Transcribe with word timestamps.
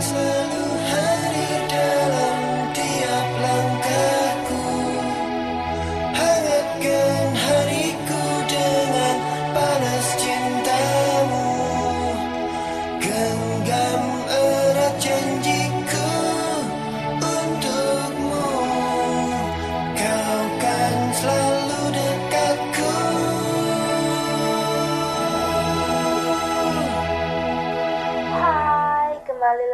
selalu 0.00 0.57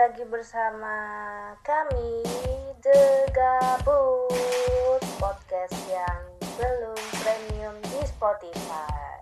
lagi 0.05 0.21
bersama 0.29 0.97
kami 1.65 2.21
The 2.85 3.25
Gabut 3.33 5.01
Podcast 5.17 5.73
yang 5.89 6.21
belum 6.61 7.01
premium 7.25 7.73
di 7.89 8.05
Spotify. 8.05 9.17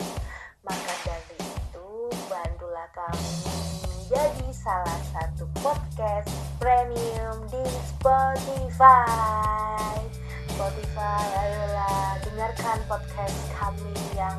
Maka 0.67 0.95
dari 1.07 1.39
itu 1.39 2.11
bantulah 2.27 2.91
kami 2.99 3.31
menjadi 3.95 4.51
salah 4.51 5.01
satu 5.15 5.47
podcast 5.63 6.27
premium 6.59 7.47
di 7.47 7.63
Spotify. 7.87 9.07
Spotify 10.51 11.23
ayolah 11.47 12.19
dengarkan 12.27 12.83
podcast 12.91 13.39
kami 13.55 13.95
yang 14.19 14.35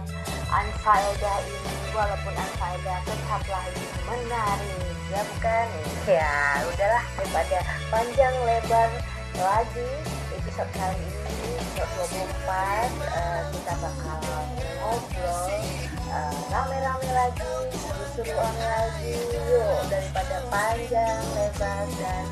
unfaedah 0.51 1.39
ini. 1.47 1.71
Walaupun 1.95 2.35
unfaedah 2.35 2.99
tetaplah 3.07 3.63
ini 3.71 3.87
menarik 4.11 5.02
ya 5.13 5.21
bukan. 5.29 5.67
Ya 6.09 6.33
udahlah 6.73 7.03
daripada 7.15 7.59
panjang 7.93 8.35
lebar 8.43 8.89
lagi 9.37 9.89
episode 10.33 10.69
kali 10.73 10.99
ini 10.99 11.57
episode 11.77 12.25
24 12.45 13.07
eh, 13.07 13.41
kita 13.55 13.73
bakal 13.81 14.19
ngobrol 14.81 15.49
eh, 15.49 16.37
rame-rame 16.53 17.09
lagi 17.13 17.53
seru-seruan 17.73 18.55
lagi 18.61 19.17
yuk 19.33 19.79
daripada 19.89 20.37
panjang 20.49 21.21
lebar 21.37 21.85
dan 21.97 22.25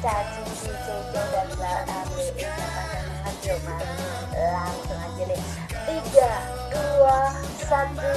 caci 0.00 0.42
cico 0.64 1.22
dan 1.34 1.48
panjang 1.58 1.86
banget 1.86 3.36
yuk 3.46 3.58
mari 3.66 3.94
langsung 4.38 4.98
aja 4.98 5.22
deh. 5.26 5.42
Tiga 5.86 6.32
dua 6.70 7.18
satu 7.58 8.14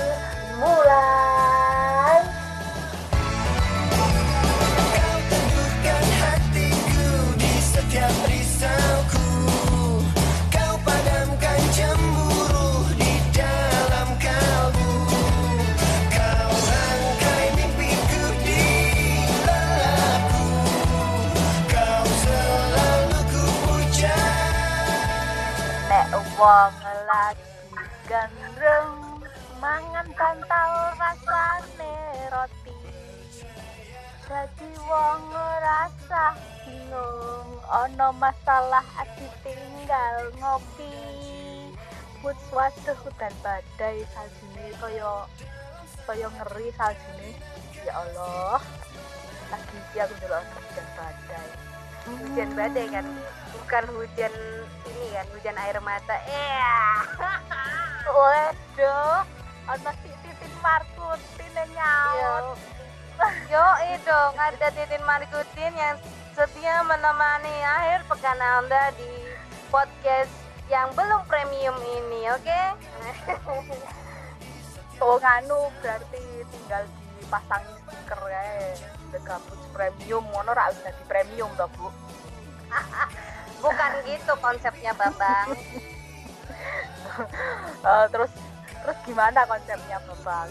mulai 0.61 1.72
wong 26.33 26.73
lagi 27.05 27.53
gandreng 28.09 29.21
mangan 29.61 30.07
kantal 30.17 30.71
rasane 30.97 31.95
roti. 32.33 32.77
Dadi 34.25 34.69
wong 34.89 35.19
ngerasa 35.29 36.23
bingung 36.65 37.49
ono 37.69 38.07
masalah 38.17 38.85
ati 38.97 39.29
tinggal 39.45 40.33
ngopi. 40.41 40.97
Put 42.23 42.39
waduh 42.49 43.01
dan 43.19 43.33
badai 43.45 44.01
saljune 44.15 44.65
koyo 44.81 45.29
koyo 46.07 46.27
ngeri 46.33 46.71
saljune 46.73 47.29
ya 47.83 47.93
Allah 47.99 48.63
lagi 49.51 49.77
dia 49.91 50.07
aku 50.07 50.15
dulu 50.17 50.39
hujan 50.39 50.87
badai. 50.97 51.49
Hujan 52.09 52.49
badai 52.57 52.87
kan 52.89 53.05
bukan 53.53 53.85
hujan 54.01 54.33
ini 54.87 55.05
kan 55.15 55.25
hujan 55.31 55.57
air 55.59 55.77
mata. 55.79 56.17
Iya. 56.27 56.79
Waduh. 58.17 59.23
Ono 59.63 59.91
titin 60.03 60.53
markutin 60.59 61.51
yang 61.55 61.71
nyaut 61.71 62.59
yo. 63.47 63.65
Itu 63.95 64.17
ada 64.35 64.67
titin 64.73 65.03
markutin 65.07 65.73
yang 65.75 65.95
setia 66.33 66.81
menemani 66.83 67.53
akhir 67.63 68.03
pekan 68.09 68.39
anda 68.41 68.91
di 68.97 69.11
podcast 69.69 70.33
yang 70.67 70.89
belum 70.97 71.21
premium 71.29 71.77
ini 71.79 72.29
oke? 72.33 72.61
Oh 75.01 75.19
nganu 75.19 75.67
berarti 75.83 76.47
tinggal 76.47 76.87
dipasang 77.19 77.65
stiker 77.81 78.23
ya 78.29 78.43
The 79.11 79.19
premium 79.75 80.23
ngono 80.31 80.55
ra 80.55 80.71
usah 80.71 80.95
di 80.95 81.03
premium 81.11 81.51
toh 81.59 81.67
bu 81.75 81.91
Bukan 83.63 83.91
gitu 84.03 84.33
konsepnya 84.43 84.91
Babang. 84.93 85.55
Eh, 87.83 88.07
terus 88.09 88.33
terus 88.81 88.97
gimana 89.05 89.45
konsepnya 89.45 90.01
Babang? 90.01 90.49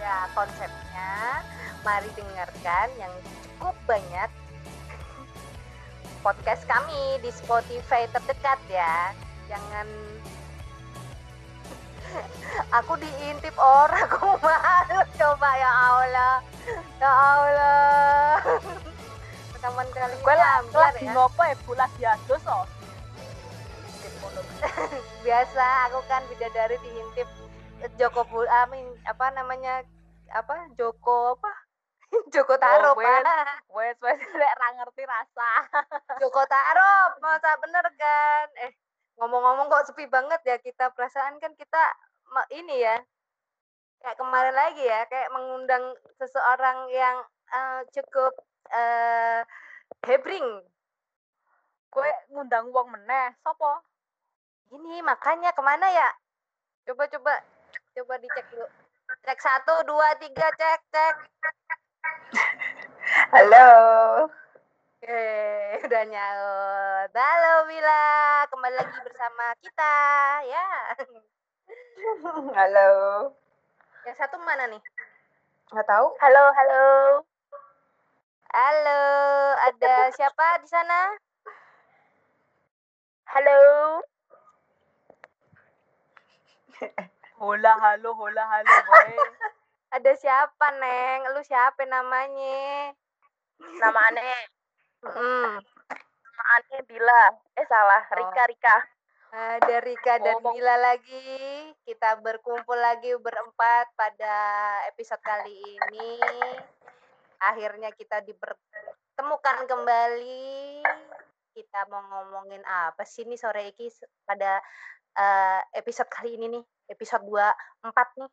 ya, 0.00 0.24
konsepnya 0.32 1.44
mari 1.84 2.08
dengarkan 2.16 2.88
yang 2.96 3.12
cukup 3.44 3.76
banyak 3.84 4.30
podcast 6.24 6.64
kami 6.64 7.20
di 7.20 7.28
Spotify 7.28 8.08
terdekat 8.16 8.56
ya. 8.72 9.12
Jangan 9.52 9.86
aku 12.80 12.92
diintip 12.96 13.54
orang 13.58 14.08
aku 14.08 14.38
malu 14.44 15.00
coba 15.18 15.50
ya 15.58 15.72
Allah 15.72 16.34
ya 17.02 17.10
Allah 17.10 18.90
kali 19.64 20.14
Gue 20.20 20.34
biar 20.36 20.60
lagi 20.92 21.04
ya. 21.08 21.12
ngopo 21.16 21.40
ya 21.40 21.56
bu 21.64 21.72
lagi 21.72 22.02
ados 22.04 22.44
oh. 22.44 22.64
biasa 25.24 25.64
aku 25.88 26.00
kan 26.04 26.20
bidadari 26.28 26.76
diintip 26.84 27.28
Joko 27.96 28.24
Bul 28.28 28.44
Amin 28.64 28.84
apa 29.04 29.32
namanya 29.32 29.80
apa 30.32 30.68
Joko 30.76 31.36
apa 31.40 31.52
Joko 32.34 32.60
Taro 32.60 32.92
Oh, 32.92 33.00
wes. 33.00 33.08
Pak. 33.08 33.24
Wes 33.72 33.96
wes 34.04 34.20
lek 34.40 34.52
ra 34.54 34.68
ngerti 34.76 35.02
rasa. 35.04 35.50
Joko 36.20 36.44
Taro 36.44 36.92
masa 37.20 37.56
bener 37.60 37.84
kan 37.96 38.48
eh 38.60 38.72
ngomong-ngomong 39.16 39.68
kok 39.68 39.88
sepi 39.88 40.04
banget 40.06 40.40
ya 40.44 40.56
kita 40.60 40.92
perasaan 40.92 41.40
kan 41.40 41.56
kita 41.56 41.82
ini 42.50 42.82
ya 42.82 42.98
kayak 44.02 44.18
kemarin 44.20 44.52
lagi 44.52 44.84
ya 44.84 45.06
kayak 45.08 45.32
mengundang 45.32 45.96
seseorang 46.18 46.90
yang 46.92 47.16
eh, 47.48 47.80
cukup 47.94 48.32
eh 48.70 49.40
hebring 50.06 50.48
Gue 51.94 52.10
ngundang 52.34 52.74
wong 52.74 52.90
meneh, 52.90 53.30
sopo? 53.46 53.70
ini 54.74 54.98
makanya 55.06 55.54
ke 55.54 55.62
mana 55.62 55.86
ya 55.86 56.10
coba 56.88 57.06
coba 57.06 57.32
coba 57.94 58.14
dicek 58.18 58.42
dulu 58.50 58.66
cek 59.22 59.38
satu 59.38 59.86
dua 59.86 60.18
tiga 60.18 60.50
cek 60.58 60.80
cek 60.90 61.14
Halo. 63.34 63.68
Eh, 65.04 65.76
udah 65.86 66.02
nyaut. 66.08 67.10
Halo 67.12 67.68
Mila, 67.68 68.48
kembali 68.48 68.74
lagi 68.74 68.96
bersama 69.04 69.52
kita 69.60 69.94
ya. 70.48 70.66
Halo. 72.58 72.90
Yang 74.08 74.16
satu 74.18 74.40
mana 74.40 74.66
nih? 74.72 74.80
Nggak 75.70 75.86
tahu. 75.86 76.06
Halo, 76.18 76.44
halo. 76.56 76.82
Halo, 78.54 79.02
ada 79.66 80.14
siapa 80.14 80.62
di 80.62 80.70
sana? 80.70 81.10
Halo. 83.26 83.58
Hola, 87.42 87.74
halo, 87.82 88.14
hola, 88.14 88.46
halo, 88.46 88.74
boy. 88.86 89.10
Ada 89.90 90.14
siapa, 90.14 90.70
Neng? 90.78 91.34
Lu 91.34 91.42
siapa 91.42 91.82
namanya? 91.82 92.94
Namanya, 93.58 94.22
Hmm. 95.02 95.58
namanya 96.22 96.78
Bila. 96.86 97.34
Eh 97.58 97.66
salah, 97.66 98.06
Rika, 98.06 98.42
Rika. 98.46 98.76
Ada 99.34 99.82
Rika 99.82 100.14
dan 100.22 100.38
Ngomong. 100.38 100.54
Mila 100.54 100.78
lagi. 100.78 101.74
Kita 101.82 102.22
berkumpul 102.22 102.78
lagi 102.78 103.18
berempat 103.18 103.90
pada 103.98 104.34
episode 104.94 105.18
kali 105.26 105.58
ini. 105.58 106.22
Akhirnya 107.50 107.90
kita 107.92 108.24
dipertemukan 108.24 109.68
kembali. 109.68 110.80
Kita 111.54 111.80
mau 111.92 112.02
ngomongin 112.02 112.64
apa 112.66 113.04
sih 113.06 113.28
nih 113.28 113.38
sore 113.38 113.70
ini 113.70 113.86
pada 114.26 114.58
eh, 115.14 115.60
episode 115.78 116.10
kali 116.10 116.34
ini 116.34 116.46
nih, 116.58 116.64
episode 116.90 117.22
24 117.26 118.20
nih. 118.20 118.32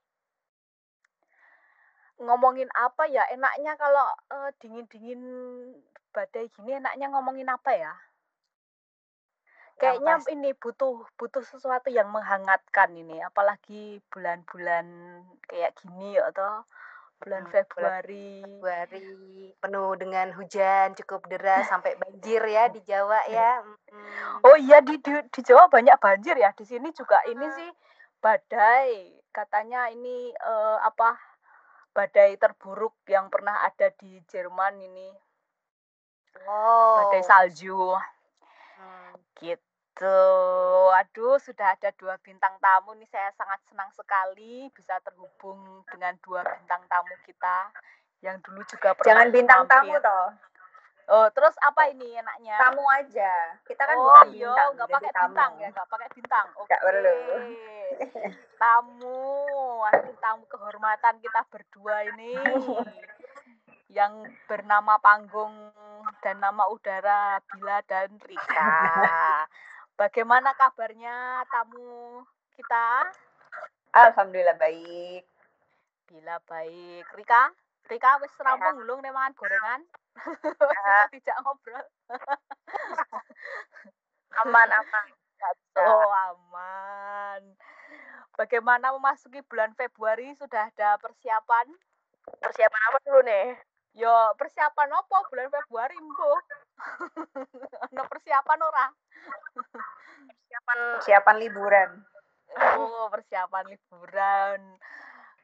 ngomongin 2.21 2.69
apa 2.77 3.09
ya? 3.09 3.25
Enaknya 3.33 3.73
kalau 3.81 4.05
eh, 4.29 4.49
dingin-dingin 4.61 5.21
badai 6.13 6.47
gini 6.53 6.77
enaknya 6.77 7.09
ngomongin 7.09 7.49
apa 7.49 7.71
ya? 7.73 7.93
Kayaknya 9.81 10.21
pasti. 10.21 10.37
ini 10.37 10.49
butuh 10.53 11.09
butuh 11.17 11.41
sesuatu 11.41 11.89
yang 11.89 12.13
menghangatkan 12.13 12.93
ini, 12.93 13.17
apalagi 13.25 13.97
bulan-bulan 14.13 14.85
kayak 15.49 15.73
gini 15.81 16.21
ya 16.21 16.29
toh. 16.29 16.61
Bulan 17.21 17.45
Hmm, 17.45 17.53
bulan 17.53 17.53
Februari. 17.53 18.41
Februari 18.41 19.09
penuh 19.61 19.93
dengan 19.93 20.27
hujan 20.33 20.97
cukup 20.97 21.29
deras 21.29 21.69
sampai 21.69 21.93
banjir 22.01 22.41
ya 22.41 22.65
di 22.67 22.81
Jawa 22.81 23.21
ya. 23.37 23.61
Oh 24.41 24.57
iya 24.57 24.81
di, 24.81 24.97
di 24.97 25.13
di 25.29 25.39
Jawa 25.45 25.69
banyak 25.69 25.95
banjir 26.01 26.33
ya. 26.35 26.49
Di 26.57 26.65
sini 26.65 26.89
juga 26.91 27.21
ini 27.29 27.45
sih 27.53 27.69
badai. 28.17 29.13
Katanya 29.29 29.87
ini 29.93 30.33
eh, 30.33 30.77
apa? 30.81 31.13
Badai 31.93 32.39
terburuk 32.39 32.97
yang 33.05 33.29
pernah 33.29 33.63
ada 33.63 33.93
di 34.01 34.17
Jerman 34.25 34.81
ini. 34.81 35.09
Badai 36.33 37.21
Oh. 37.21 37.27
salju. 37.27 37.95
Hmm. 38.81 39.13
Gitu. 39.37 39.70
Aduh, 41.01 41.41
sudah 41.41 41.73
ada 41.73 41.89
dua 41.97 42.15
bintang 42.21 42.55
tamu 42.61 42.93
nih. 42.95 43.09
Saya 43.09 43.33
sangat 43.33 43.59
senang 43.65 43.89
sekali 43.91 44.69
bisa 44.71 44.95
terhubung 45.01 45.81
dengan 45.89 46.13
dua 46.21 46.45
bintang 46.45 46.85
tamu 46.85 47.13
kita 47.25 47.73
yang 48.21 48.37
dulu 48.45 48.61
juga 48.69 48.93
pernah 48.93 49.07
Jangan 49.09 49.27
bintang 49.33 49.61
tamu 49.65 49.97
mampir. 49.97 50.05
toh. 50.05 50.27
Oh, 51.11 51.27
terus 51.33 51.57
apa 51.59 51.89
ini 51.91 52.15
enaknya? 52.15 52.55
Tamu 52.55 52.85
aja. 52.87 53.33
Kita 53.67 53.83
kan 53.83 53.95
oh 53.97 54.05
bukan 54.05 54.27
iya, 54.31 54.47
bintang, 54.47 54.69
nggak 54.77 54.87
jadi 54.87 54.95
pakai 54.95 55.11
tamu. 55.11 55.25
bintang 55.27 55.51
ya, 55.57 55.67
nggak 55.73 55.87
pakai 55.89 56.09
bintang. 56.15 56.47
Oke. 56.55 56.67
Nggak 56.69 56.81
perlu. 56.85 57.17
Tamu, 58.61 59.19
aduh 59.89 60.15
tamu 60.21 60.43
kehormatan 60.47 61.15
kita 61.19 61.41
berdua 61.49 61.95
ini 62.13 62.33
yang 63.91 64.23
bernama 64.47 64.95
panggung 65.01 65.73
dan 66.23 66.39
nama 66.39 66.69
udara 66.69 67.41
Bila 67.49 67.81
dan 67.89 68.15
Rika. 68.21 68.69
Bagaimana 70.01 70.49
kabarnya 70.57 71.45
tamu 71.45 72.25
kita? 72.57 73.05
Alhamdulillah 73.93 74.57
baik. 74.57 75.21
Bila 76.09 76.41
baik. 76.49 77.05
Rika, 77.13 77.53
Rika 77.85 78.17
wis 78.25 78.33
rampung 78.41 78.81
belum 78.81 79.05
nih 79.05 79.13
mangan 79.13 79.37
gorengan? 79.37 79.81
Tidak 81.13 81.37
ngobrol. 81.45 81.85
Aman 84.41 84.69
aman. 84.73 85.07
Oh 85.77 86.09
aman. 86.09 87.53
Bagaimana 88.33 88.97
memasuki 88.97 89.45
bulan 89.45 89.77
Februari 89.77 90.33
sudah 90.33 90.73
ada 90.73 90.97
persiapan? 90.97 91.77
Persiapan 92.41 92.81
apa 92.89 92.97
dulu 93.05 93.21
nih? 93.21 93.53
Yo 93.91 94.13
persiapan 94.39 94.87
apa 94.87 95.17
bulan 95.27 95.51
Februari 95.51 95.97
mbo? 95.99 96.31
Ada 97.91 98.03
persiapan 98.11 98.59
ora? 98.63 98.85
Persiapan 100.31 100.77
persiapan 100.95 101.35
liburan. 101.43 101.89
Oh 102.79 103.11
persiapan 103.11 103.65
liburan. 103.67 104.59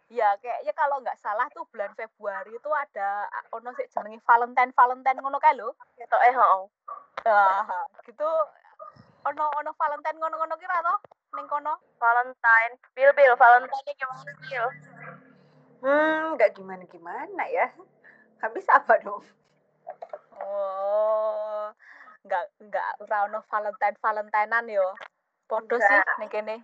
Ya 0.07 0.31
kayaknya 0.39 0.71
kalau 0.71 1.03
nggak 1.03 1.19
salah 1.19 1.51
tuh 1.51 1.67
bulan 1.67 1.91
Februari 1.99 2.55
itu 2.55 2.71
ada 2.71 3.27
ono 3.51 3.75
sih 3.75 3.83
jenenge 3.91 4.23
Valentine 4.23 4.71
Valentine 4.71 5.19
ngono 5.19 5.43
kae 5.43 5.51
lho. 5.51 5.75
Itu 5.99 6.17
eh 6.23 6.35
oh. 6.39 6.71
Ah, 7.27 7.67
gitu 8.07 8.29
ono 9.27 9.43
ono 9.59 9.71
Valentine 9.75 10.15
ngono-ngono 10.23 10.55
kira 10.55 10.79
toh 10.79 10.97
ning 11.35 11.51
kono. 11.51 11.75
Valentine. 11.99 12.79
Bil 12.95 13.11
bil 13.11 13.35
Valentine 13.35 13.91
gimana 13.99 14.31
bil? 14.39 14.65
Hmm, 15.83 16.39
nggak 16.39 16.55
gimana-gimana 16.55 17.43
ya. 17.51 17.67
Habis 18.37 18.65
apa 18.69 18.93
dong? 19.01 19.23
Oh, 20.37 21.73
nggak 22.21 22.43
nggak 22.69 22.89
ora 23.01 23.17
ono 23.25 23.39
Valentine 23.49 23.97
Valentinean 23.97 24.65
yo. 24.69 24.87
Podo 25.49 25.79
sih 25.81 26.01
ning 26.21 26.29
kene. 26.29 26.55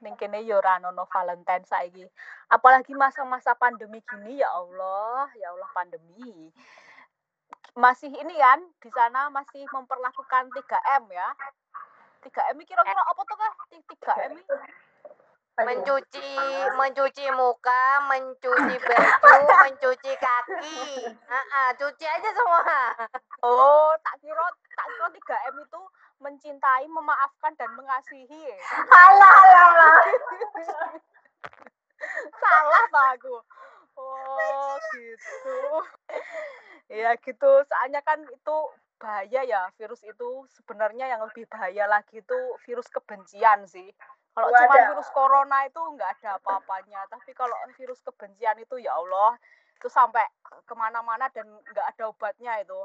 Ning 0.00 0.14
kene 0.16 0.40
yo 0.46 0.58
ora 0.62 0.80
ono 0.80 1.04
Valentine 1.10 1.64
saiki. 1.68 2.04
Apalagi 2.48 2.96
masa-masa 2.96 3.52
pandemi 3.58 4.00
gini 4.08 4.40
ya 4.40 4.48
Allah, 4.48 5.28
ya 5.36 5.52
Allah 5.52 5.68
pandemi. 5.76 6.48
Masih 7.76 8.10
ini 8.10 8.34
kan 8.34 8.64
di 8.80 8.90
sana 8.90 9.28
masih 9.28 9.62
memperlakukan 9.70 10.50
3M 10.50 11.04
ya. 11.12 11.28
3M 12.24 12.56
ini 12.58 12.64
kira-kira 12.66 13.02
apa 13.04 13.20
tuh 13.22 13.36
kah? 13.36 13.52
3M 13.70 14.32
ini? 14.34 14.42
Mencuci, 15.58 16.30
mencuci 16.78 17.24
muka, 17.34 17.82
mencuci 18.06 18.76
baju, 18.78 19.34
mencuci 19.66 20.12
kaki. 20.14 20.78
Ah, 21.26 21.46
ah, 21.54 21.68
cuci 21.74 22.04
aja 22.06 22.30
semua. 22.30 22.62
Oh, 23.42 23.90
tak 24.06 24.22
kira 24.22 24.46
tak 24.74 24.86
kira 24.94 25.06
3M 25.10 25.56
itu 25.66 25.82
mencintai, 26.22 26.86
memaafkan 26.86 27.54
dan 27.58 27.70
mengasihi. 27.74 28.54
Alah 28.86 29.34
alah 29.34 29.66
alah. 29.66 29.96
salah 32.38 32.82
tuh 32.90 33.04
aku 33.14 33.36
oh 33.98 34.74
gitu 34.94 35.58
ya 36.88 37.12
gitu 37.20 37.50
soalnya 37.66 38.00
kan 38.06 38.22
itu 38.24 38.56
bahaya 38.98 39.40
ya 39.46 39.62
virus 39.78 40.02
itu 40.02 40.46
sebenarnya 40.58 41.06
yang 41.06 41.22
lebih 41.22 41.46
bahaya 41.46 41.86
lagi 41.86 42.18
itu 42.18 42.38
virus 42.66 42.88
kebencian 42.90 43.66
sih 43.66 43.94
kalau 44.38 44.54
cuma 44.54 44.74
virus 44.86 45.08
corona 45.10 45.58
itu 45.66 45.80
nggak 45.82 46.10
ada 46.22 46.38
apa-apanya 46.38 47.00
tapi 47.10 47.34
kalau 47.34 47.54
virus 47.74 47.98
kebencian 48.06 48.54
itu 48.62 48.78
ya 48.78 48.94
Allah 48.94 49.34
itu 49.74 49.90
sampai 49.90 50.22
ke 50.62 50.74
mana-mana 50.78 51.26
dan 51.34 51.46
nggak 51.74 51.86
ada 51.96 52.10
obatnya 52.10 52.62
itu 52.62 52.80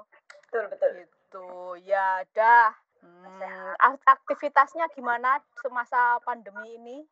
Betul 0.49 0.73
betul. 0.73 0.89
gitu 1.05 1.49
ya 1.85 2.25
dah 2.33 2.73
Hmm, 3.03 3.75
ak- 3.83 4.07
aktivitasnya 4.07 4.87
gimana 4.95 5.35
semasa 5.59 6.23
pandemi 6.23 6.79
ini 6.79 7.03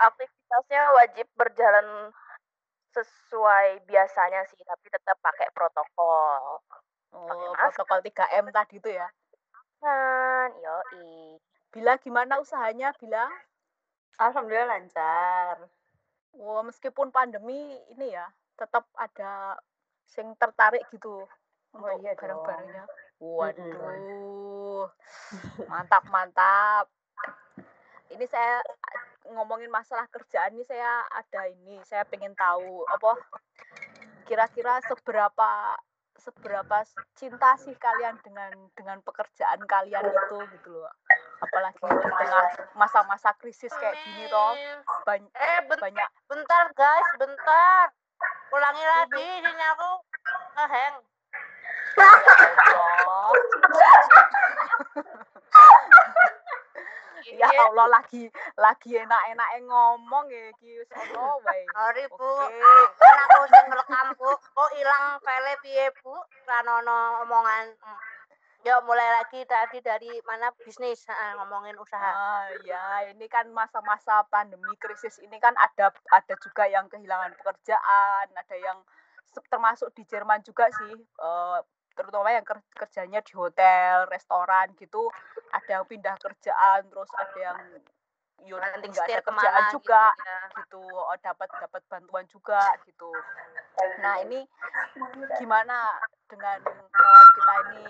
aktivitasnya 0.00 0.82
wajib 0.96 1.28
berjalan 1.36 2.08
sesuai 2.92 3.84
biasanya 3.88 4.44
sih, 4.52 4.60
tapi 4.64 4.86
tetap 4.92 5.16
pakai 5.20 5.48
protokol. 5.56 6.60
Oh, 7.12 7.52
protokol 7.56 8.00
3M 8.04 8.52
tadi 8.52 8.76
itu 8.80 8.88
ya. 8.92 9.08
Kan, 9.80 10.48
yoi. 10.60 11.40
Bila 11.72 11.96
gimana 11.96 12.36
usahanya, 12.36 12.92
Bila? 13.00 13.24
Alhamdulillah 14.20 14.76
lancar. 14.76 15.56
Wah, 16.36 16.62
meskipun 16.62 17.08
pandemi 17.08 17.80
ini 17.96 18.12
ya, 18.12 18.28
tetap 18.60 18.84
ada 18.92 19.56
sing 20.04 20.36
tertarik 20.36 20.84
gitu 20.92 21.24
untuk 21.72 21.96
iya 22.04 22.12
barang-barangnya. 22.12 22.84
Waduh. 23.24 24.84
Mantap, 25.72 26.04
mantap. 26.12 26.92
Ini 28.12 28.28
saya 28.28 28.60
ngomongin 29.32 29.72
masalah 29.72 30.04
kerjaan 30.12 30.52
ini 30.52 30.64
saya 30.68 31.08
ada 31.08 31.48
ini, 31.48 31.80
saya 31.88 32.04
pengen 32.04 32.36
tahu 32.36 32.84
apa 32.84 33.16
kira-kira 34.28 34.84
seberapa 34.84 35.78
seberapa 36.20 36.84
cinta 37.16 37.56
sih 37.56 37.72
kalian 37.80 38.20
dengan 38.20 38.52
dengan 38.76 39.00
pekerjaan 39.00 39.64
kalian 39.64 40.12
itu 40.12 40.38
gitu 40.60 40.70
loh. 40.76 40.92
Apalagi 41.42 41.82
di 41.82 42.08
tengah 42.08 42.44
masa-masa 42.72 43.34
krisis 43.34 43.74
kayak 43.74 43.98
gini 43.98 44.30
toh, 44.30 44.54
banyak 45.02 45.32
Eh, 45.34 45.58
ben- 45.66 45.82
banyak 45.82 46.08
bentar 46.24 46.64
guys, 46.72 47.08
bentar. 47.18 47.90
Ulangi 48.48 48.84
lagi, 48.84 49.26
ini 49.42 49.64
aku 49.68 49.90
ngeheng. 50.54 50.94
Ya 57.22 57.46
Iya. 57.48 57.70
Allah 57.70 57.86
lagi 57.86 58.26
lagi 58.58 58.98
enak-enak 58.98 59.48
ngomong 59.62 60.26
ya 60.26 60.50
iki 60.50 60.82
wis 60.82 60.90
ono 60.90 61.38
wae. 61.40 61.62
Sorry 61.70 62.04
bu, 62.10 62.28
kan 62.98 63.16
aku 63.24 63.42
sing 63.46 63.64
ngerekam 63.70 64.06
bu. 64.18 64.30
Kok 64.34 64.70
hilang 64.74 65.22
file 65.22 65.54
piye 65.62 65.86
bu? 66.02 66.18
Ranono 66.44 67.22
omongan. 67.22 67.78
Yuk 68.62 68.80
mulai 68.86 69.18
lagi 69.18 69.42
tadi 69.42 69.82
dari 69.82 70.22
mana 70.22 70.54
bisnis 70.62 71.02
ngomongin 71.34 71.74
usaha. 71.82 72.14
Ah, 72.14 72.46
ya, 72.62 73.10
ini 73.10 73.26
kan 73.26 73.50
masa-masa 73.50 74.22
pandemi 74.30 74.70
krisis 74.78 75.18
ini 75.18 75.34
kan 75.42 75.50
ada 75.58 75.90
ada 76.14 76.34
juga 76.38 76.70
yang 76.70 76.86
kehilangan 76.86 77.34
pekerjaan, 77.42 78.30
ada 78.30 78.56
yang 78.56 78.78
termasuk 79.50 79.90
di 79.98 80.06
Jerman 80.06 80.46
juga 80.46 80.70
sih, 80.78 80.94
eh, 80.94 81.58
terutama 81.98 82.30
yang 82.30 82.46
ker- 82.46 82.62
kerjanya 82.70 83.18
di 83.18 83.34
hotel, 83.34 84.06
restoran 84.06 84.70
gitu, 84.78 85.10
ada 85.50 85.82
yang 85.82 85.84
pindah 85.88 86.14
kerjaan, 86.22 86.86
terus 86.86 87.10
ada 87.18 87.38
yang 87.42 87.58
yo 88.46 88.58
Nanti 88.58 88.86
nggak 88.90 89.06
ada 89.06 89.22
ke 89.22 89.30
mana 89.30 89.38
kerjaan 89.38 89.62
gitu 89.62 89.74
juga 89.78 90.02
ya. 90.18 90.38
gitu, 90.58 90.82
oh, 90.82 91.16
dapat 91.22 91.48
dapat 91.60 91.82
bantuan 91.86 92.26
juga 92.26 92.60
gitu. 92.86 93.10
Nah 94.02 94.14
ini 94.26 94.40
gimana 95.38 95.76
dengan 96.26 96.58
kawan 96.90 97.28
kita 97.36 97.54
ini, 97.70 97.86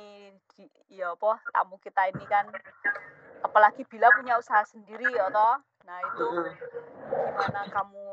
di- 0.54 0.74
ya 0.98 1.14
apa 1.14 1.40
tamu 1.54 1.76
kita 1.80 2.02
ini 2.10 2.24
kan, 2.26 2.46
apalagi 3.42 3.86
bila 3.88 4.12
punya 4.12 4.36
usaha 4.36 4.62
sendiri 4.68 5.08
ya 5.14 5.30
toh. 5.30 5.56
Nah 5.88 5.98
itu 6.04 6.26
gimana 7.08 7.60
kamu 7.72 8.06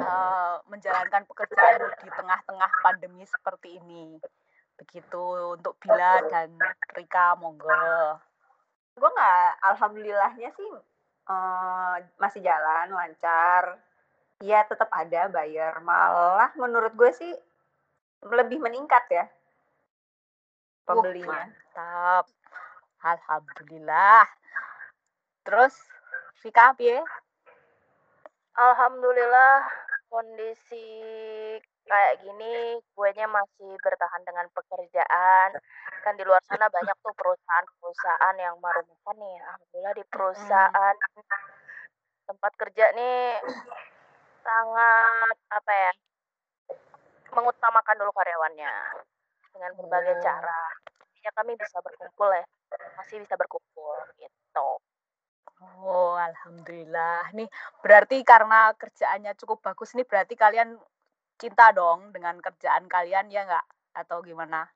eh, 0.00 0.56
menjalankan 0.70 1.22
pekerjaanmu 1.28 1.86
di 2.00 2.08
tengah-tengah 2.10 2.70
pandemi 2.80 3.24
seperti 3.28 3.76
ini. 3.82 4.16
Begitu 4.74 5.22
untuk 5.54 5.78
Bila 5.78 6.18
dan 6.32 6.50
Rika, 6.96 7.38
monggo. 7.38 8.18
Gue 8.94 9.10
nggak, 9.10 9.50
alhamdulillahnya 9.74 10.50
sih 10.54 10.70
eh, 11.28 11.96
masih 12.20 12.40
jalan 12.44 12.92
lancar. 12.92 13.78
Ya 14.42 14.66
tetap 14.66 14.90
ada 14.92 15.30
bayar. 15.30 15.78
Malah 15.80 16.52
menurut 16.58 16.92
gue 16.96 17.10
sih 17.14 17.32
lebih 18.24 18.60
meningkat 18.60 19.04
ya 19.12 19.24
pembelinya. 20.84 21.48
Mantap. 21.48 22.24
Alhamdulillah. 23.04 24.24
Terus 25.44 25.74
Rika 26.44 26.76
piye? 26.76 27.00
Alhamdulillah 28.54 29.83
kondisi 30.14 30.86
kayak 31.90 32.22
gini 32.22 32.78
guenya 32.94 33.26
masih 33.26 33.74
bertahan 33.82 34.22
dengan 34.22 34.46
pekerjaan. 34.54 35.50
Kan 36.06 36.14
di 36.14 36.22
luar 36.22 36.38
sana 36.46 36.70
banyak 36.70 36.94
tuh 37.02 37.10
perusahaan-perusahaan 37.18 38.36
yang 38.38 38.54
merumahkan 38.62 39.16
nih. 39.18 39.36
Alhamdulillah 39.42 39.94
di 39.98 40.04
perusahaan 40.06 40.94
tempat 42.30 42.52
kerja 42.54 42.94
nih 42.94 43.42
sangat 44.46 45.36
apa 45.50 45.72
ya 45.72 45.92
mengutamakan 47.34 47.96
dulu 47.98 48.12
karyawannya 48.14 48.74
dengan 49.50 49.70
berbagai 49.74 50.14
Oh. 50.14 50.22
cara. 50.22 50.62
Ya 51.24 51.30
kami 51.34 51.58
bisa 51.58 51.80
berkumpul 51.82 52.30
ya 52.30 52.44
masih 53.00 53.18
bisa 53.24 53.34
berkumpul 53.34 53.96
gitu 54.20 54.68
Oh, 55.84 56.16
alhamdulillah. 56.16 57.32
Nih 57.36 57.48
berarti 57.80 58.20
karena 58.24 58.72
kerjaannya 58.76 59.32
cukup 59.40 59.60
bagus 59.64 59.92
nih 59.96 60.06
berarti 60.06 60.34
kalian 60.36 60.76
cinta 61.40 61.74
dong 61.74 62.14
dengan 62.14 62.38
kerjaan 62.40 62.86
kalian 62.86 63.28
ya 63.32 63.44
nggak? 63.44 63.66
Atau 63.94 64.22
gimana? 64.24 64.68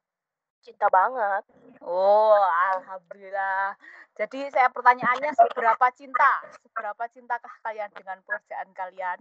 cinta 0.59 0.91
banget 0.91 1.47
Oh, 1.79 2.43
alhamdulillah. 2.75 3.79
Jadi 4.19 4.51
saya 4.51 4.67
pertanyaannya 4.69 5.31
seberapa 5.31 5.87
cinta? 5.95 6.43
Seberapa 6.67 7.07
cintakah 7.07 7.55
kalian 7.63 7.89
dengan 7.95 8.19
pekerjaan 8.27 8.69
kalian? 8.75 9.19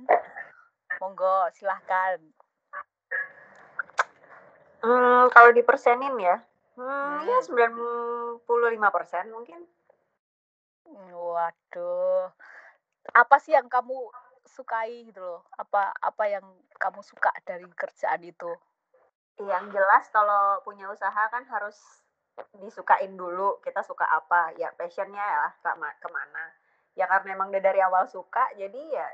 Monggo, 0.98 1.48
silahkan. 1.54 2.18
Hmm, 4.82 5.30
kalau 5.30 5.54
dipersenin 5.54 6.18
ya, 6.18 6.42
hmm, 6.82 7.18
ya 7.30 7.38
Hmm. 7.46 8.42
95 8.42 8.90
persen 8.90 9.30
mungkin. 9.30 9.62
Waduh. 10.96 12.32
Apa 13.16 13.36
sih 13.40 13.56
yang 13.56 13.68
kamu 13.68 14.12
sukai 14.48 15.08
gitu 15.08 15.20
loh? 15.20 15.42
Apa 15.60 15.92
apa 16.00 16.24
yang 16.28 16.46
kamu 16.80 17.04
suka 17.04 17.32
dari 17.44 17.68
kerjaan 17.76 18.24
itu? 18.24 18.52
Yang 19.38 19.76
jelas 19.76 20.06
kalau 20.10 20.64
punya 20.64 20.90
usaha 20.90 21.24
kan 21.30 21.44
harus 21.52 21.78
disukain 22.64 23.16
dulu. 23.20 23.60
Kita 23.60 23.84
suka 23.84 24.08
apa? 24.08 24.56
Ya 24.56 24.72
passionnya 24.76 25.22
ya 25.22 25.48
kema- 25.64 25.98
ke 26.00 26.08
mana? 26.08 26.46
Ya 26.98 27.06
karena 27.06 27.38
emang 27.38 27.54
udah 27.54 27.62
dari 27.62 27.80
awal 27.84 28.10
suka, 28.10 28.50
jadi 28.58 28.82
ya 28.90 29.08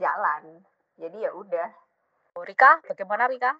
jalan. 0.00 0.64
Jadi 0.98 1.22
ya 1.22 1.30
udah. 1.30 1.70
Rika, 2.34 2.82
bagaimana 2.82 3.30
Rika? 3.30 3.54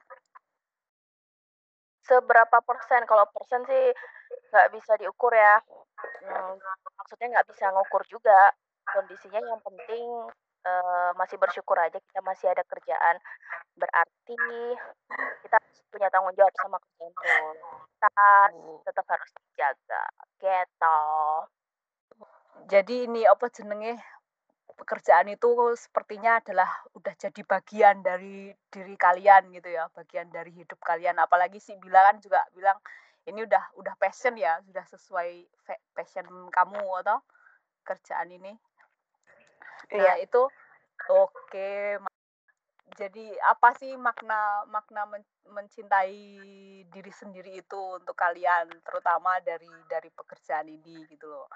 seberapa 2.04 2.60
persen 2.60 3.08
kalau 3.08 3.24
persen 3.32 3.64
sih 3.64 3.84
nggak 4.50 4.68
bisa 4.74 4.92
diukur 5.00 5.32
ya. 5.34 5.60
Hmm, 6.24 6.58
maksudnya 6.98 7.38
nggak 7.38 7.48
bisa 7.50 7.70
ngukur 7.70 8.02
juga. 8.08 8.54
Kondisinya 8.84 9.40
yang 9.40 9.60
penting 9.64 10.04
eh, 10.64 11.10
masih 11.16 11.36
bersyukur 11.40 11.76
aja 11.80 11.96
kita 11.96 12.20
masih 12.24 12.52
ada 12.52 12.62
kerjaan. 12.68 13.16
Berarti 13.76 14.38
kita 15.44 15.56
punya 15.90 16.08
tanggung 16.10 16.34
jawab 16.36 16.54
sama 16.58 16.76
kerjaan 16.78 17.56
tas 18.04 18.52
tetap 18.84 19.06
harus 19.08 19.30
dijaga. 19.40 20.04
Gitu 20.40 20.98
Jadi 22.68 22.94
ini 23.08 23.22
apa 23.28 23.48
jenenge? 23.52 24.00
Pekerjaan 24.74 25.30
itu 25.30 25.46
sepertinya 25.78 26.42
adalah 26.42 26.66
udah 26.98 27.14
jadi 27.14 27.46
bagian 27.46 28.02
dari 28.02 28.50
diri 28.74 28.98
kalian 28.98 29.54
gitu 29.54 29.70
ya, 29.70 29.86
bagian 29.94 30.26
dari 30.34 30.50
hidup 30.50 30.82
kalian. 30.82 31.14
Apalagi 31.22 31.62
si 31.62 31.78
Bila 31.78 32.02
kan 32.10 32.18
juga 32.18 32.42
bilang 32.50 32.74
ini 33.24 33.40
udah 33.44 33.64
udah 33.80 33.94
passion 33.96 34.36
ya, 34.36 34.60
sudah 34.64 34.84
sesuai 34.84 35.48
passion 35.96 36.26
kamu 36.52 36.84
atau 37.04 37.20
kerjaan 37.84 38.32
ini. 38.32 38.52
Nah, 39.92 40.16
itu 40.20 40.42
oke. 41.08 41.70
Ma- 42.00 42.12
Jadi 42.94 43.26
apa 43.42 43.74
sih 43.74 43.96
makna 43.98 44.62
makna 44.70 45.02
men- 45.08 45.40
mencintai 45.50 46.14
diri 46.86 47.12
sendiri 47.12 47.58
itu 47.58 47.80
untuk 47.98 48.14
kalian, 48.14 48.70
terutama 48.86 49.40
dari 49.42 49.72
dari 49.90 50.12
pekerjaan 50.14 50.68
ini 50.68 51.02
gitu 51.10 51.26
loh. 51.26 51.48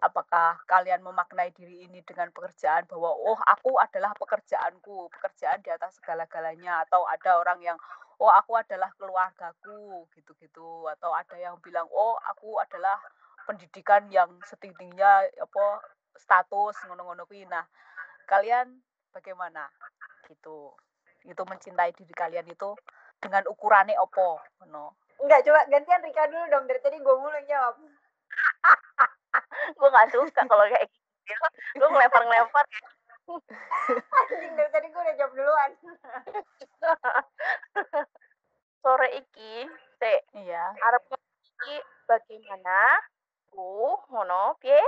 Apakah 0.00 0.56
kalian 0.64 1.04
memaknai 1.04 1.52
diri 1.52 1.84
ini 1.84 2.00
dengan 2.00 2.32
pekerjaan 2.32 2.88
bahwa 2.88 3.12
oh 3.12 3.36
aku 3.44 3.76
adalah 3.76 4.14
pekerjaanku, 4.16 5.10
pekerjaan 5.12 5.60
di 5.60 5.68
atas 5.68 6.00
segala-galanya 6.00 6.86
atau 6.88 7.04
ada 7.08 7.40
orang 7.44 7.60
yang 7.60 7.78
oh 8.20 8.32
aku 8.32 8.56
adalah 8.56 8.88
keluargaku 8.96 10.08
gitu-gitu 10.16 10.88
atau 10.96 11.12
ada 11.12 11.36
yang 11.36 11.56
bilang 11.60 11.84
oh 11.92 12.16
aku 12.24 12.56
adalah 12.60 12.96
pendidikan 13.46 14.08
yang 14.10 14.32
setingginya 14.42 15.28
apa 15.38 15.64
status 16.18 16.74
ngono-ngono 16.88 17.28
kuwi. 17.28 17.46
Nah, 17.46 17.62
kalian 18.26 18.82
bagaimana 19.12 19.68
gitu 20.26 20.74
itu 21.26 21.42
mencintai 21.42 21.94
diri 21.94 22.14
kalian 22.14 22.46
itu 22.50 22.74
dengan 23.22 23.46
ukurannya 23.50 23.98
opo 23.98 24.38
no 24.70 24.94
Enggak, 25.16 25.48
coba 25.48 25.64
gantian 25.72 26.04
Rika 26.04 26.28
dulu 26.28 26.44
dong. 26.52 26.64
Dari 26.68 26.80
tadi 26.84 27.00
gue 27.00 27.16
mulu 27.16 27.32
yang 27.32 27.48
jawab. 27.48 27.74
gue 29.80 29.88
nggak 29.88 30.12
suka 30.12 30.42
kalau 30.44 30.64
kayak 30.68 30.86
gitu 30.92 31.46
lu 31.80 31.90
ngelempar-ngelempar 31.90 32.64
ya 32.70 32.88
Anjing, 33.26 34.52
dari 34.54 34.70
tadi 34.70 34.86
gue 34.90 35.02
udah 35.02 35.16
jawab 35.18 35.32
duluan. 35.34 35.70
sore 38.86 39.08
iki 39.18 39.66
teh 39.98 40.18
iya. 40.38 40.70
Arep 40.78 41.02
iki 41.42 41.74
bagaimana? 42.06 43.02
Ku 43.50 43.98
ngono 44.14 44.54
piye? 44.62 44.78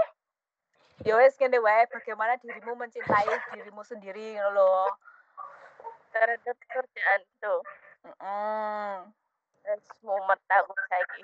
Ya 1.03 1.19
wes 1.19 1.35
kene 1.35 1.59
wae 1.59 1.83
bagaimana 1.91 2.39
dirimu 2.39 2.79
mencintai 2.79 3.27
dirimu 3.55 3.83
sendiri 3.83 4.39
ngono 4.39 4.51
loh 4.55 4.91
terhadap 6.11 6.59
kerjaan 6.67 7.23
itu 7.23 7.55
Mm-mm. 8.07 8.95
Wes 9.67 9.87
mumet 10.03 10.43
aku 10.51 10.75
saiki 10.91 11.23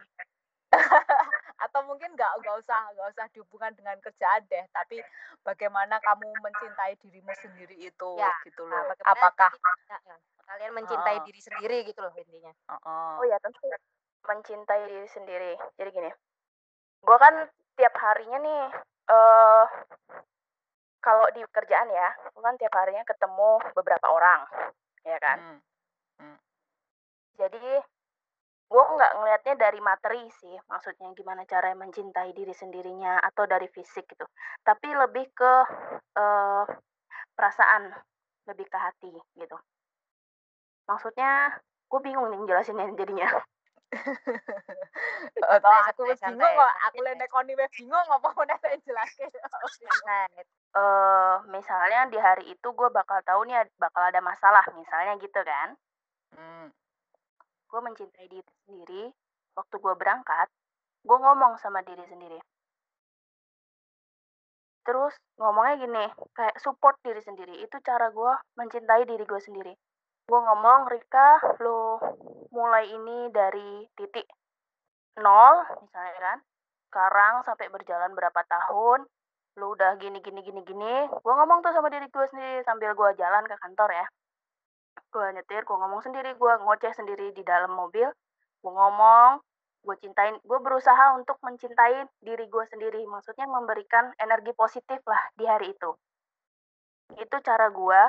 atau 1.54 1.80
mungkin 1.86 2.10
nggak 2.12 2.32
nggak 2.42 2.56
usah 2.58 2.90
nggak 2.92 3.08
usah 3.14 3.26
dihubungkan 3.30 3.70
dengan 3.78 3.94
kerjaan 4.02 4.42
deh 4.50 4.64
tapi 4.74 4.98
bagaimana 5.46 6.02
kamu 6.02 6.26
mencintai 6.42 6.98
dirimu 6.98 7.30
sendiri 7.38 7.78
itu 7.78 8.10
Ya, 8.18 8.34
gitu 8.42 8.66
Nah, 8.66 8.82
loh 8.82 8.90
bagaimana 8.90 9.12
apakah 9.14 9.50
kita- 9.54 9.78
ya, 9.86 10.16
kalian 10.44 10.72
mencintai 10.74 11.16
Heeh. 11.18 11.26
diri 11.30 11.40
sendiri 11.40 11.76
gitu 11.86 12.00
loh 12.02 12.12
intinya. 12.18 12.52
Heeh. 12.52 13.14
Oh 13.22 13.24
ya 13.24 13.38
tentu 13.38 13.62
mencintai 14.24 14.82
diri 14.88 15.08
sendiri. 15.08 15.52
Jadi 15.78 15.88
gini, 15.90 16.10
gue 17.04 17.16
kan 17.16 17.34
tiap 17.78 17.94
harinya 17.96 18.38
nih, 18.40 18.62
eh 19.08 19.64
kalau 21.00 21.26
di 21.36 21.44
kerjaan 21.48 21.88
ya, 21.92 22.08
gue 22.32 22.42
kan 22.42 22.56
tiap 22.56 22.72
harinya 22.74 23.04
ketemu 23.04 23.60
beberapa 23.76 24.08
orang, 24.08 24.40
ya 25.04 25.18
kan. 25.20 25.38
Hmm. 26.18 26.38
Jadi 27.34 27.82
gue 28.64 28.84
nggak 28.96 29.12
ngelihatnya 29.20 29.54
dari 29.60 29.80
materi 29.80 30.24
sih, 30.40 30.56
maksudnya 30.66 31.12
gimana 31.14 31.44
cara 31.46 31.76
mencintai 31.76 32.32
diri 32.32 32.50
sendirinya 32.50 33.20
atau 33.22 33.44
dari 33.44 33.68
fisik 33.70 34.08
gitu. 34.08 34.26
Tapi 34.64 34.88
lebih 34.92 35.30
ke 35.36 35.52
eh 36.18 36.64
perasaan, 37.34 37.92
lebih 38.48 38.66
ke 38.66 38.78
hati 38.78 39.12
gitu. 39.38 39.56
Maksudnya 40.88 41.60
gue 41.88 42.00
bingung 42.02 42.28
nih 42.32 42.40
jelasinnya 42.50 42.92
jadinya. 42.96 43.28
Oh, 45.44 45.58
toh 45.58 45.70
Santai, 45.70 45.90
aku 45.90 46.02
santai, 46.18 46.30
bingung 46.34 46.54
kok 46.56 46.72
aku 46.88 46.98
lene 47.04 47.26
koni 47.30 47.52
wis 47.58 47.70
bingung 47.74 48.06
apa 48.10 48.28
mau 48.32 48.46
nek 48.46 48.62
jelaske 48.86 49.26
Nah, 50.06 50.24
eh 50.74 51.36
misalnya 51.50 52.06
di 52.10 52.18
hari 52.18 52.44
itu 52.54 52.68
gue 52.74 52.88
bakal 52.90 53.22
tahu 53.22 53.46
nih 53.46 53.66
bakal 53.78 54.02
ada 54.02 54.18
masalah 54.18 54.64
misalnya 54.74 55.14
gitu 55.20 55.40
kan 55.46 55.74
Hmm. 56.34 56.66
Gue 57.74 57.82
mencintai 57.82 58.30
diri 58.30 58.52
sendiri 58.62 59.10
waktu 59.58 59.74
gue 59.82 59.94
berangkat 59.98 60.46
gue 61.02 61.18
ngomong 61.18 61.58
sama 61.58 61.82
diri 61.82 62.06
sendiri. 62.06 62.38
Terus 64.86 65.18
ngomongnya 65.42 65.74
gini 65.82 66.04
kayak 66.38 66.54
support 66.62 66.94
diri 67.02 67.18
sendiri 67.18 67.50
itu 67.58 67.76
cara 67.82 68.14
gue 68.14 68.32
mencintai 68.54 69.02
diri 69.10 69.26
gue 69.26 69.40
sendiri. 69.42 69.74
Gue 70.24 70.40
ngomong 70.40 70.86
Rika 70.86 71.58
lo 71.66 71.98
mulai 72.54 72.94
ini 72.94 73.26
dari 73.34 73.90
titik 73.98 74.30
nol 75.18 75.66
misalnya 75.82 76.14
kan. 76.22 76.38
Sekarang 76.88 77.34
sampai 77.42 77.66
berjalan 77.74 78.14
berapa 78.14 78.38
tahun 78.46 79.02
lu 79.58 79.74
udah 79.74 79.98
gini 79.98 80.22
gini 80.22 80.46
gini 80.46 80.62
gini. 80.62 80.94
Gue 81.10 81.34
ngomong 81.34 81.58
tuh 81.58 81.74
sama 81.74 81.90
diri 81.90 82.06
gue 82.06 82.26
sendiri 82.30 82.62
sambil 82.62 82.94
gue 82.94 83.10
jalan 83.18 83.42
ke 83.50 83.58
kantor 83.58 83.90
ya 83.90 84.06
gue 85.14 85.26
nyetir 85.34 85.62
gue 85.62 85.76
ngomong 85.78 86.02
sendiri 86.02 86.34
gue 86.34 86.52
ngoceh 86.62 86.92
sendiri 86.94 87.30
di 87.34 87.42
dalam 87.46 87.70
mobil 87.70 88.10
gue 88.64 88.72
ngomong 88.72 89.38
gue 89.84 89.96
cintain 90.00 90.34
gue 90.40 90.58
berusaha 90.64 91.12
untuk 91.14 91.36
mencintai 91.44 92.08
diri 92.24 92.48
gue 92.48 92.64
sendiri 92.72 93.04
maksudnya 93.04 93.44
memberikan 93.44 94.10
energi 94.16 94.56
positif 94.56 94.98
lah 95.04 95.20
di 95.36 95.44
hari 95.44 95.76
itu. 95.76 95.92
Itu 97.20 97.36
cara 97.44 97.68
gue 97.68 98.02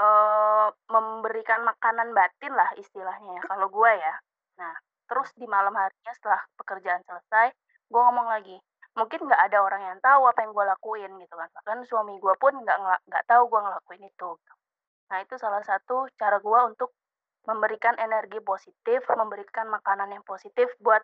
uh, 0.00 0.68
memberikan 0.88 1.68
makanan 1.68 2.16
batin 2.16 2.56
lah 2.56 2.72
istilahnya 2.80 3.36
ya 3.36 3.42
kalau 3.44 3.68
gue 3.68 3.92
ya. 3.92 4.14
Nah 4.56 4.72
terus 5.06 5.30
di 5.36 5.44
malam 5.46 5.76
harinya 5.76 6.12
setelah 6.16 6.40
pekerjaan 6.56 7.04
selesai 7.04 7.52
gue 7.86 8.00
ngomong 8.00 8.26
lagi 8.26 8.56
mungkin 8.96 9.28
nggak 9.28 9.52
ada 9.52 9.60
orang 9.60 9.82
yang 9.84 9.98
tahu 10.00 10.24
apa 10.24 10.40
yang 10.42 10.56
gue 10.56 10.64
lakuin 10.64 11.12
gitu 11.20 11.34
kan. 11.36 11.52
Bahkan 11.60 11.84
suami 11.84 12.16
gue 12.16 12.34
pun 12.40 12.56
nggak 12.56 13.04
nggak 13.04 13.24
tahu 13.28 13.52
gue 13.52 13.60
ngelakuin 13.60 14.08
itu 14.08 14.30
nah 15.06 15.18
itu 15.22 15.34
salah 15.38 15.62
satu 15.62 16.10
cara 16.18 16.42
gue 16.42 16.60
untuk 16.66 16.90
memberikan 17.46 17.94
energi 18.02 18.42
positif 18.42 19.06
memberikan 19.14 19.70
makanan 19.70 20.10
yang 20.10 20.24
positif 20.26 20.66
buat 20.82 21.00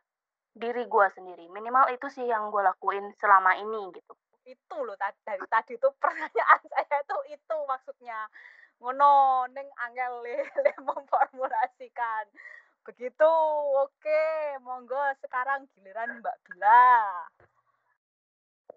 diri 0.52 0.84
gue 0.84 1.06
sendiri. 1.16 1.48
Minimal 1.48 1.96
itu 1.96 2.06
sih 2.12 2.26
yang 2.28 2.52
gue 2.52 2.60
lakuin 2.60 3.08
selama 3.16 3.56
ini 3.56 3.88
gitu. 3.96 4.12
Itu 4.44 4.76
loh 4.84 4.98
tadi 4.98 5.16
dari 5.24 5.46
tadi 5.48 5.78
tuh 5.80 5.94
pertanyaan 5.96 6.60
saya 6.72 7.00
tuh 7.08 7.22
itu 7.30 7.56
maksudnya. 7.64 8.28
Ngono 8.82 9.46
neng 9.54 9.68
angel 9.88 10.12
le, 10.26 10.36
le 10.66 10.72
memformulasikan. 10.82 12.26
Begitu 12.82 13.30
oke 13.78 14.22
monggo 14.66 15.00
sekarang 15.22 15.70
giliran 15.72 16.18
Mbak 16.20 16.36
Bila. 16.44 16.90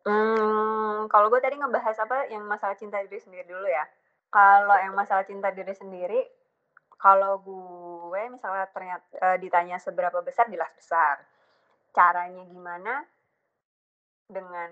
Hmm, 0.06 1.10
kalau 1.10 1.34
gue 1.34 1.42
tadi 1.42 1.58
ngebahas 1.58 1.98
apa 1.98 2.30
yang 2.30 2.46
masalah 2.46 2.78
cinta 2.78 3.02
diri 3.02 3.18
sendiri 3.18 3.50
dulu 3.50 3.66
ya. 3.66 3.82
Kalau 4.30 4.76
yang 4.80 4.96
masalah 4.96 5.24
cinta 5.24 5.50
diri 5.52 5.72
sendiri, 5.72 6.22
kalau 7.00 7.40
gue 7.44 8.22
misalnya 8.32 8.68
ternyata 8.72 9.06
uh, 9.22 9.38
ditanya 9.40 9.78
seberapa 9.80 10.20
besar, 10.26 10.50
jelas 10.52 10.72
besar. 10.76 11.22
Caranya 11.96 12.44
gimana? 12.50 13.06
Dengan 14.26 14.72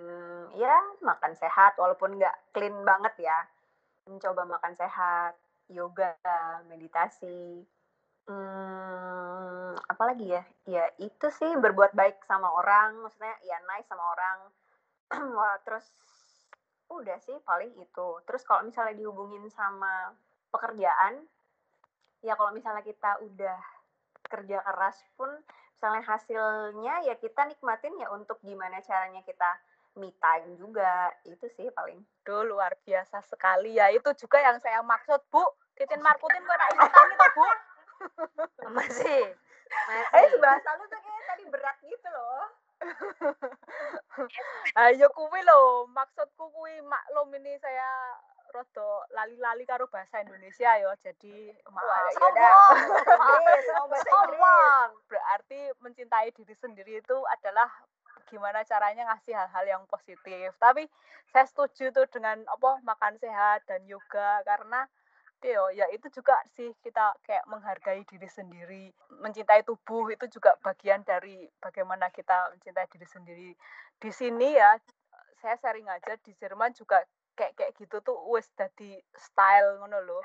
ya 0.58 0.74
makan 1.06 1.38
sehat, 1.38 1.78
walaupun 1.78 2.18
nggak 2.18 2.54
clean 2.56 2.76
banget 2.84 3.30
ya. 3.30 3.40
Mencoba 4.10 4.44
makan 4.50 4.74
sehat, 4.76 5.38
yoga, 5.72 6.18
meditasi. 6.68 7.64
Hmm, 8.28 9.76
apalagi 9.88 10.34
ya? 10.34 10.44
Ya 10.68 10.86
itu 11.00 11.28
sih 11.32 11.54
berbuat 11.56 11.96
baik 11.96 12.24
sama 12.28 12.52
orang, 12.52 13.00
maksudnya 13.04 13.36
ya 13.48 13.60
nice 13.70 13.88
sama 13.88 14.04
orang 14.16 14.40
terus 15.66 15.86
udah 16.92 17.18
sih 17.24 17.36
paling 17.44 17.72
itu. 17.80 18.08
Terus 18.28 18.44
kalau 18.44 18.68
misalnya 18.68 18.96
dihubungin 18.98 19.46
sama 19.52 20.12
pekerjaan, 20.52 21.24
ya 22.24 22.34
kalau 22.36 22.52
misalnya 22.56 22.84
kita 22.84 23.20
udah 23.24 23.60
kerja 24.28 24.60
keras 24.64 24.98
pun, 25.20 25.30
misalnya 25.78 26.04
hasilnya 26.08 26.96
ya 27.06 27.16
kita 27.20 27.46
nikmatin 27.48 27.94
ya 28.00 28.08
untuk 28.12 28.40
gimana 28.42 28.80
caranya 28.82 29.22
kita 29.24 29.60
me 30.00 30.10
time 30.18 30.58
juga. 30.58 31.14
Itu 31.28 31.46
sih 31.54 31.70
paling. 31.74 32.02
Duh, 32.26 32.46
luar 32.48 32.74
biasa 32.86 33.22
sekali 33.26 33.78
ya. 33.78 33.92
Itu 33.94 34.14
juga 34.18 34.42
yang 34.42 34.58
saya 34.60 34.82
maksud, 34.82 35.22
Bu. 35.30 35.44
Titin 35.74 36.02
Markutin 36.06 36.46
kok 36.46 36.58
ikutan 36.78 37.06
gitu, 37.10 37.28
Bu. 37.38 37.48
Masih. 38.74 39.24
Eh, 39.74 40.06
Masih. 40.14 40.38
bahasa 40.38 40.70
lu 40.78 40.86
tuh 40.86 41.02
kayak 41.02 41.24
tadi 41.34 41.44
berat 41.50 41.78
gitu 41.82 42.06
loh. 42.14 42.46
Ayo 44.78 45.08
kuwi 45.18 45.42
lho, 45.42 45.88
maksudku 45.90 46.50
kuwi 46.54 46.82
maklum 46.86 47.34
ini 47.38 47.58
saya 47.60 48.18
rada 48.54 48.90
lali-lali 49.18 49.66
karo 49.66 49.90
bahasa 49.90 50.22
Indonesia 50.22 50.70
ya. 50.78 50.94
Jadi 51.02 51.50
maaf. 51.74 52.14
ya 52.14 52.54
Inggris. 53.34 53.66
Sombong. 54.06 54.90
Berarti 55.10 55.60
mencintai 55.82 56.30
diri 56.38 56.56
sendiri 56.62 57.02
itu 57.02 57.18
adalah 57.34 57.70
gimana 58.30 58.62
caranya 58.66 59.10
ngasih 59.10 59.34
hal-hal 59.34 59.66
yang 59.66 59.84
positif. 59.90 60.54
Tapi 60.62 60.86
saya 61.34 61.50
setuju 61.50 61.90
tuh 61.90 62.06
dengan 62.14 62.46
apa 62.46 62.78
makan 62.86 63.18
sehat 63.18 63.66
dan 63.66 63.82
yoga 63.90 64.46
karena 64.46 64.86
Yo, 65.44 65.68
ya 65.76 65.84
itu 65.92 66.08
juga 66.08 66.40
sih 66.56 66.72
kita 66.80 67.20
kayak 67.28 67.44
menghargai 67.52 68.08
diri 68.08 68.32
sendiri, 68.32 68.96
mencintai 69.20 69.68
tubuh 69.68 70.08
itu 70.08 70.24
juga 70.32 70.56
bagian 70.64 71.04
dari 71.04 71.44
bagaimana 71.60 72.08
kita 72.16 72.48
mencintai 72.56 72.88
diri 72.88 73.08
sendiri. 73.12 73.50
Di 74.00 74.08
sini 74.08 74.56
ya, 74.56 74.80
saya 75.44 75.60
sering 75.60 75.84
aja 75.92 76.16
di 76.24 76.32
Jerman 76.40 76.72
juga 76.72 77.04
kayak 77.36 77.60
kayak 77.60 77.72
gitu 77.76 78.00
tuh 78.00 78.16
wes 78.32 78.48
jadi 78.56 79.04
style 79.20 79.84
ngono 79.84 80.00
loh. 80.08 80.24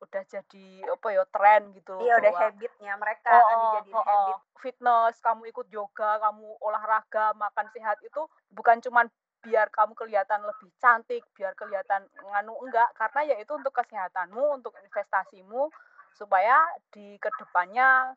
Udah 0.00 0.22
jadi 0.24 0.86
apa 0.86 1.06
ya 1.12 1.26
tren 1.28 1.74
gitu. 1.74 1.98
Iya, 2.00 2.22
udah 2.22 2.32
habitnya 2.38 2.94
mereka 2.94 3.28
Oh, 3.28 3.42
kan 3.42 3.56
oh, 3.58 3.62
dijadiin 3.66 3.96
oh, 3.98 4.00
oh. 4.00 4.06
habit. 4.06 4.38
Fitness, 4.60 5.14
kamu 5.18 5.42
ikut 5.50 5.66
yoga, 5.72 6.20
kamu 6.22 6.46
olahraga, 6.62 7.34
makan 7.34 7.66
sehat 7.74 7.98
itu 8.06 8.22
bukan 8.54 8.78
cuman 8.80 9.10
biar 9.40 9.72
kamu 9.72 9.96
kelihatan 9.96 10.44
lebih 10.44 10.70
cantik, 10.76 11.24
biar 11.32 11.56
kelihatan 11.56 12.04
nganu 12.20 12.54
enggak, 12.64 12.92
karena 12.96 13.34
ya 13.34 13.36
itu 13.40 13.52
untuk 13.56 13.72
kesehatanmu, 13.72 14.60
untuk 14.60 14.76
investasimu, 14.84 15.72
supaya 16.12 16.60
di 16.92 17.16
ke 17.16 17.30
depannya 17.40 18.12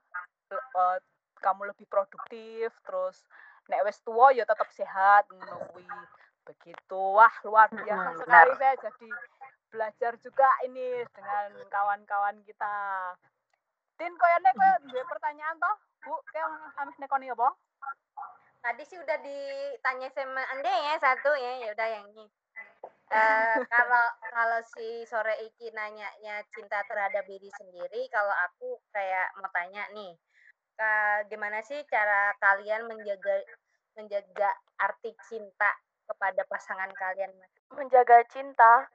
eh, 0.52 0.98
kamu 1.40 1.72
lebih 1.72 1.88
produktif, 1.88 2.72
terus 2.84 3.24
nek 3.72 3.84
wis 3.88 4.00
tua 4.04 4.36
ya 4.36 4.44
tetap 4.44 4.68
sehat, 4.76 5.28
kuwi. 5.32 5.88
Begitu. 6.44 7.02
Wah, 7.16 7.32
luar 7.48 7.72
biasa 7.72 8.12
Mm-mm, 8.12 8.20
sekali 8.20 8.52
benar. 8.52 8.60
saya 8.60 8.76
jadi 8.92 9.10
belajar 9.72 10.12
juga 10.20 10.50
ini 10.68 11.08
dengan 11.16 11.50
kawan-kawan 11.72 12.36
kita. 12.44 12.76
Tin, 13.96 14.12
koyone 14.20 14.52
koyo 14.52 14.76
duwe 14.92 15.04
pertanyaan 15.08 15.56
toh? 15.56 15.76
Bu, 16.04 16.20
kayak 16.36 16.48
ameh 16.84 16.96
nekoni 17.00 17.32
apa? 17.32 17.56
Tadi 18.64 18.84
sih 18.88 18.96
udah 18.96 19.18
ditanya 19.20 20.08
sama 20.16 20.40
Anda 20.56 20.72
ya 20.72 20.96
satu 20.96 21.36
ya, 21.36 21.68
ya 21.68 21.76
udah 21.76 21.88
yang 21.92 22.06
ini. 22.16 22.26
Eh, 23.12 23.58
kalau 23.74 24.06
kalau 24.32 24.60
si 24.64 25.04
sore 25.04 25.36
iki 25.44 25.68
nanyanya 25.76 26.40
cinta 26.56 26.80
terhadap 26.88 27.28
diri 27.28 27.52
sendiri, 27.60 28.08
kalau 28.08 28.32
aku 28.48 28.80
kayak 28.96 29.36
mau 29.36 29.52
tanya 29.52 29.84
nih, 29.92 30.16
ka- 30.80 31.28
gimana 31.28 31.60
sih 31.60 31.84
cara 31.92 32.32
kalian 32.40 32.88
menjaga 32.88 33.44
menjaga 34.00 34.50
arti 34.80 35.12
cinta 35.28 35.70
kepada 36.08 36.48
pasangan 36.48 36.90
kalian? 36.96 37.36
menjaga 37.74 38.22
cinta 38.30 38.86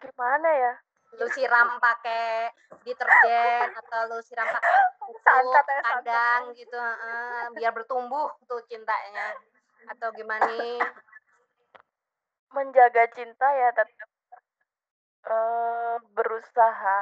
gimana 0.00 0.48
ya 0.56 0.72
Lu 1.18 1.26
siram 1.34 1.76
pakai 1.82 2.48
deterjen 2.86 3.68
atau 3.76 4.00
lu 4.08 4.18
siram 4.22 4.46
pakai 4.46 4.72
Santet 5.18 5.66
ya, 5.66 5.80
santet. 5.82 5.84
kadang 6.06 6.42
gitu, 6.54 6.76
heeh, 6.78 7.42
biar 7.58 7.72
bertumbuh 7.74 8.30
tuh 8.46 8.62
cintanya. 8.70 9.34
Atau 9.90 10.12
gimana? 10.14 10.50
menjaga 12.50 13.06
cinta 13.14 13.46
ya 13.54 13.70
tetap 13.70 14.10
eh 15.30 15.96
berusaha 16.18 16.98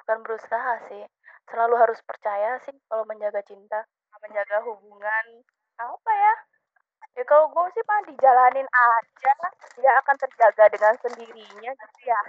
bukan 0.00 0.18
berusaha 0.24 0.72
sih 0.88 1.04
selalu 1.50 1.74
harus 1.76 2.00
percaya 2.08 2.56
sih 2.64 2.72
kalau 2.88 3.04
menjaga 3.04 3.44
cinta 3.44 3.84
menjaga 4.24 4.64
hubungan 4.64 5.26
apa 5.76 6.10
ya 6.14 6.34
ya 7.18 7.22
kalau 7.28 7.52
gue 7.52 7.66
sih 7.76 7.84
mah 7.84 8.00
dijalanin 8.08 8.64
aja 8.64 9.32
dia 9.76 9.92
akan 10.00 10.16
terjaga 10.16 10.64
dengan 10.72 10.94
sendirinya 11.04 11.70
gitu 11.76 12.00
ya 12.08 12.20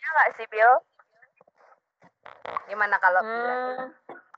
ya 0.00 0.06
nggak 0.16 0.30
sih 0.40 0.46
Bill 0.48 0.74
Gimana 2.70 2.96
kalau 3.02 3.20
Bila? 3.26 3.90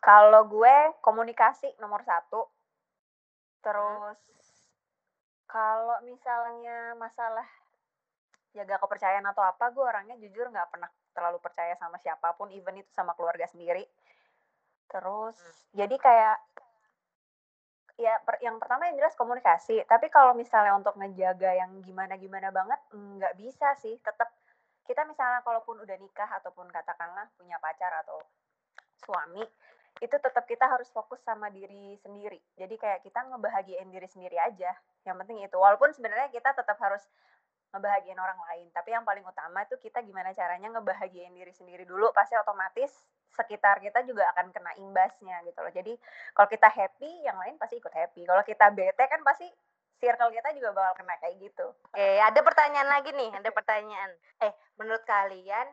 Hmm, 0.02 0.08
kalau 0.10 0.42
gue 0.50 0.76
komunikasi 0.98 1.78
nomor 1.78 2.02
satu. 2.02 2.50
Terus 3.62 4.18
kalau 5.46 6.02
misalnya 6.02 6.98
masalah 6.98 7.46
jaga 8.52 8.76
kepercayaan 8.82 9.24
atau 9.30 9.46
apa, 9.46 9.70
gue 9.70 9.84
orangnya 9.84 10.18
jujur 10.18 10.50
nggak 10.50 10.68
pernah 10.74 10.90
terlalu 11.14 11.38
percaya 11.38 11.78
sama 11.78 11.96
siapa 12.02 12.34
pun, 12.34 12.50
even 12.50 12.82
itu 12.82 12.90
sama 12.92 13.14
keluarga 13.14 13.46
sendiri. 13.46 13.86
Terus 14.90 15.38
jadi 15.72 15.94
kayak 15.96 16.38
ya 18.00 18.18
per- 18.26 18.42
yang 18.42 18.58
pertama 18.58 18.90
yang 18.90 18.98
jelas 18.98 19.14
komunikasi. 19.14 19.86
Tapi 19.86 20.10
kalau 20.10 20.34
misalnya 20.34 20.74
untuk 20.74 20.98
ngejaga 20.98 21.54
yang 21.54 21.78
gimana-gimana 21.80 22.50
banget, 22.50 22.80
nggak 22.92 23.38
bisa 23.38 23.72
sih. 23.78 23.94
Tetap 24.02 24.28
kita 24.82 25.06
misalnya 25.06 25.40
kalaupun 25.46 25.78
udah 25.80 25.96
nikah 25.96 26.28
ataupun 26.42 26.66
katakanlah 26.68 27.30
punya 27.38 27.56
pacar 27.62 28.02
atau 28.02 28.18
suami 29.06 29.46
itu 30.00 30.16
tetap 30.16 30.44
kita 30.48 30.64
harus 30.64 30.88
fokus 30.90 31.20
sama 31.22 31.52
diri 31.52 31.98
sendiri. 32.00 32.40
Jadi 32.56 32.74
kayak 32.80 33.04
kita 33.04 33.22
ngebahagiain 33.28 33.90
diri 33.92 34.08
sendiri 34.08 34.40
aja. 34.40 34.72
Yang 35.04 35.16
penting 35.24 35.38
itu. 35.44 35.56
Walaupun 35.58 35.92
sebenarnya 35.92 36.32
kita 36.32 36.56
tetap 36.56 36.78
harus 36.80 37.02
ngebahagiain 37.72 38.18
orang 38.18 38.40
lain. 38.48 38.66
Tapi 38.72 38.92
yang 38.92 39.04
paling 39.04 39.24
utama 39.24 39.64
itu 39.64 39.76
kita 39.80 40.00
gimana 40.04 40.32
caranya 40.32 40.72
ngebahagiain 40.78 41.34
diri 41.36 41.52
sendiri 41.52 41.84
dulu. 41.84 42.08
Pasti 42.16 42.36
otomatis 42.40 42.90
sekitar 43.32 43.80
kita 43.80 44.04
juga 44.04 44.28
akan 44.36 44.52
kena 44.52 44.72
imbasnya 44.76 45.40
gitu 45.48 45.58
loh. 45.64 45.72
Jadi 45.72 45.92
kalau 46.36 46.48
kita 46.48 46.68
happy 46.68 47.10
yang 47.24 47.36
lain 47.40 47.56
pasti 47.56 47.80
ikut 47.80 47.92
happy. 47.92 48.28
Kalau 48.28 48.42
kita 48.44 48.68
bete 48.72 49.04
kan 49.08 49.20
pasti 49.24 49.48
circle 50.02 50.34
kita 50.34 50.50
juga 50.58 50.74
bakal 50.74 50.92
kena 50.98 51.14
kayak 51.22 51.36
gitu. 51.38 51.66
Oke, 51.88 52.08
ada 52.18 52.40
pertanyaan 52.42 52.90
lagi 52.90 53.14
nih, 53.14 53.30
ada 53.38 53.50
pertanyaan. 53.54 54.10
Eh, 54.42 54.52
menurut 54.74 55.06
kalian 55.06 55.70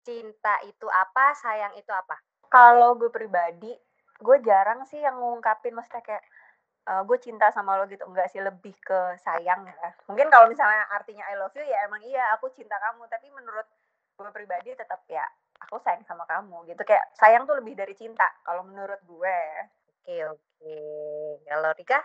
cinta 0.00 0.56
itu 0.64 0.88
apa, 0.88 1.36
sayang 1.36 1.76
itu 1.76 1.92
apa? 1.92 2.16
Kalau 2.50 2.96
gue 2.98 3.10
pribadi 3.12 3.72
gue 4.18 4.36
jarang 4.42 4.82
sih 4.90 4.98
yang 4.98 5.16
ngungkapin 5.20 5.72
maksudnya 5.76 6.02
kayak 6.02 6.24
eh, 6.90 7.02
gue 7.06 7.18
cinta 7.22 7.48
sama 7.54 7.78
lo 7.78 7.84
gitu 7.86 8.04
enggak 8.08 8.28
sih 8.32 8.42
lebih 8.42 8.74
ke 8.82 9.16
sayang 9.22 9.64
ya 9.68 9.90
mungkin 10.10 10.28
kalau 10.32 10.50
misalnya 10.50 10.84
artinya 10.90 11.24
I 11.30 11.38
love 11.38 11.54
you 11.54 11.64
ya 11.64 11.86
emang 11.86 12.02
iya 12.02 12.34
aku 12.36 12.50
cinta 12.56 12.76
kamu 12.80 13.06
tapi 13.06 13.30
menurut 13.30 13.66
gue 14.18 14.30
pribadi 14.34 14.74
tetap 14.74 15.04
ya 15.06 15.22
aku 15.62 15.78
sayang 15.82 16.02
sama 16.08 16.26
kamu 16.26 16.66
gitu 16.66 16.82
kayak 16.82 17.06
sayang 17.14 17.46
tuh 17.46 17.56
lebih 17.58 17.78
dari 17.78 17.94
cinta 17.94 18.26
kalau 18.42 18.66
menurut 18.66 18.98
gue 19.06 19.38
Oke, 20.08 20.24
oke. 20.24 20.76
Kalau 21.44 21.70
Rika? 21.76 22.00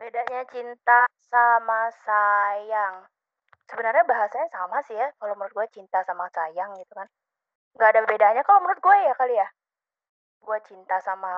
Bedanya 0.00 0.48
cinta 0.48 1.04
sama 1.28 1.92
sayang. 1.92 3.04
Sebenarnya 3.68 4.08
bahasanya 4.08 4.48
sama 4.48 4.80
sih 4.88 4.96
ya. 4.96 5.12
Kalau 5.20 5.36
menurut 5.36 5.52
gue 5.52 5.68
cinta 5.76 6.00
sama 6.08 6.24
sayang 6.32 6.72
gitu 6.80 6.96
kan. 6.96 7.04
Nggak 7.76 7.90
ada 7.92 8.00
bedanya 8.06 8.42
kalau 8.46 8.60
menurut 8.62 8.80
gue 8.80 8.96
ya 9.04 9.14
kali 9.18 9.34
ya. 9.36 9.48
Gue 10.44 10.58
cinta 10.64 10.96
sama 11.02 11.34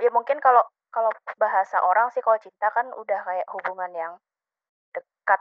ya 0.00 0.10
mungkin 0.12 0.38
kalau 0.38 0.62
kalau 0.90 1.10
bahasa 1.38 1.78
orang 1.86 2.10
sih 2.10 2.22
kalau 2.22 2.38
cinta 2.38 2.68
kan 2.70 2.86
udah 2.94 3.20
kayak 3.22 3.46
hubungan 3.54 3.90
yang 3.94 4.12
dekat 4.94 5.40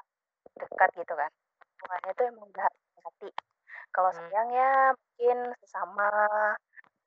dekat 0.58 0.90
gitu 0.98 1.14
kan. 1.14 1.32
Hubungannya 1.80 2.12
itu 2.14 2.24
emang 2.30 2.46
udah 2.50 2.66
hati. 3.06 3.30
Kalau 3.90 4.10
Hmm. 4.14 4.18
sayang 4.22 4.50
ya 4.54 4.72
mungkin 4.94 5.38
sesama 5.66 6.10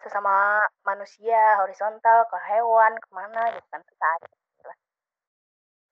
sesama 0.02 0.66
manusia 0.82 1.62
horizontal 1.62 2.26
ke 2.26 2.38
hewan 2.50 2.92
ke 2.98 3.08
mana 3.14 3.54
gitu 3.54 3.66
kan 3.70 3.82
sesaat 3.86 4.20
gitu 4.26 4.42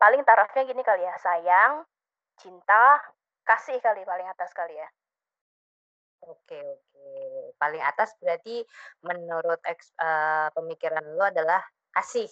paling 0.01 0.25
tarafnya 0.25 0.65
gini 0.65 0.83
kali 0.83 1.05
ya 1.05 1.15
sayang 1.21 1.85
cinta 2.41 2.99
kasih 3.45 3.79
kali 3.85 4.03
paling 4.03 4.27
atas 4.27 4.51
kali 4.57 4.75
ya 4.75 4.89
Oke, 6.21 6.59
oke. 6.61 7.09
Paling 7.57 7.83
atas 7.85 8.13
berarti 8.21 8.61
menurut 9.05 9.61
eks- 9.65 9.95
eh, 9.97 10.49
pemikiran 10.57 11.05
lu 11.17 11.23
adalah 11.25 11.61
kasih 11.97 12.29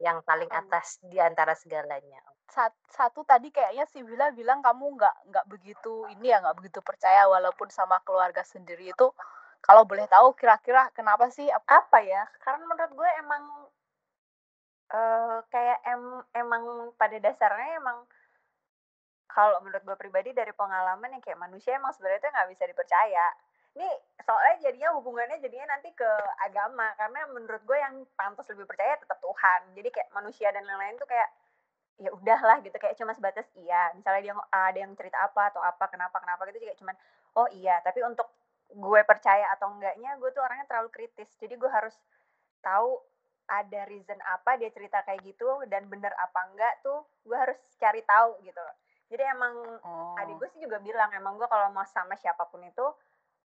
yang 0.00 0.22
paling 0.24 0.48
atas 0.48 0.96
di 1.04 1.18
antara 1.20 1.52
segalanya. 1.58 2.20
Sat- 2.48 2.80
satu 2.88 3.20
tadi 3.28 3.52
kayaknya 3.52 3.84
si 3.92 4.00
Wila 4.00 4.32
bilang 4.32 4.64
kamu 4.64 4.96
nggak 4.96 5.16
nggak 5.30 5.46
begitu 5.52 6.08
ini 6.16 6.32
ya 6.32 6.40
nggak 6.40 6.56
begitu 6.56 6.80
percaya 6.80 7.28
walaupun 7.28 7.68
sama 7.68 8.00
keluarga 8.06 8.40
sendiri 8.40 8.88
itu 8.94 9.06
kalau 9.60 9.84
boleh 9.84 10.06
tahu 10.08 10.32
kira-kira 10.32 10.88
kenapa 10.96 11.28
sih 11.28 11.44
Ap- 11.52 11.68
apa 11.68 11.98
ya 12.00 12.24
karena 12.40 12.64
menurut 12.64 12.92
gue 12.96 13.10
emang 13.20 13.42
eh 14.88 15.36
kayak 15.52 15.78
em 15.92 16.02
emang 16.32 16.64
pada 17.00 17.16
dasarnya 17.20 17.76
emang 17.80 17.98
kalau 19.28 19.60
menurut 19.60 19.84
gue 19.84 19.96
pribadi 20.00 20.30
dari 20.32 20.50
pengalaman 20.56 21.12
yang 21.14 21.22
kayak 21.22 21.38
manusia 21.38 21.76
emang 21.76 21.92
sebenarnya 21.92 22.20
itu 22.24 22.28
nggak 22.32 22.50
bisa 22.56 22.64
dipercaya. 22.64 23.26
Ini 23.76 23.88
soalnya 24.24 24.56
jadinya 24.64 24.90
hubungannya 24.96 25.38
jadinya 25.44 25.76
nanti 25.76 25.92
ke 25.94 26.10
agama 26.42 26.90
karena 26.98 27.20
menurut 27.30 27.62
gue 27.62 27.78
yang 27.78 27.94
pantas 28.16 28.48
lebih 28.50 28.64
percaya 28.66 28.96
tetap 28.98 29.20
Tuhan. 29.20 29.60
Jadi 29.76 29.88
kayak 29.92 30.08
manusia 30.16 30.48
dan 30.50 30.64
lain-lain 30.64 30.96
tuh 30.98 31.06
kayak 31.06 31.28
ya 32.00 32.10
udahlah 32.10 32.58
gitu. 32.64 32.74
Kayak 32.80 32.96
cuma 32.98 33.12
sebatas 33.14 33.46
iya 33.54 33.92
misalnya 33.94 34.22
dia 34.24 34.34
ngo- 34.34 34.50
ada 34.50 34.78
yang 34.80 34.92
cerita 34.98 35.18
apa 35.20 35.52
atau 35.54 35.60
apa 35.62 35.84
kenapa 35.92 36.16
kenapa 36.18 36.48
gitu. 36.50 36.64
Juga 36.64 36.74
cuman 36.80 36.96
oh 37.38 37.48
iya 37.52 37.78
tapi 37.84 38.00
untuk 38.02 38.26
gue 38.68 39.00
percaya 39.06 39.48
atau 39.54 39.70
enggaknya 39.76 40.16
gue 40.18 40.30
tuh 40.32 40.42
orangnya 40.42 40.66
terlalu 40.66 40.90
kritis. 40.90 41.30
Jadi 41.38 41.54
gue 41.54 41.70
harus 41.70 41.94
tahu 42.64 42.98
ada 43.48 43.88
reason 43.88 44.18
apa 44.28 44.60
dia 44.60 44.68
cerita 44.68 45.00
kayak 45.08 45.24
gitu 45.24 45.48
dan 45.72 45.88
bener 45.88 46.12
apa 46.20 46.52
enggak 46.52 46.74
tuh 46.84 47.00
gue 47.24 47.36
harus 47.36 47.56
cari 47.80 48.04
tahu 48.04 48.36
gitu 48.44 48.60
loh 48.60 48.76
jadi 49.08 49.32
emang 49.32 49.54
Oh. 49.80 50.14
adik 50.16 50.36
gue 50.36 50.48
sih 50.52 50.60
juga 50.60 50.78
bilang 50.78 51.08
emang 51.12 51.36
gue 51.36 51.48
kalau 51.48 51.72
mau 51.72 51.84
sama 51.84 52.14
siapa 52.14 52.44
pun 52.44 52.60
itu 52.60 52.84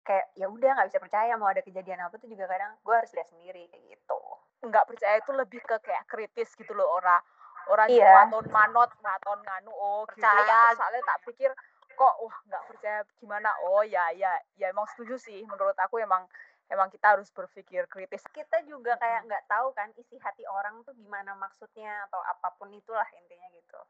kayak 0.02 0.30
ya 0.34 0.46
udah 0.46 0.70
nggak 0.70 0.88
bisa 0.88 1.00
percaya 1.02 1.34
mau 1.34 1.50
ada 1.50 1.60
kejadian 1.60 1.98
apa 1.98 2.14
tuh 2.16 2.30
juga 2.30 2.46
kadang 2.46 2.78
gue 2.78 2.94
harus 2.94 3.10
lihat 3.10 3.26
sendiri 3.26 3.66
kayak 3.66 3.84
gitu. 3.90 4.20
Nggak 4.62 4.84
percaya 4.86 5.16
itu 5.18 5.32
lebih 5.32 5.60
ke 5.60 5.76
kayak 5.82 6.04
kritis 6.06 6.54
gitu 6.54 6.72
loh 6.72 6.86
ora 6.94 7.18
orang 7.66 7.90
Iya. 7.90 8.30
waton 8.30 8.46
manot 8.48 8.90
waton 9.02 9.40
nganu. 9.42 9.72
Oh 9.72 10.06
gitu 10.14 10.22
ya. 10.22 10.30
Percaya 10.30 10.58
soalnya 10.78 11.02
tak 11.02 11.18
pikir 11.26 11.50
kok 11.90 12.14
wah 12.22 12.36
nggak 12.46 12.62
percaya 12.70 12.98
gimana? 13.18 13.50
Oh 13.66 13.82
ya 13.82 14.14
ya 14.14 14.30
ya 14.54 14.70
emang 14.70 14.86
setuju 14.94 15.18
sih. 15.18 15.42
Menurut 15.42 15.74
aku 15.74 15.98
emang 15.98 16.28
emang 16.70 16.86
kita 16.86 17.18
harus 17.18 17.26
berpikir 17.30 17.86
kritis. 17.86 18.22
Kita 18.30 18.62
juga 18.62 18.94
kayak 18.96 19.26
nggak 19.26 19.44
tahu 19.48 19.74
kan 19.74 19.90
isi 19.98 20.18
hati 20.18 20.46
orang 20.46 20.86
tuh 20.86 20.94
gimana 20.94 21.34
maksudnya 21.34 22.06
atau 22.06 22.22
apa 22.22 22.54
pun 22.54 22.70
itulah 22.70 23.06
intinya 23.16 23.50
gitu 23.50 23.80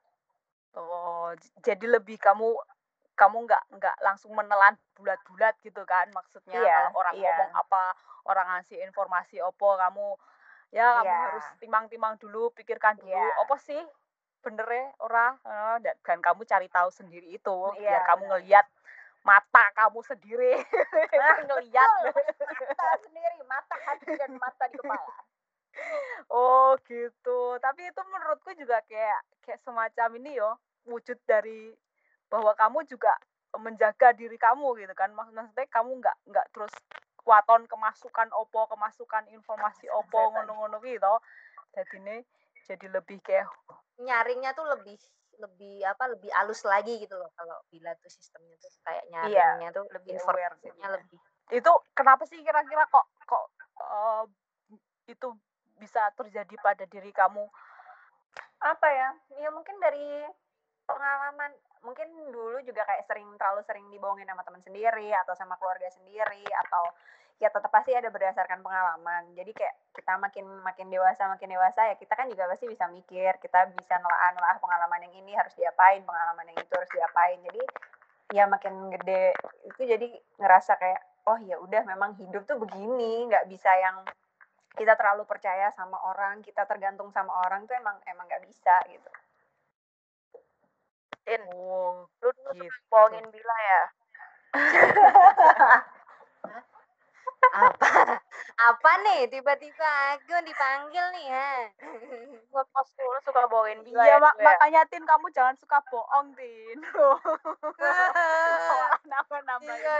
oh 0.76 1.32
jadi 1.64 1.86
lebih 1.98 2.20
kamu 2.20 2.52
kamu 3.16 3.48
nggak 3.48 3.62
nggak 3.80 3.96
langsung 4.04 4.36
menelan 4.36 4.76
bulat-bulat 4.92 5.56
gitu 5.64 5.82
kan? 5.88 6.12
Maksudnya 6.12 6.60
Iya, 6.60 6.76
kalau 6.92 7.00
orang 7.00 7.14
iya. 7.16 7.32
ngomong 7.32 7.52
apa 7.56 7.82
orang 8.28 8.46
ngasih 8.60 8.78
informasi 8.84 9.40
opo 9.40 9.72
kamu 9.80 10.20
ya 10.74 11.00
kamu 11.00 11.08
Iya. 11.08 11.22
harus 11.32 11.46
timang-timang 11.56 12.14
dulu 12.20 12.52
pikirkan 12.52 13.00
dulu 13.00 13.08
Iya. 13.16 13.40
apa 13.40 13.56
sih? 13.56 13.80
Bener 14.44 14.68
ya 14.68 14.86
ora? 15.00 15.32
Eh, 15.42 15.76
dan, 15.80 15.96
dan 16.04 16.18
kamu 16.20 16.44
cari 16.44 16.68
tahu 16.68 16.92
sendiri 16.92 17.32
itu 17.32 17.56
biar 17.80 18.04
Iya, 18.04 18.06
kamu 18.06 18.22
ngelihat 18.36 18.66
mata 19.26 19.64
kamu 19.74 19.98
sendiri. 20.06 20.54
Ngelihat 21.50 21.90
mata 22.54 22.88
sendiri 23.02 23.38
mata 23.48 23.76
hati 23.90 24.12
dan 24.14 24.30
mata 24.38 24.64
di 24.70 24.78
kepala 24.78 25.02
oh 26.32 26.76
gitu. 26.84 27.38
Tapi 27.60 27.80
itu 27.88 28.02
menurutku 28.08 28.50
juga 28.58 28.80
kayak 28.86 29.20
kayak 29.44 29.60
semacam 29.62 30.08
ini 30.20 30.38
yo 30.40 30.56
wujud 30.86 31.18
dari 31.26 31.74
bahwa 32.30 32.54
kamu 32.54 32.86
juga 32.86 33.14
menjaga 33.56 34.12
diri 34.12 34.36
kamu 34.36 34.76
gitu 34.80 34.94
kan. 34.96 35.10
Maksud- 35.12 35.34
maksudnya 35.34 35.66
kamu 35.70 35.90
nggak 36.02 36.16
nggak 36.28 36.46
terus 36.52 36.74
waton 37.26 37.66
kemasukan 37.66 38.30
opo 38.38 38.70
kemasukan 38.70 39.26
informasi 39.34 39.90
opo 39.90 40.30
ngono-ngono 40.30 40.78
gitu 40.78 41.10
jadi 41.74 41.96
ini 41.98 42.16
jadi 42.70 42.86
lebih 42.86 43.18
kayak 43.18 43.50
nyaringnya 43.98 44.54
tuh 44.54 44.62
lebih 44.70 44.94
lebih 45.42 45.82
apa 45.84 46.06
lebih 46.06 46.30
halus 46.32 46.62
lagi 46.62 47.02
gitu 47.02 47.18
loh 47.18 47.28
kalau 47.34 47.58
bila 47.68 47.92
tuh 47.98 48.08
sistemnya 48.08 48.54
tuh 48.62 48.70
kayak 48.86 49.04
Iya, 49.10 49.18
nyaringnya 49.26 49.70
tuh 49.74 49.84
lebih 49.90 50.10
informasinya 50.16 50.86
lebih 50.96 51.18
itu 51.50 51.72
kenapa 51.92 52.22
sih 52.30 52.38
kira-kira 52.40 52.86
kok 52.88 53.06
kok 53.26 53.44
eh, 53.82 54.24
itu 55.10 55.28
bisa 55.76 56.10
terjadi 56.16 56.54
pada 56.60 56.84
diri 56.88 57.12
kamu? 57.12 57.44
Apa 58.60 58.88
ya? 58.88 59.10
Ya 59.40 59.48
mungkin 59.52 59.76
dari 59.78 60.24
pengalaman 60.86 61.50
mungkin 61.82 62.08
dulu 62.30 62.58
juga 62.66 62.82
kayak 62.86 63.06
sering 63.06 63.26
terlalu 63.38 63.62
sering 63.66 63.86
dibohongin 63.90 64.26
sama 64.26 64.42
teman 64.42 64.62
sendiri 64.62 65.10
atau 65.26 65.34
sama 65.38 65.54
keluarga 65.58 65.86
sendiri 65.90 66.42
atau 66.66 66.84
ya 67.36 67.52
tetap 67.52 67.68
pasti 67.68 67.92
ada 67.92 68.08
berdasarkan 68.08 68.64
pengalaman. 68.64 69.28
Jadi 69.36 69.52
kayak 69.52 69.74
kita 69.92 70.16
makin 70.16 70.46
makin 70.64 70.88
dewasa 70.88 71.28
makin 71.28 71.52
dewasa 71.52 71.92
ya 71.92 71.94
kita 72.00 72.16
kan 72.16 72.26
juga 72.32 72.48
pasti 72.48 72.66
bisa 72.66 72.88
mikir 72.88 73.36
kita 73.38 73.70
bisa 73.76 73.94
nelaah 74.00 74.32
nelaah 74.34 74.58
pengalaman 74.58 75.04
yang 75.10 75.14
ini 75.20 75.32
harus 75.36 75.52
diapain 75.54 76.00
pengalaman 76.02 76.48
yang 76.50 76.58
itu 76.58 76.72
harus 76.74 76.90
diapain. 76.90 77.38
Jadi 77.44 77.62
ya 78.34 78.44
makin 78.50 78.90
gede 78.90 79.36
itu 79.68 79.82
jadi 79.86 80.08
ngerasa 80.42 80.80
kayak 80.80 81.02
oh 81.30 81.38
ya 81.44 81.58
udah 81.60 81.82
memang 81.86 82.14
hidup 82.18 82.42
tuh 82.46 82.58
begini 82.58 83.26
nggak 83.30 83.46
bisa 83.46 83.70
yang 83.78 84.02
kita 84.76 84.92
terlalu 84.94 85.24
percaya 85.24 85.72
sama 85.72 85.96
orang 86.04 86.44
kita 86.44 86.68
tergantung 86.68 87.08
sama 87.10 87.32
orang 87.48 87.64
tuh 87.64 87.74
emang 87.74 87.96
emang 88.04 88.28
nggak 88.28 88.44
bisa 88.44 88.76
gitu. 88.92 89.08
In 91.26 91.42
oh 91.50 92.06
lu 92.22 92.30
dulu 92.30 92.50
gitu. 92.54 92.70
suka 92.70 92.86
bohongin 92.92 93.26
Bila 93.32 93.56
ya? 93.56 93.82
Apa? 97.56 98.20
Apa 98.56 98.90
nih? 99.02 99.20
Tiba-tiba 99.32 99.90
aku 100.14 100.36
dipanggil 100.44 101.04
nih 101.16 101.26
ya? 101.32 101.50
Gua 102.52 102.62
kos 102.70 102.92
dulu 102.94 103.18
suka 103.26 103.42
bohongin 103.50 103.80
Bila 103.82 104.06
Iya, 104.06 104.16
ya 104.16 104.22
mak 104.22 104.34
ya. 104.38 104.44
makanya 104.44 104.80
Tin 104.86 105.04
kamu 105.08 105.26
jangan 105.34 105.56
suka 105.58 105.82
bohong, 105.90 106.30
Tin. 106.36 106.78
Nama-nama 109.10 109.66
Iya, 109.66 109.96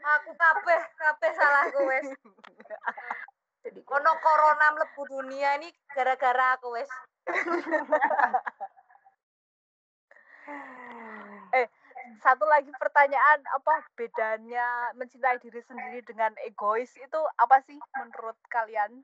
aku 0.00 0.30
kabeh 0.34 0.80
kabeh 0.96 1.30
salahku 1.36 1.80
wes 1.86 2.08
jadi 3.70 3.80
kayak- 3.86 4.02
ono 4.02 4.12
corona 4.18 4.66
mlebu 4.74 5.02
dunia 5.06 5.62
ini 5.62 5.70
gara-gara 5.94 6.58
aku 6.58 6.74
wes. 6.74 6.90
Satu 12.20 12.44
lagi 12.44 12.68
pertanyaan, 12.76 13.40
apa 13.54 13.86
bedanya 13.96 14.92
mencintai 14.98 15.40
diri 15.40 15.62
sendiri 15.62 16.02
dengan 16.04 16.34
egois? 16.44 16.90
Itu 16.98 17.20
apa 17.38 17.62
sih 17.64 17.78
menurut 17.96 18.36
kalian? 18.50 19.00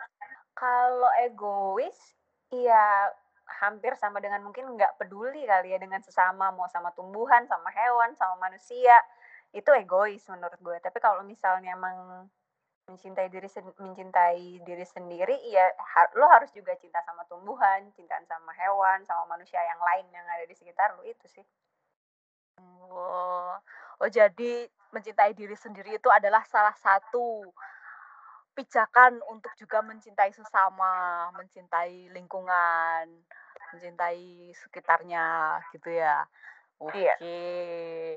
kalau 0.57 1.12
egois 1.20 2.16
ya 2.48 3.12
hampir 3.61 3.92
sama 4.00 4.24
dengan 4.24 4.40
mungkin 4.40 4.72
nggak 4.72 4.96
peduli 4.96 5.44
kali 5.44 5.76
ya 5.76 5.79
dengan 5.79 6.00
sesama 6.00 6.48
mau 6.48 6.64
sama 6.72 6.90
tumbuhan 6.96 7.44
sama 7.44 7.68
hewan 7.70 8.16
sama 8.16 8.48
manusia. 8.48 8.96
Itu 9.52 9.70
egois 9.76 10.24
menurut 10.33 10.57
gue. 10.59 10.76
Tapi 10.81 10.98
kalau 10.98 11.22
misalnya 11.22 11.76
emang 11.76 12.26
mencintai 12.87 13.27
diri 13.27 13.51
mencintai 13.83 14.62
diri 14.62 14.87
sendiri 14.87 15.37
ya 15.51 15.66
har- 15.75 16.14
lo 16.14 16.27
harus 16.31 16.51
juga 16.55 16.72
cinta 16.79 17.03
sama 17.03 17.27
tumbuhan 17.27 17.90
cintaan 17.99 18.22
sama 18.31 18.55
hewan 18.55 19.03
sama 19.03 19.27
manusia 19.35 19.59
yang 19.59 19.81
lain 19.83 20.07
yang 20.14 20.22
ada 20.22 20.46
di 20.46 20.55
sekitar 20.55 20.94
lo 20.94 21.03
itu 21.03 21.27
sih 21.27 21.46
Oh, 22.96 23.53
oh 24.01 24.09
jadi 24.09 24.64
mencintai 24.94 25.37
diri 25.37 25.53
sendiri 25.53 26.01
itu 26.01 26.09
adalah 26.09 26.40
salah 26.49 26.72
satu 26.81 27.44
pijakan 28.57 29.20
untuk 29.29 29.53
juga 29.61 29.85
mencintai 29.85 30.33
sesama, 30.33 31.29
mencintai 31.37 32.09
lingkungan, 32.09 33.05
mencintai 33.77 34.49
sekitarnya 34.57 35.61
gitu 35.77 35.92
ya. 35.92 36.25
Oke. 36.81 36.96
Iya. 37.20 38.16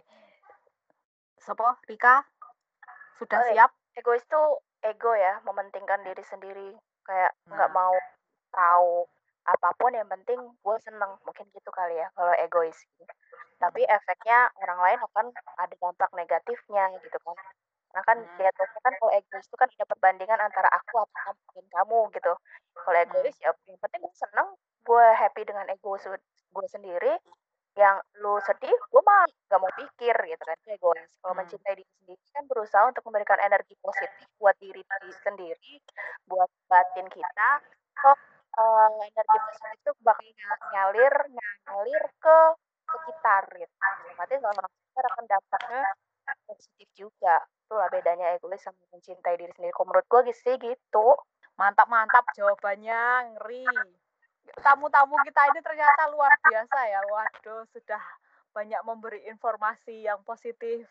Sopo, 1.44 1.68
Rika? 1.92 2.24
Sudah 3.20 3.44
Oh, 3.44 3.48
iya. 3.52 3.68
siap? 3.68 3.72
Egois 4.00 4.24
tuh 4.32 4.64
ego 4.82 5.12
ya 5.14 5.44
mementingkan 5.44 6.02
diri 6.08 6.24
sendiri. 6.24 6.70
Kayak 7.04 7.36
nggak 7.52 7.70
Nah. 7.70 7.76
mau 7.76 7.96
tahu 8.56 9.06
apa 9.46 9.70
pun 9.76 9.92
yang 9.94 10.08
penting 10.08 10.40
gue 10.40 10.78
seneng. 10.80 11.20
Mungkin 11.28 11.46
gitu 11.52 11.70
kali 11.76 12.00
ya 12.00 12.08
kalau 12.16 12.34
egois 12.40 12.80
tapi 13.60 13.84
efeknya 13.84 14.48
orang 14.64 14.80
lain 14.80 15.00
akan 15.04 15.26
ada 15.60 15.76
dampak 15.76 16.12
negatifnya 16.16 16.96
gitu 17.04 17.20
kan. 17.20 17.36
Karena 17.92 18.02
kan 18.08 18.18
Hmm. 18.24 18.80
kan 18.86 18.94
kalau 18.96 19.12
egois 19.12 19.44
itu 19.44 19.58
kan 19.60 19.68
ada 19.68 19.86
perbandingan 19.86 20.40
antara 20.40 20.70
aku 20.72 21.04
atau 21.04 21.12
kamu 21.12 21.44
dan 21.60 21.66
kamu 21.76 22.00
gitu. 22.16 22.34
Kalau 22.80 22.98
egois 23.04 23.36
ya 23.44 23.52
yang 23.68 23.80
penting 23.84 24.00
gue 24.08 24.16
seneng 24.16 24.48
gue 24.88 25.06
happy 25.20 25.44
dengan 25.44 25.68
ego 25.68 26.00
gue 26.50 26.68
sendiri 26.72 27.14
yang 27.78 27.98
lu 28.22 28.38
sedih 28.44 28.74
gue 28.74 29.02
mah 29.06 29.24
gak 29.50 29.60
mau 29.62 29.72
pikir 29.78 30.16
gitu 30.16 30.44
kan. 30.44 30.58
Egois. 30.68 31.10
Kalau 31.22 31.34
Hmm. 31.34 31.40
mencintai 31.46 31.74
diri 31.78 31.92
sendiri 32.02 32.24
kan 32.34 32.44
berusaha 32.50 32.84
untuk 32.90 33.04
memberikan 33.08 33.40
energi 33.42 33.76
positif 33.80 34.26
buat 34.42 34.56
diri 34.60 34.82
diri 34.82 35.12
sendiri 35.24 35.74
buat 36.28 36.50
batin 36.68 37.08
kita. 37.10 37.50
Kok 38.00 38.18
eh, 38.60 38.90
energi 39.08 39.38
positif 39.46 39.72
itu 39.78 39.92
bakal 40.04 40.26
ng- 40.26 40.64
ngalir 41.70 42.04
ke 42.20 42.38
sekitar 42.90 43.44
gitu. 43.56 43.76
Berarti 44.18 44.36
kalau 44.42 44.56
orang 44.58 44.74
sekitar 44.74 45.06
akan 45.14 45.26
dampaknya 45.30 45.82
positif 46.50 46.88
juga. 46.98 47.36
Itulah 47.66 47.88
bedanya 47.94 48.34
egois 48.36 48.62
sama 48.66 48.82
mencintai 48.92 49.38
diri 49.38 49.54
sendiri. 49.54 49.74
Kalau 49.74 49.88
menurut 49.94 50.06
gue 50.10 50.34
sih 50.34 50.56
gitu. 50.58 51.08
Mantap-mantap 51.60 52.26
jawabannya, 52.34 53.36
ngeri. 53.36 53.68
Tamu-tamu 54.56 55.16
kita 55.22 55.42
ini 55.48 55.60
ternyata 55.62 56.10
luar 56.10 56.34
biasa 56.42 56.80
ya. 56.86 57.00
Waduh, 57.06 57.64
sudah 57.70 58.02
banyak 58.50 58.82
memberi 58.82 59.22
informasi 59.26 60.04
yang 60.04 60.20
positif, 60.24 60.90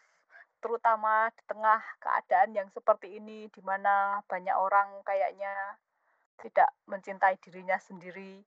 terutama 0.59 1.29
di 1.31 1.43
tengah 1.45 1.83
keadaan 1.99 2.55
yang 2.55 2.69
seperti 2.71 3.19
ini, 3.19 3.51
di 3.51 3.61
mana 3.61 4.23
banyak 4.25 4.55
orang 4.55 5.03
kayaknya 5.03 5.53
tidak 6.39 6.71
mencintai 6.87 7.35
dirinya 7.43 7.75
sendiri 7.77 8.47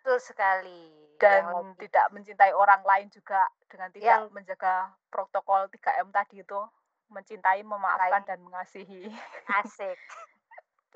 Betul 0.00 0.20
sekali. 0.20 0.92
dan 1.16 1.44
Yang 1.44 1.52
lagi- 1.52 1.78
tidak 1.84 2.06
mencintai 2.12 2.52
orang 2.52 2.80
lain 2.84 3.08
juga 3.08 3.44
dengan 3.64 3.88
tidak 3.90 4.04
Yang- 4.06 4.28
menjaga 4.30 4.74
protokol 5.08 5.68
3M 5.68 6.08
tadi 6.10 6.40
itu, 6.40 6.60
mencintai, 7.08 7.60
memaafkan, 7.60 8.12
Lain. 8.12 8.28
dan 8.28 8.38
mengasihi. 8.40 9.08
asik. 9.56 9.96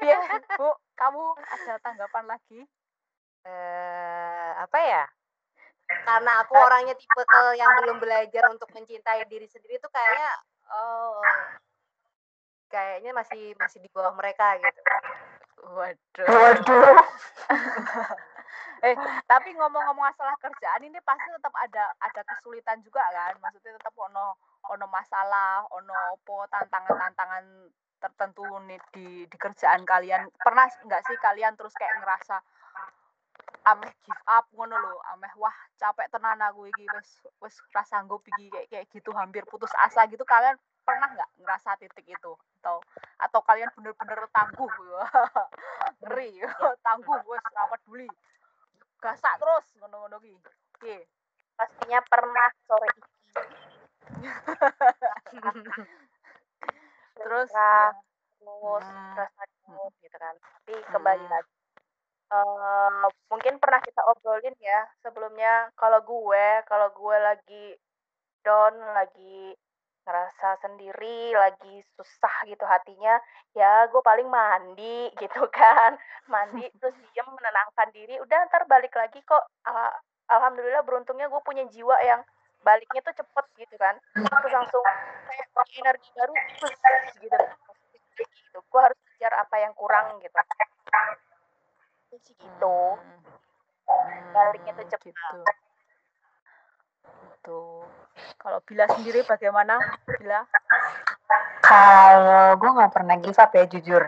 Iya, 0.03 0.19
Bu, 0.59 0.75
kamu 0.99 1.23
ada 1.39 1.79
tanggapan 1.79 2.27
lagi? 2.27 2.67
Eh 3.45 4.51
apa 4.59 4.79
ya? 4.81 5.05
Karena 5.85 6.41
aku 6.43 6.57
Eh. 6.57 6.65
orangnya 6.65 6.95
tipe 6.97 7.23
yang 7.61 7.71
belum 7.85 8.01
belajar 8.01 8.49
untuk 8.49 8.69
mencintai 8.73 9.25
diri 9.29 9.45
sendiri 9.47 9.77
tuh 9.79 9.93
kayaknya 9.93 10.33
oh 10.73 11.21
kayaknya 12.73 13.13
masih 13.15 13.53
masih 13.61 13.79
di 13.85 13.89
bawah 13.93 14.13
mereka 14.17 14.57
gitu. 14.59 14.81
Waduh. 15.65 16.27
waduh 16.29 16.97
Eh, 18.85 18.93
tapi 19.25 19.49
ngomong-ngomong 19.57 20.13
masalah 20.13 20.37
kerjaan 20.37 20.85
ini 20.85 21.01
pasti 21.09 21.25
tetap 21.33 21.57
ada 21.57 21.89
ada 22.05 22.21
kesulitan 22.21 22.85
juga 22.85 23.01
kan? 23.17 23.33
Maksudnya 23.41 23.81
tetap 23.81 23.97
ono 23.97 24.37
ono 24.69 24.85
masalah, 24.93 25.65
ono 25.73 26.13
opo 26.13 26.45
tantangan-tantangan 26.53 27.45
tertentu 27.97 28.45
nih 28.69 28.77
di 28.93 29.25
di 29.25 29.37
kerjaan 29.41 29.89
kalian. 29.89 30.29
Pernah 30.37 30.69
nggak 30.85 31.01
sih 31.09 31.17
kalian 31.17 31.57
terus 31.57 31.73
kayak 31.81 31.97
ngerasa 32.05 32.37
ameh 33.65 33.93
give 34.05 34.23
up 34.29 34.45
ngono 34.53 34.77
lho, 34.77 34.95
ameh 35.17 35.33
wah 35.41 35.57
capek 35.81 36.09
tenan 36.13 36.41
aku 36.45 36.69
iki 36.69 36.85
wis 36.93 37.09
wis 37.41 37.57
ra 37.73 37.83
sanggup 37.85 38.21
iki 38.29 38.53
kayak 38.53 38.67
kayak 38.69 38.87
gitu 38.93 39.11
hampir 39.17 39.43
putus 39.49 39.73
asa 39.81 40.05
gitu. 40.13 40.25
Kalian 40.29 40.57
pernah 40.85 41.09
nggak 41.17 41.31
ngerasa 41.41 41.81
titik 41.81 42.05
itu? 42.05 42.33
Atau 42.61 42.85
atau 43.17 43.41
kalian 43.41 43.73
bener-bener 43.73 44.21
tangguh? 44.33 44.69
Ngeri 46.05 46.31
tangguh 46.87 47.19
wes 47.25 47.45
ra 47.57 47.65
peduli. 47.73 48.09
Gasak 49.01 49.35
terus 49.41 49.65
ngono-ngono 49.81 50.17
ki 50.21 50.33
Oke. 50.77 50.97
pastinya 51.55 52.01
pernah 52.05 52.49
sore 52.67 52.89
ini 52.93 53.03
terus 57.17 57.51
Nah, 57.55 57.95
ya. 57.95 58.03
terus 58.41 58.85
Hmm. 58.85 59.17
rasa 59.17 59.43
jenuh 59.49 59.89
gitu 60.03 60.17
kan. 60.21 60.35
Tapi 60.37 60.75
kembali 60.93 61.25
Hmm. 61.25 61.33
lagi 61.33 61.54
mungkin 63.31 63.61
pernah 63.63 63.79
kita 63.85 64.01
obrolin 64.11 64.57
ya 64.59 64.87
sebelumnya 65.05 65.71
kalau 65.79 66.03
gue 66.03 66.47
kalau 66.67 66.89
gue 66.91 67.17
lagi 67.21 67.67
down 68.45 68.75
lagi 68.93 69.55
ngerasa 70.05 70.61
sendiri 70.61 71.33
lagi 71.33 71.81
susah 71.97 72.45
gitu 72.45 72.61
hatinya 72.69 73.17
ya 73.57 73.89
gue 73.89 74.03
paling 74.05 74.29
mandi 74.29 75.09
gitu 75.23 75.49
kan. 75.49 75.97
Mandi 76.29 76.69
terus 76.77 76.95
diem 77.13 77.29
menenangkan 77.29 77.89
diri 77.93 78.21
udah 78.21 78.39
ntar 78.53 78.69
balik 78.69 78.93
lagi 78.95 79.21
kok. 79.25 79.45
Al- 79.65 79.97
alhamdulillah 80.29 80.85
beruntungnya 80.85 81.29
gue 81.29 81.41
punya 81.45 81.65
jiwa 81.73 81.97
yang 82.05 82.21
baliknya 82.65 83.01
tuh 83.05 83.17
cepet 83.17 83.47
gitu 83.65 83.75
kan. 83.81 83.97
Terus 84.13 84.53
langsung 84.53 84.85
kayak 85.29 85.49
energi 85.81 86.11
baru 86.17 86.33
gitu 87.21 88.23
gitu. 88.29 88.59
Gue 88.69 88.81
harus 88.81 88.99
kejar 89.15 89.33
apa 89.41 89.57
yang 89.61 89.73
kurang 89.77 90.21
gitu. 90.21 90.37
Itu 90.37 91.34
sih 92.23 92.35
gitu 92.39 92.79
Hmm. 92.95 93.21
baliknya 94.35 94.73
tuh 94.75 94.87
Hmm, 94.87 94.93
cepet 94.93 95.15
gitu. 95.15 95.39
Gitu. 97.05 97.63
Kalau 98.41 98.59
Bila 98.65 98.85
sendiri 98.91 99.21
bagaimana? 99.25 99.77
Bila? 100.19 100.43
Kalau 101.65 102.57
gue 102.61 102.71
nggak 102.77 102.93
pernah 102.93 103.17
give 103.17 103.41
up 103.41 103.53
ya 103.57 103.65
jujur, 103.65 104.05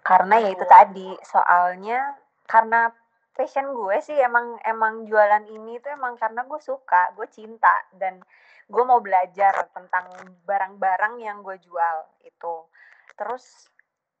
karena 0.00 0.40
ya 0.40 0.48
itu 0.56 0.64
Oh. 0.64 0.70
tadi 0.70 1.08
soalnya 1.28 2.16
karena 2.48 2.88
passion 3.36 3.68
gue 3.76 4.00
sih 4.00 4.16
emang 4.16 4.56
emang 4.64 5.04
jualan 5.04 5.44
ini 5.44 5.76
tuh 5.84 5.92
emang 5.92 6.16
karena 6.16 6.48
gue 6.48 6.56
suka, 6.56 7.12
gue 7.12 7.28
cinta 7.28 7.84
dan 8.00 8.24
gue 8.66 8.82
mau 8.88 8.98
belajar 9.04 9.68
tentang 9.76 10.08
barang-barang 10.48 11.20
yang 11.20 11.44
gue 11.44 11.60
jual 11.60 11.96
itu. 12.24 12.64
Terus 13.12 13.68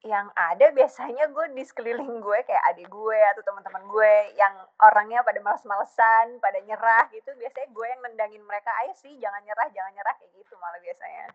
yang 0.04 0.28
ada 0.36 0.70
biasanya 0.76 1.32
gue 1.32 1.46
di 1.56 1.64
sekeliling 1.64 2.20
gue 2.20 2.38
kayak 2.44 2.64
adik 2.68 2.86
gue 2.92 3.20
atau 3.32 3.42
teman-teman 3.42 3.84
gue 3.88 4.12
yang 4.36 4.54
orangnya 4.84 5.24
pada 5.24 5.40
males-malesan, 5.40 6.36
pada 6.38 6.60
nyerah 6.62 7.08
gitu, 7.10 7.32
biasanya 7.40 7.68
gue 7.72 7.86
yang 7.88 8.00
nendangin 8.04 8.44
mereka, 8.44 8.70
ayo 8.84 8.92
sih 9.00 9.16
jangan 9.18 9.40
nyerah, 9.42 9.66
jangan 9.72 9.92
nyerah 9.96 10.14
kayak 10.20 10.30
gitu 10.36 10.54
malah 10.60 10.78
biasanya. 10.78 11.26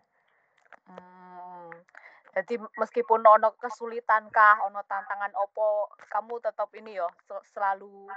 Hmm. 0.88 1.68
Jadi 2.32 2.54
meskipun 2.80 3.20
ono 3.20 3.52
kesulitan 3.60 4.32
kah, 4.32 4.64
ono 4.64 4.80
tantangan 4.88 5.36
opo, 5.36 5.92
kamu 6.08 6.40
tetap 6.40 6.72
ini 6.72 6.96
yo 6.96 7.10
sel- 7.28 7.44
selalu 7.52 8.08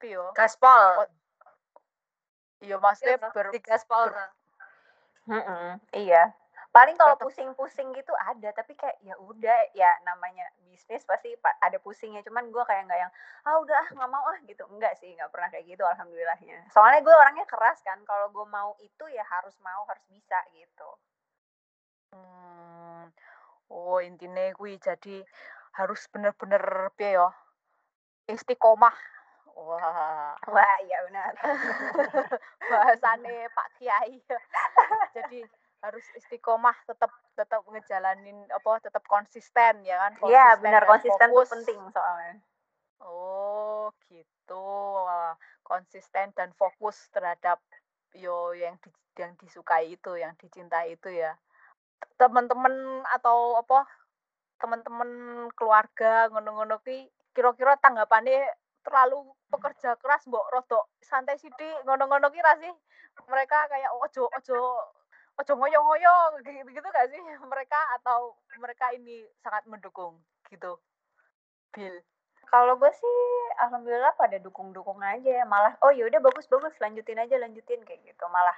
tapi 0.00 0.16
yo. 0.16 0.32
Gaspol. 0.32 1.04
Iya 2.64 2.76
maksudnya 2.80 3.20
Iya, 3.20 3.28
ber, 3.32 3.46
di 3.52 3.60
gaspol. 3.60 4.08
ber- 4.08 4.32
Mm-mm, 5.28 5.76
iya. 5.92 6.32
Paling 6.70 6.94
kalau 6.94 7.18
pusing-pusing 7.18 7.90
gitu 7.98 8.14
ada, 8.14 8.54
tapi 8.54 8.78
kayak 8.78 9.02
ya 9.02 9.18
udah 9.18 9.58
ya 9.74 9.90
namanya 10.06 10.46
bisnis 10.70 11.02
pasti 11.02 11.34
pa- 11.42 11.58
ada 11.58 11.82
pusingnya. 11.82 12.22
Cuman 12.22 12.46
gue 12.54 12.62
kayak 12.62 12.86
nggak 12.86 13.00
yang 13.02 13.12
ah 13.42 13.58
udah 13.58 13.74
ah 13.74 13.88
nggak 13.90 14.10
mau 14.10 14.22
ah 14.30 14.38
gitu. 14.46 14.62
Enggak 14.70 14.94
sih, 15.02 15.10
nggak 15.18 15.34
pernah 15.34 15.50
kayak 15.50 15.66
gitu 15.66 15.82
alhamdulillahnya. 15.82 16.70
Soalnya 16.70 17.02
gue 17.02 17.14
orangnya 17.14 17.46
keras 17.50 17.82
kan. 17.82 17.98
Kalau 18.06 18.30
gue 18.30 18.46
mau 18.46 18.78
itu 18.78 19.04
ya 19.10 19.26
harus 19.26 19.58
mau, 19.58 19.82
harus 19.90 20.04
bisa 20.06 20.38
gitu. 20.54 20.90
Hmm. 22.14 23.10
Oh, 23.70 23.98
intinya 23.98 24.50
kuwi 24.54 24.78
jadi 24.78 25.26
harus 25.74 26.06
bener-bener 26.10 26.90
piye 26.94 27.18
yo? 27.18 27.30
Istiqomah. 28.30 28.94
Wah, 29.60 30.38
Wah, 30.48 30.76
iya 30.86 30.98
benar. 31.10 31.32
bahasane 32.70 33.34
Pak 33.56 33.68
Kiai. 33.76 34.22
Jadi 35.16 35.44
harus 35.80 36.04
istiqomah 36.12 36.76
tetap 36.84 37.08
tetap 37.32 37.64
ngejalanin 37.64 38.36
apa 38.52 38.84
tetap 38.84 39.04
konsisten 39.08 39.80
ya 39.84 39.96
kan 39.96 40.12
Iya 40.28 40.60
benar 40.60 40.84
konsisten 40.84 41.28
tuh 41.32 41.40
fokus. 41.40 41.50
penting 41.56 41.80
soalnya. 41.92 42.34
Oh, 43.00 43.88
gitu. 44.12 44.68
Konsisten 45.64 46.36
dan 46.36 46.52
fokus 46.52 47.08
terhadap 47.08 47.56
yo 48.12 48.52
yang 48.52 48.76
di, 48.84 48.90
yang 49.16 49.32
disukai 49.40 49.96
itu, 49.96 50.20
yang 50.20 50.36
dicintai 50.36 51.00
itu 51.00 51.08
ya. 51.08 51.32
Teman-teman 52.20 53.00
atau 53.16 53.56
apa 53.56 53.88
teman-teman 54.60 55.08
keluarga 55.56 56.28
ngono-ngono 56.28 56.84
ki 56.84 57.08
kira-kira 57.32 57.80
tanggapannya 57.80 58.44
terlalu 58.84 59.32
pekerja 59.48 59.96
keras 59.96 60.28
mbok 60.28 60.44
rodok 60.52 60.84
santai 61.00 61.40
sithik 61.40 61.80
ngono-ngono 61.88 62.28
ki 62.28 62.40
sih 62.60 62.74
mereka 63.24 63.64
kayak 63.72 63.88
ojo 63.96 64.28
ojo 64.28 64.56
ojo 65.40 65.52
ngoyo-ngoyo 65.56 66.14
gitu 66.44 66.70
gitu 66.70 66.88
gak 66.92 67.08
sih? 67.08 67.20
Mereka 67.52 67.80
atau 68.00 68.36
mereka 68.60 68.92
ini 68.92 69.24
sangat 69.40 69.64
mendukung 69.64 70.20
gitu. 70.52 70.76
Bill 71.72 71.96
Kalau 72.50 72.74
gue 72.76 72.90
sih 72.90 73.18
alhamdulillah 73.62 74.18
pada 74.18 74.36
dukung-dukung 74.42 74.98
aja 75.06 75.46
malah 75.46 75.78
oh 75.86 75.94
ya 75.94 76.02
udah 76.10 76.18
bagus 76.18 76.50
bagus 76.50 76.74
lanjutin 76.82 77.22
aja 77.22 77.38
lanjutin 77.38 77.80
kayak 77.86 78.02
gitu. 78.04 78.24
Malah 78.28 78.56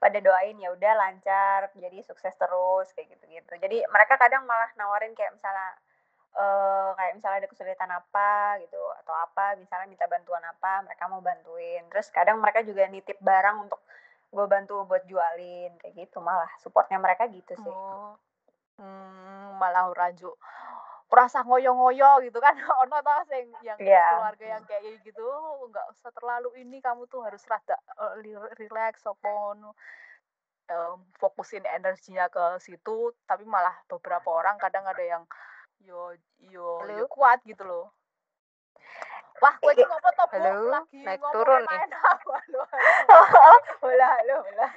pada 0.00 0.18
doain 0.18 0.56
ya 0.58 0.72
udah 0.72 0.92
lancar 0.96 1.68
jadi 1.76 2.00
sukses 2.02 2.32
terus 2.34 2.88
kayak 2.96 3.14
gitu 3.14 3.24
gitu 3.30 3.52
jadi 3.60 3.84
mereka 3.92 4.16
kadang 4.16 4.48
malah 4.48 4.72
nawarin 4.80 5.12
kayak 5.12 5.36
misalnya 5.36 5.76
eh 6.34 6.90
kayak 6.98 7.14
misalnya 7.14 7.38
ada 7.46 7.50
kesulitan 7.50 7.90
apa 7.94 8.58
gitu 8.58 8.80
atau 9.04 9.14
apa 9.14 9.54
misalnya 9.54 9.86
minta 9.86 10.06
bantuan 10.10 10.42
apa 10.42 10.82
mereka 10.82 11.06
mau 11.06 11.22
bantuin. 11.22 11.82
Terus 11.90 12.10
kadang 12.10 12.42
mereka 12.42 12.66
juga 12.66 12.90
nitip 12.90 13.18
barang 13.22 13.56
untuk 13.70 13.80
gue 14.34 14.46
bantu 14.50 14.82
buat 14.84 15.06
jualin 15.06 15.78
kayak 15.78 15.94
gitu 15.94 16.18
malah 16.18 16.50
supportnya 16.58 16.98
mereka 16.98 17.30
gitu 17.30 17.54
sih 17.54 17.70
oh 17.70 18.18
hmm, 18.82 19.54
malah 19.62 19.86
ranjuk 19.94 20.34
rasa 21.14 21.46
ngoyo-ngoyo 21.46 22.26
gitu 22.26 22.42
kan 22.42 22.58
ono 22.82 22.98
tau 22.98 23.22
sing 23.30 23.46
yang 23.62 23.78
Iya. 23.78 24.02
keluarga 24.18 24.46
yang 24.58 24.64
kayak 24.66 24.98
gitu 25.06 25.22
nggak 25.70 25.86
usah 25.94 26.10
terlalu 26.10 26.58
ini 26.58 26.82
kamu 26.82 27.06
tuh 27.06 27.22
harus 27.22 27.38
rada 27.46 27.78
li- 28.18 28.50
relax 28.58 29.06
ngono 29.22 29.78
Em, 30.64 30.96
fokusin 31.20 31.60
energinya 31.68 32.24
ke 32.32 32.56
situ 32.56 33.12
tapi 33.28 33.44
malah 33.44 33.76
beberapa 33.84 34.32
orang 34.32 34.56
kadang 34.56 34.88
ada 34.88 35.04
yang 35.04 35.22
yo 35.84 36.16
yo 36.40 36.80
yo 36.88 37.04
kuat 37.04 37.44
gitu 37.44 37.68
loh 37.68 37.92
wah 39.44 39.60
gue 39.60 39.76
Bu? 39.76 39.84
Halo? 40.32 40.72
lagi 40.72 41.04
Naik 41.04 41.20
turun 41.36 41.68
nih. 41.68 41.84
Main 43.08 44.00
halo 44.00 44.36
halo 44.42 44.74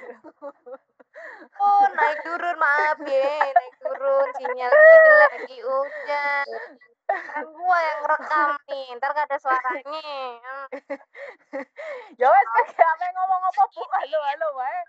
Oh, 1.58 1.82
naik 1.98 2.22
turun, 2.22 2.54
maaf 2.62 2.98
ya, 3.02 3.50
naik 3.50 3.74
turun. 3.82 4.28
Sinyal 4.38 4.70
gue 4.70 5.14
lagi 5.26 5.58
hujan. 5.66 6.46
Kan 7.10 7.46
gua 7.50 7.78
yang 7.82 8.00
rekam 8.06 8.50
nih, 8.70 8.86
ntar 8.94 9.10
gak 9.16 9.26
ada 9.26 9.38
suaranya. 9.42 10.14
Ya 12.14 12.26
wes 12.30 12.48
kayak 12.54 12.78
apa 12.94 13.02
yang 13.02 13.16
ngomong 13.18 13.42
apa 13.50 13.62
bu 13.74 13.82
halo 13.82 14.18
halo 14.22 14.46
wae 14.54 14.80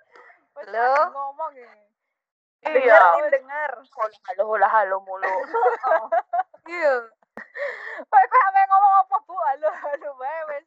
Wes 0.54 0.66
Halo? 0.70 0.90
ngomong 1.16 1.52
ya 1.58 1.72
denger 2.70 3.02
nih 3.18 3.32
denger 3.40 3.72
halo 4.30 4.44
halo 4.54 4.68
halo 4.70 4.96
mulu 5.02 5.34
Iya. 6.70 6.94
Apa 8.06 8.16
yang 8.54 8.70
ngomong 8.70 8.94
apa 9.08 9.16
bu 9.26 9.34
halo 9.34 9.70
halo 9.74 10.10
wae 10.22 10.40
wes 10.54 10.66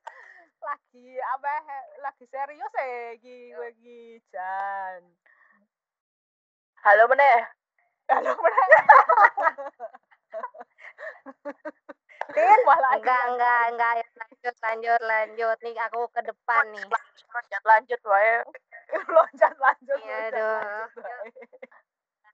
lagi 0.63 1.19
apa 1.35 1.53
lagi 2.01 2.25
serius 2.31 2.73
ya 2.79 3.19
iki 3.19 3.51
kowe 3.51 3.69
iki 3.75 4.23
Jan 4.31 5.03
halo 6.87 7.05
meneh 7.11 7.43
halo 8.11 8.33
meneh 8.39 8.67
Tin 12.33 12.61
Enggak, 12.65 13.23
enggak, 13.29 13.63
enggak. 13.75 13.93
Lanjut, 14.17 14.55
lanjut, 14.65 15.01
lanjut. 15.05 15.57
Nih 15.61 15.77
aku 15.85 16.09
ke 16.15 16.25
depan 16.25 16.65
nih. 16.73 16.87
lanjut 17.33 17.63
lanjut 17.67 18.01
wae 18.09 18.35
loncat 19.13 19.55
lanjut 19.61 19.99
Iya, 20.01 20.17
aduh. 20.33 20.89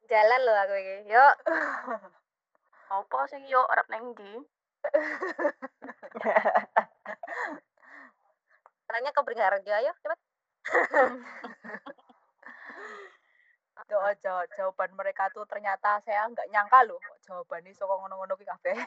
Jalan 0.06 0.40
loh 0.46 0.56
aku 0.62 0.74
ini. 0.78 1.10
Yuk. 1.10 1.34
apa 2.88 3.18
sih 3.28 3.44
yo 3.52 3.60
arep 3.68 3.84
neng 3.92 4.16
ndi 4.16 4.32
Caranya 8.88 9.12
ke 9.12 9.20
Beringharjo, 9.20 9.68
ayo 9.68 9.92
cepet. 10.01 10.18
Tuh, 13.85 14.01
jaw- 14.24 14.48
jawaban 14.57 14.96
mereka 14.96 15.29
tuh 15.29 15.44
ternyata 15.44 16.01
saya 16.09 16.24
nggak 16.33 16.48
nyangka 16.48 16.88
loh 16.88 16.96
jawabannya 17.29 17.77
soko 17.77 18.01
ngono-ngono 18.01 18.33
ki 18.40 18.48
kabeh. 18.48 18.72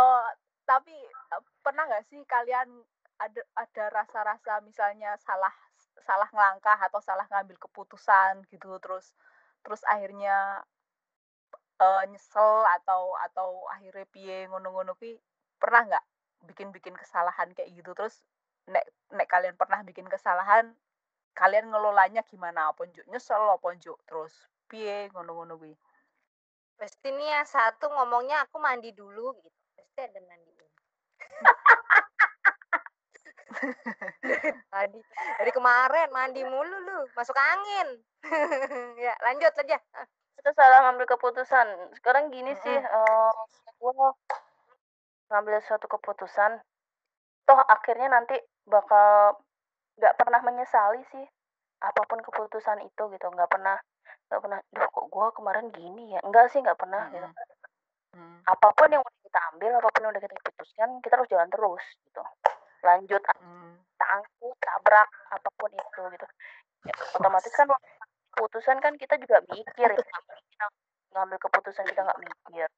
oh, 0.00 0.24
tapi 0.64 0.96
pernah 1.60 1.84
nggak 1.92 2.08
sih 2.08 2.24
kalian 2.24 2.72
ada 3.20 3.44
ada 3.52 3.84
rasa-rasa 3.92 4.64
misalnya 4.64 5.12
salah 5.20 5.52
salah 6.00 6.26
ngelangkah 6.32 6.80
atau 6.88 7.04
salah 7.04 7.28
ngambil 7.28 7.60
keputusan 7.68 8.48
gitu 8.48 8.80
terus 8.80 9.12
terus 9.60 9.84
akhirnya 9.86 10.64
eh, 11.78 12.02
nyesel 12.08 12.64
atau 12.80 13.12
atau 13.28 13.68
akhirnya 13.68 14.08
piye 14.08 14.48
ngono-ngono 14.48 14.96
ki 14.96 15.20
pernah 15.60 15.84
nggak 15.86 16.04
bikin-bikin 16.46 16.94
kesalahan 16.98 17.50
kayak 17.54 17.70
gitu 17.74 17.94
terus 17.94 18.22
nek 18.70 18.86
nek 19.14 19.26
kalian 19.26 19.58
pernah 19.58 19.82
bikin 19.82 20.06
kesalahan 20.06 20.74
kalian 21.32 21.72
ngelolanya 21.72 22.20
gimana? 22.28 22.68
Apa 22.72 22.84
njuk? 22.88 23.04
Nyesel 23.08 23.40
apa 23.40 23.72
njuk? 23.76 23.98
Terus 24.04 24.32
piye? 24.68 25.08
Ngono-ngono 25.12 25.56
kuwi 25.56 25.74
Pasti 26.76 27.08
nih 27.14 27.30
yang 27.30 27.46
satu 27.46 27.86
ngomongnya 27.94 28.42
aku 28.42 28.58
mandi 28.58 28.90
dulu 28.92 29.32
gitu. 29.38 29.60
Pasti 29.78 30.00
ada 30.02 30.18
mandiin. 30.18 30.66
Tadi 34.72 34.98
dari 35.38 35.52
kemarin 35.54 36.10
mandi 36.10 36.42
mulu 36.42 36.76
lu, 36.82 37.06
masuk 37.14 37.38
angin. 37.38 38.02
ya, 39.06 39.14
lanjut 39.22 39.54
aja. 39.54 39.78
Kita 40.34 40.50
salah 40.58 40.90
ngambil 40.90 41.06
keputusan. 41.14 41.94
Sekarang 41.94 42.34
gini 42.34 42.50
sih 42.66 42.74
eh 42.74 43.30
gua 43.78 44.10
ngambil 45.32 45.64
suatu 45.64 45.88
keputusan 45.88 46.60
toh 47.48 47.60
akhirnya 47.64 48.12
nanti 48.12 48.36
bakal 48.68 49.40
nggak 49.96 50.14
pernah 50.20 50.40
menyesali 50.44 51.00
sih 51.08 51.24
apa 51.82 52.04
pun 52.06 52.20
keputusan 52.20 52.84
itu 52.84 53.02
gitu. 53.10 53.26
Nggak 53.32 53.50
pernah 53.50 53.76
nggak 54.28 54.40
pernah 54.44 54.58
duh 54.70 54.88
kok 54.92 55.06
gua 55.08 55.32
kemarin 55.32 55.72
gini 55.72 56.14
ya? 56.14 56.20
Enggak 56.22 56.52
sih 56.52 56.60
nggak 56.60 56.78
pernah 56.78 57.08
gitu. 57.10 57.28
Hmm, 58.12 58.44
apa 58.44 58.68
pun 58.76 58.92
yang 58.92 59.00
udah 59.00 59.20
kita 59.24 59.40
ambil 59.56 59.72
apa 59.80 59.88
pun 59.88 60.00
yang 60.04 60.12
udah 60.12 60.22
kita 60.22 60.36
putuskan 60.36 60.88
kita 61.00 61.16
harus 61.16 61.30
jalan 61.32 61.48
terus 61.48 61.84
gitu. 62.04 62.22
Lanjut 62.84 63.22
hmm, 63.24 63.72
kita 63.80 64.06
angkut 64.20 64.56
tabrak 64.60 65.08
apa 65.32 65.48
pun 65.56 65.70
itu 65.72 66.02
gitu. 66.12 66.26
Ya, 66.82 66.94
otomatis 67.16 67.52
kan 67.56 67.66
keputusan 68.36 68.76
kan 68.84 68.94
kita 69.00 69.16
juga 69.16 69.40
mikir 69.48 69.88
ya. 69.96 69.96
Kita 69.96 70.66
ngambil 71.12 71.38
keputusan 71.40 71.84
kita 71.88 72.00
nggak 72.04 72.20
mikir 72.20 72.68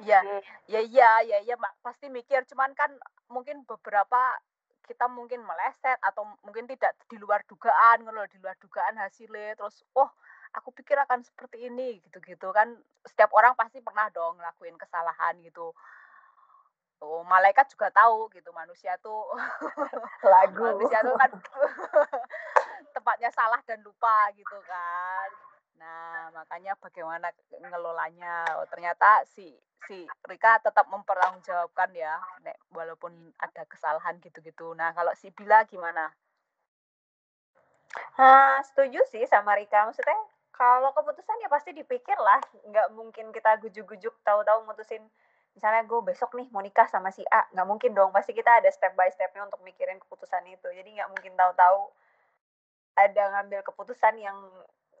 Iya, 0.00 0.20
Oke, 0.24 0.36
ya 0.72 0.80
iya, 0.80 1.10
ya 1.26 1.38
iya, 1.44 1.54
Mak. 1.60 1.84
pasti 1.84 2.08
mikir. 2.08 2.44
Cuman 2.48 2.72
kan 2.72 2.90
mungkin 3.28 3.62
beberapa 3.68 4.40
kita 4.88 5.06
mungkin 5.06 5.44
meleset 5.46 6.00
atau 6.02 6.26
mungkin 6.42 6.66
tidak 6.66 6.96
di 7.06 7.14
luar 7.20 7.44
dugaan, 7.46 8.02
ngono 8.02 8.26
di 8.26 8.40
luar 8.40 8.56
dugaan 8.58 8.96
hasilnya. 8.98 9.54
Terus, 9.54 9.84
oh, 9.94 10.10
aku 10.56 10.72
pikir 10.74 10.98
akan 10.98 11.22
seperti 11.22 11.68
ini, 11.68 12.00
gitu-gitu 12.08 12.50
kan. 12.50 12.74
Setiap 13.06 13.30
orang 13.36 13.54
pasti 13.54 13.78
pernah 13.84 14.08
dong 14.10 14.40
ngelakuin 14.40 14.74
kesalahan 14.80 15.38
gitu. 15.44 15.70
Oh, 17.00 17.24
malaikat 17.24 17.64
juga 17.72 17.88
tahu 17.88 18.28
gitu 18.28 18.52
manusia 18.52 18.92
tuh 19.00 19.24
lagu 20.32 20.60
manusia 20.68 21.00
tuh 21.00 21.16
kan 21.16 21.32
tempatnya 22.94 23.32
salah 23.32 23.56
dan 23.64 23.80
lupa 23.80 24.28
gitu 24.36 24.58
kan. 24.68 25.49
Nah, 25.80 26.28
makanya 26.36 26.76
bagaimana 26.76 27.32
ngelolanya. 27.56 28.60
Oh, 28.60 28.68
ternyata 28.68 29.24
si 29.24 29.48
si 29.88 30.04
Rika 30.28 30.60
tetap 30.60 30.84
mempertanggungjawabkan 30.92 31.90
ya, 31.96 32.20
nek 32.44 32.60
walaupun 32.76 33.32
ada 33.40 33.64
kesalahan 33.64 34.20
gitu-gitu. 34.20 34.76
Nah, 34.76 34.92
kalau 34.92 35.16
si 35.16 35.32
Bila 35.32 35.64
gimana? 35.64 36.12
Hah, 38.20 38.60
setuju 38.62 39.00
sih 39.08 39.24
sama 39.24 39.56
Rika. 39.56 39.88
Maksudnya 39.88 40.20
kalau 40.52 40.92
keputusan 40.92 41.40
ya 41.40 41.48
pasti 41.48 41.72
dipikir 41.72 42.20
lah. 42.20 42.38
Nggak 42.68 42.92
mungkin 42.92 43.32
kita 43.32 43.56
gujuk-gujuk 43.64 44.14
tahu-tahu 44.20 44.68
mutusin. 44.68 45.02
Misalnya 45.56 45.82
gue 45.88 46.00
besok 46.04 46.36
nih 46.38 46.46
mau 46.52 46.62
nikah 46.62 46.86
sama 46.86 47.08
si 47.10 47.24
A. 47.32 47.48
Nggak 47.56 47.66
mungkin 47.66 47.90
dong. 47.96 48.12
Pasti 48.12 48.36
kita 48.36 48.60
ada 48.60 48.68
step 48.70 48.92
by 48.94 49.08
stepnya 49.10 49.48
untuk 49.48 49.64
mikirin 49.64 49.98
keputusan 49.98 50.44
itu. 50.46 50.68
Jadi 50.70 51.00
nggak 51.00 51.10
mungkin 51.10 51.32
tahu-tahu 51.34 51.90
ada 52.94 53.22
ngambil 53.34 53.64
keputusan 53.64 54.20
yang 54.20 54.36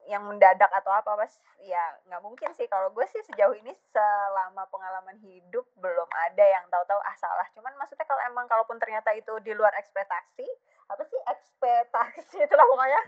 yang 0.08 0.24
mendadak 0.24 0.70
atau 0.72 0.92
apa 0.94 1.12
pas 1.12 1.32
ya 1.60 1.82
nggak 2.08 2.22
mungkin 2.24 2.50
sih 2.56 2.64
kalau 2.70 2.88
gue 2.94 3.04
sih 3.12 3.20
sejauh 3.28 3.52
ini 3.52 3.74
selama 3.92 4.64
pengalaman 4.72 5.18
hidup 5.20 5.66
belum 5.76 6.08
ada 6.30 6.44
yang 6.44 6.64
tahu-tahu 6.72 7.00
ah 7.04 7.16
salah 7.20 7.46
cuman 7.52 7.74
maksudnya 7.76 8.08
kalau 8.08 8.22
emang 8.24 8.48
kalaupun 8.48 8.80
ternyata 8.80 9.12
itu 9.12 9.36
di 9.44 9.52
luar 9.52 9.70
ekspektasi 9.76 10.48
apa 10.88 11.02
sih 11.04 11.20
ekspektasi 11.28 12.36
itulah 12.48 12.64
pokoknya 12.64 13.02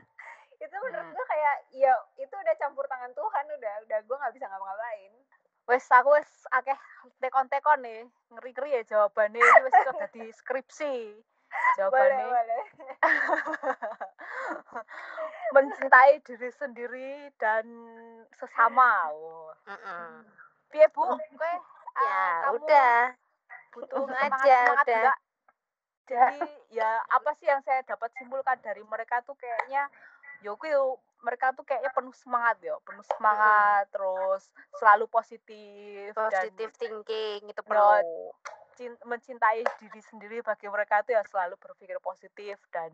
itu 0.63 0.75
menurut 0.79 1.03
Hmm. 1.03 1.15
gue 1.17 1.27
kayak 1.27 1.57
ya 1.75 1.93
itu 2.23 2.35
udah 2.35 2.55
campur 2.55 2.87
tangan 2.87 3.11
Tuhan 3.17 3.45
udah 3.59 3.75
udah 3.89 3.99
gue 4.05 4.17
nggak 4.21 4.35
bisa 4.37 4.47
ngapa-ngapain 4.47 5.13
Wes 5.71 5.87
aku 5.95 6.11
wes 6.19 6.27
akeh 6.51 6.75
tekon-tekon 7.23 7.87
nih, 7.87 8.03
ngeri-ngeri 8.35 8.71
ya 8.75 8.83
jawabannya. 8.83 9.39
Ini 9.39 9.61
wes 9.63 9.79
udah 9.95 10.11
di 10.11 10.27
skripsi. 10.35 10.95
Boleh 11.53 11.77
Jawabannya 11.79 12.27
boleh 12.29 12.65
mencintai 15.55 16.13
diri 16.25 16.51
sendiri 16.53 17.13
dan 17.37 17.65
sesama. 18.37 19.13
Piye 20.73 20.89
bu 20.93 21.05
kowe 21.05 21.53
Ya, 21.93 22.09
eh, 22.09 22.37
kamu 22.49 22.57
udah. 22.65 23.01
butuh 23.73 24.05
semangat 24.09 24.33
aja, 24.33 24.59
semangat 24.65 24.87
udah. 24.89 24.97
enggak 24.97 25.19
jadi 26.13 26.41
ya 26.75 26.91
apa 27.09 27.31
sih 27.39 27.47
yang 27.47 27.63
saya 27.63 27.81
dapat 27.87 28.11
simpulkan 28.19 28.59
dari 28.61 28.83
mereka 28.85 29.23
tuh 29.23 29.39
kayaknya 29.39 29.87
Yoku 30.43 30.67
mereka 31.23 31.55
tuh 31.55 31.63
kayaknya 31.63 31.95
penuh 31.95 32.13
semangat 32.13 32.59
ya 32.59 32.75
penuh 32.83 33.07
semangat 33.15 33.87
terus 33.95 34.43
selalu 34.83 35.07
positif, 35.07 36.11
Positive 36.13 36.75
thinking 36.75 37.47
itu 37.47 37.63
perlu. 37.63 38.35
Mencintai 39.03 39.61
diri 39.79 40.01
sendiri 40.03 40.39
bagi 40.41 40.67
mereka 40.67 41.01
tuh 41.01 41.13
ya 41.13 41.23
selalu 41.25 41.55
berpikir 41.57 41.97
positif 41.99 42.57
dan 42.69 42.91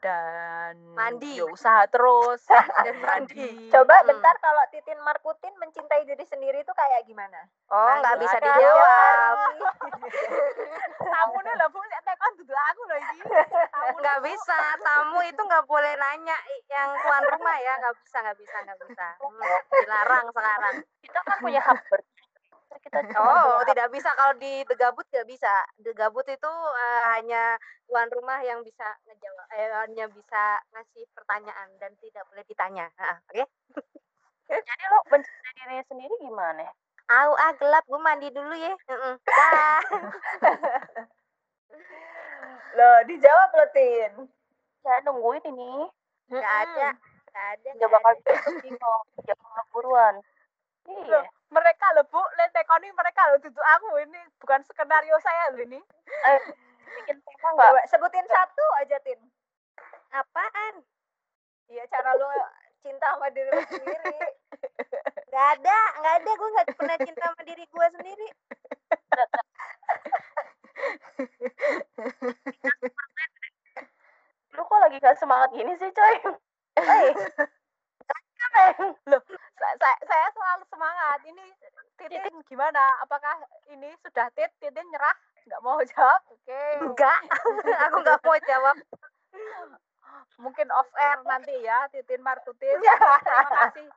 dan 0.00 0.80
Mandi. 0.96 1.36
ya 1.36 1.44
usaha 1.44 1.84
terus 1.86 2.40
Dan 2.80 2.96
mandi. 2.98 3.68
Coba 3.68 4.00
Mm. 4.00 4.08
bentar 4.08 4.32
kalau 4.38 4.64
Titin 4.70 4.96
Markutin 4.98 5.52
mencintai 5.54 6.02
diri 6.02 6.24
sendiri 6.24 6.58
itu 6.58 6.72
kayak 6.72 7.04
gimana? 7.04 7.36
Oh, 7.68 8.00
nggak 8.00 8.16
Nangis 8.16 8.24
bisa 8.24 8.38
dijawab. 8.40 9.36
kamu 10.96 11.36
nih 11.38 11.54
lah 11.54 11.68
bu 11.68 11.78
lihat 11.82 12.00
tekan 12.02 12.32
duduk 12.34 12.56
aku 12.56 12.80
loh 12.82 12.96
ini 12.96 13.20
Kamu 13.68 13.96
Nggak 14.00 14.18
bisa. 14.24 14.56
Tamu 14.80 15.20
itu 15.22 15.36
nggak 15.38 15.64
boleh 15.66 15.92
nanya 15.94 16.36
yang 16.66 16.96
tuan 16.96 17.22
rumah 17.28 17.56
ya. 17.58 17.72
Nggak 17.78 17.94
bisa, 17.98 18.16
nggak 18.20 18.38
bisa, 18.38 18.56
nggak 18.64 18.78
bisa. 18.82 19.06
Hmm, 19.20 19.40
dilarang 19.70 20.26
sekarang. 20.32 20.74
Kita 21.02 21.18
kan 21.20 21.36
punya 21.38 21.60
hak 21.60 21.78
kita 22.80 22.98
Oh, 23.20 23.60
tidak 23.68 23.88
bisa 23.92 24.10
kalau 24.16 24.34
di 24.36 24.64
Degabut 24.64 25.04
nggak 25.08 25.28
bisa. 25.28 25.52
Degabut 25.78 26.24
itu 26.24 26.52
eh, 26.76 27.02
hanya 27.16 27.56
tuan 27.86 28.08
rumah 28.10 28.40
yang 28.40 28.60
bisa 28.62 28.86
ngejawab, 29.04 29.46
eh, 29.54 29.68
hanya 29.84 30.04
bisa 30.08 30.42
ngasih 30.72 31.04
pertanyaan 31.12 31.68
dan 31.80 31.92
tidak 32.00 32.24
boleh 32.28 32.44
ditanya. 32.46 32.86
Oke? 33.28 33.44
jadi 34.68 34.84
lo 34.90 34.98
mencintai 35.06 35.52
diri 35.54 35.78
sendiri 35.86 36.14
gimana 36.18 36.66
Au, 37.10 37.34
ah 37.38 37.50
gelap, 37.54 37.82
gue 37.86 37.98
mandi 37.98 38.30
dulu 38.30 38.54
ya. 38.54 38.70
Heeh. 38.86 39.14
Dah. 39.22 39.82
Loh, 42.70 42.98
dijawab 43.02 43.50
loh 43.50 43.68
Tin. 43.74 44.12
saya 44.80 45.02
nungguin 45.04 45.42
ini 45.44 45.90
Nggak 46.30 46.54
ada, 46.64 46.88
nggak 47.28 47.46
ada. 47.52 47.68
nggak 47.76 47.90
bakal 47.90 48.12
bingung 48.62 49.04
jawab 49.26 49.66
buruan 49.74 50.14
iya 50.86 51.20
mereka 51.50 51.86
loh 51.98 52.06
bu 52.06 52.22
lihat 52.38 52.54
tekoni 52.54 52.88
mereka 52.94 53.22
loh 53.30 53.38
duduk 53.42 53.66
aku 53.78 53.98
ini 54.06 54.20
bukan 54.38 54.62
skenario 54.66 55.18
saya 55.18 55.50
loh 55.50 55.62
ini 55.62 55.80
eh 56.26 56.40
bikin 57.00 57.18
tema 57.22 57.48
nggak 57.54 57.70
Coba 57.70 57.82
sebutin 57.86 58.26
satu 58.26 58.66
aja 58.82 58.96
Tin. 59.02 59.20
Apaan? 60.10 60.74
Iya 61.70 61.86
cara 61.86 62.18
lu 62.18 62.26
cinta 62.82 63.14
sama 63.14 63.30
diri 63.30 63.50
sendiri. 63.70 64.18
Nggak 65.30 65.46
ada, 65.54 65.78
nggak 66.02 66.14
ada. 66.18 66.30
Gue 66.34 66.48
nggak 66.50 66.74
pernah 66.74 66.98
cinta 66.98 67.22
sama 67.30 67.42
diri 67.46 67.62
gue 67.62 67.86
sendiri. 67.94 68.28
lu 74.56 74.62
kok 74.66 74.80
lagi 74.82 74.98
gak 74.98 75.18
semangat 75.18 75.50
gini 75.54 75.72
sih 75.78 75.90
coy 75.94 76.14
eh 76.80 77.14
loh 79.10 79.22
saya, 79.80 80.26
selalu 80.32 80.64
semangat. 80.72 81.18
Ini 81.28 81.44
titin 82.00 82.36
gimana? 82.48 82.80
Apakah 83.04 83.36
ini 83.70 83.92
sudah 84.00 84.28
tit? 84.32 84.50
Titin 84.58 84.86
nyerah? 84.88 85.16
Nggak 85.46 85.62
mau 85.64 85.80
jawab? 85.84 86.20
Oke. 86.32 86.62
Enggak. 86.80 87.20
Aku 87.88 87.96
nggak 88.00 88.20
mau 88.24 88.38
jawab. 88.44 88.76
mungkin 90.40 90.66
off 90.72 90.88
air 90.96 91.20
nanti 91.22 91.52
ya 91.62 91.86
titin 91.92 92.24
martutin 92.24 92.80
terima 92.82 93.44
kasih. 93.60 93.88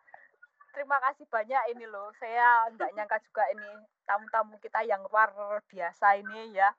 Terima 0.75 0.97
kasih 1.09 1.25
banyak 1.31 1.63
ini 1.73 1.85
loh. 1.87 2.11
Saya 2.19 2.67
nggak 2.69 2.91
nyangka 2.93 3.17
juga 3.23 3.47
ini 3.49 3.69
tamu-tamu 4.03 4.59
kita 4.59 4.83
yang 4.83 5.01
luar 5.07 5.31
biasa 5.71 6.19
ini 6.19 6.53
ya. 6.53 6.69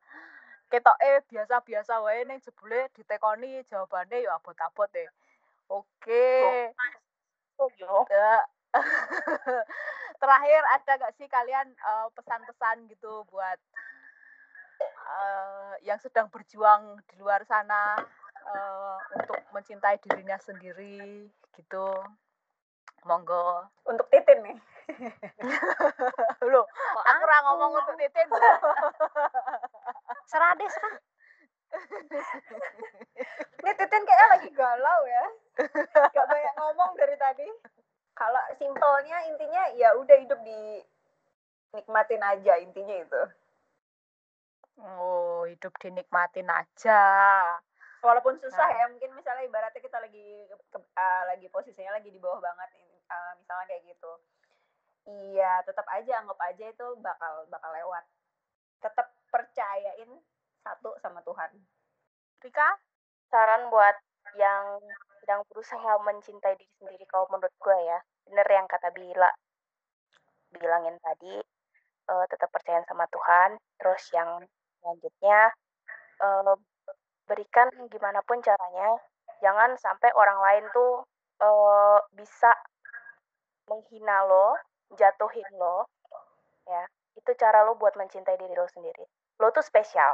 Ketok 0.68 0.96
eh 1.00 1.18
biasa-biasa 1.26 1.98
wae 2.04 2.28
ning 2.28 2.38
jebule 2.44 2.92
ditekoni 2.92 3.64
jawabannya 3.66 4.22
ya 4.22 4.36
abot-abot 4.38 4.88
deh. 4.92 5.08
Oke. 5.72 6.28
Oh 6.44 7.02
yo 7.78 8.06
terakhir 10.20 10.62
ada 10.74 10.92
gak 10.98 11.14
sih 11.14 11.30
kalian 11.30 11.70
eh, 11.70 12.08
pesan-pesan 12.18 12.90
gitu 12.90 13.22
buat 13.30 13.58
eh, 14.82 15.72
yang 15.86 15.98
sedang 16.02 16.26
berjuang 16.26 16.98
di 17.06 17.14
luar 17.22 17.46
sana 17.46 17.94
eh, 18.42 18.96
untuk 19.14 19.38
mencintai 19.54 20.02
dirinya 20.02 20.34
sendiri 20.42 21.30
gitu? 21.54 21.86
Monggo. 23.04 23.68
Untuk 23.86 24.08
Titin 24.10 24.42
nih. 24.42 24.58
loh 26.52 26.66
aku 27.04 27.24
ngomong 27.24 27.72
untuk 27.80 27.96
titin 27.96 28.28
deh, 28.28 28.56
serah. 30.28 30.52
Ini 33.64 33.72
Titin 33.74 34.02
kayaknya 34.04 34.26
lagi 34.36 34.50
galau 34.52 35.00
ya. 35.06 35.24
Gak 36.12 36.26
banyak 36.26 36.54
ngomong 36.58 36.92
dari 36.98 37.16
tadi. 37.16 37.48
Kalau 38.14 38.42
simpelnya 38.60 39.18
intinya 39.26 39.62
ya 39.74 39.94
udah 39.98 40.16
hidup 40.20 40.38
di 40.46 40.82
nikmatin 41.74 42.22
aja 42.22 42.54
intinya 42.62 42.94
itu. 42.94 43.22
oh 44.74 45.46
hidup 45.46 45.70
dinikmatin 45.78 46.50
aja 46.50 46.98
Walaupun 48.02 48.36
susah 48.36 48.68
Nah. 48.68 48.78
ya, 48.82 48.84
mungkin 48.90 49.16
misalnya 49.16 49.48
ibaratnya 49.48 49.80
kita 49.80 49.96
lagi 49.96 50.44
ke- 50.68 50.92
eh, 50.92 51.22
lagi 51.24 51.46
posisinya 51.48 51.96
lagi 51.96 52.12
di 52.12 52.20
bawah 52.20 52.36
banget, 52.36 52.68
eh, 53.08 53.32
misalnya 53.40 53.64
kayak 53.64 53.82
gitu. 53.88 54.12
Iya, 55.08 55.64
tetap 55.64 55.88
aja 55.88 56.20
anggap 56.20 56.36
aja 56.36 56.64
itu 56.68 56.86
bakal 57.00 57.48
bakal 57.48 57.70
lewat. 57.72 58.04
Tetap 58.84 59.08
percayain 59.32 60.10
satu 60.64 60.96
sama 61.04 61.20
Tuhan. 61.22 61.52
Rika 62.40 62.68
saran 63.28 63.68
buat 63.68 63.96
yang 64.40 64.80
sedang 65.20 65.44
berusaha 65.52 66.00
mencintai 66.04 66.56
diri 66.56 66.74
sendiri 66.80 67.04
kalau 67.08 67.28
menurut 67.32 67.52
gue 67.60 67.78
ya 67.84 67.98
bener 68.28 68.48
yang 68.48 68.66
kata 68.68 68.88
Bila 68.92 69.28
bilangin 70.54 70.96
tadi 71.00 71.40
eh, 72.08 72.26
tetap 72.28 72.48
percaya 72.52 72.80
sama 72.88 73.04
Tuhan 73.08 73.56
terus 73.80 74.04
yang 74.16 74.44
selanjutnya 74.80 75.52
eh, 76.20 76.54
berikan 77.24 77.68
gimana 77.88 78.20
pun 78.24 78.40
caranya 78.44 79.00
jangan 79.40 79.76
sampai 79.80 80.12
orang 80.16 80.38
lain 80.40 80.64
tuh 80.72 81.04
eh, 81.40 81.98
bisa 82.16 82.52
menghina 83.68 84.28
lo 84.28 84.56
jatuhin 84.96 85.48
lo 85.56 85.88
ya. 86.68 86.84
Itu 87.14 87.30
cara 87.38 87.64
lo 87.64 87.78
buat 87.78 87.94
mencintai 87.96 88.36
diri 88.36 88.52
lo 88.58 88.68
sendiri. 88.68 89.04
Lo 89.40 89.48
tuh 89.54 89.64
spesial 89.64 90.12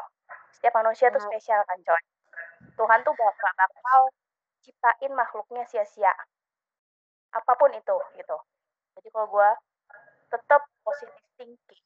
setiap 0.54 0.74
manusia 0.78 1.08
tuh 1.10 1.20
Hmm. 1.22 1.28
spesial 1.30 1.60
kan 1.66 1.78
coy 1.82 2.02
Tuhan 2.76 3.00
tuh 3.04 3.12
gak 3.16 3.34
bakal 3.40 4.00
ciptain 4.60 5.12
makhluknya 5.12 5.64
sia-sia 5.68 6.12
apa 7.30 7.52
pun 7.54 7.70
itu 7.72 7.96
gitu 8.18 8.36
jadi 8.98 9.08
kalau 9.14 9.26
gue 9.30 9.50
tetap 10.30 10.62
positif 10.82 11.22
thinking 11.38 11.84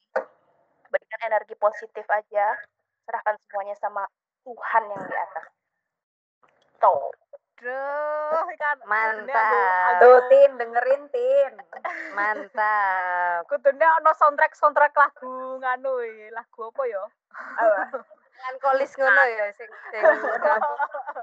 berikan 0.89 1.21
energi 1.27 1.55
positif 1.57 2.07
aja 2.09 2.57
serahkan 3.05 3.37
semuanya 3.47 3.77
sama 3.77 4.05
Tuhan 4.45 4.83
yang 4.89 5.03
di 5.05 5.17
atas 5.17 5.47
tuh 6.81 7.13
Duh, 7.55 8.45
kan 8.59 8.77
Mantap. 8.85 10.03
Tuh 10.03 10.21
Tin, 10.27 10.59
dengerin 10.59 11.07
Tin. 11.09 11.53
Mantap. 12.13 13.47
Kudune 13.47 13.87
ono 14.03 14.11
soundtrack 14.11 14.53
soundtrack 14.59 14.93
lagu 14.93 15.63
nganu 15.63 16.03
iki. 16.03 16.29
lagu 16.35 16.69
apa 16.69 16.83
ya? 16.85 17.05
Apa? 17.33 18.05
Melankolis 18.35 18.93
ngono 18.99 19.23
ya 19.31 19.47
sing 19.55 19.71
sing 19.95 20.05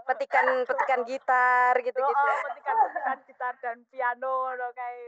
petikan 0.08 0.46
petikan 0.64 1.02
gitar 1.06 1.74
gitu-gitu. 1.84 2.28
Oh, 2.28 2.38
petikan 2.50 2.76
petikan 2.88 3.20
gitar 3.28 3.54
dan 3.62 3.78
piano 3.92 4.48
ngono 4.48 4.68
kae. 4.74 5.04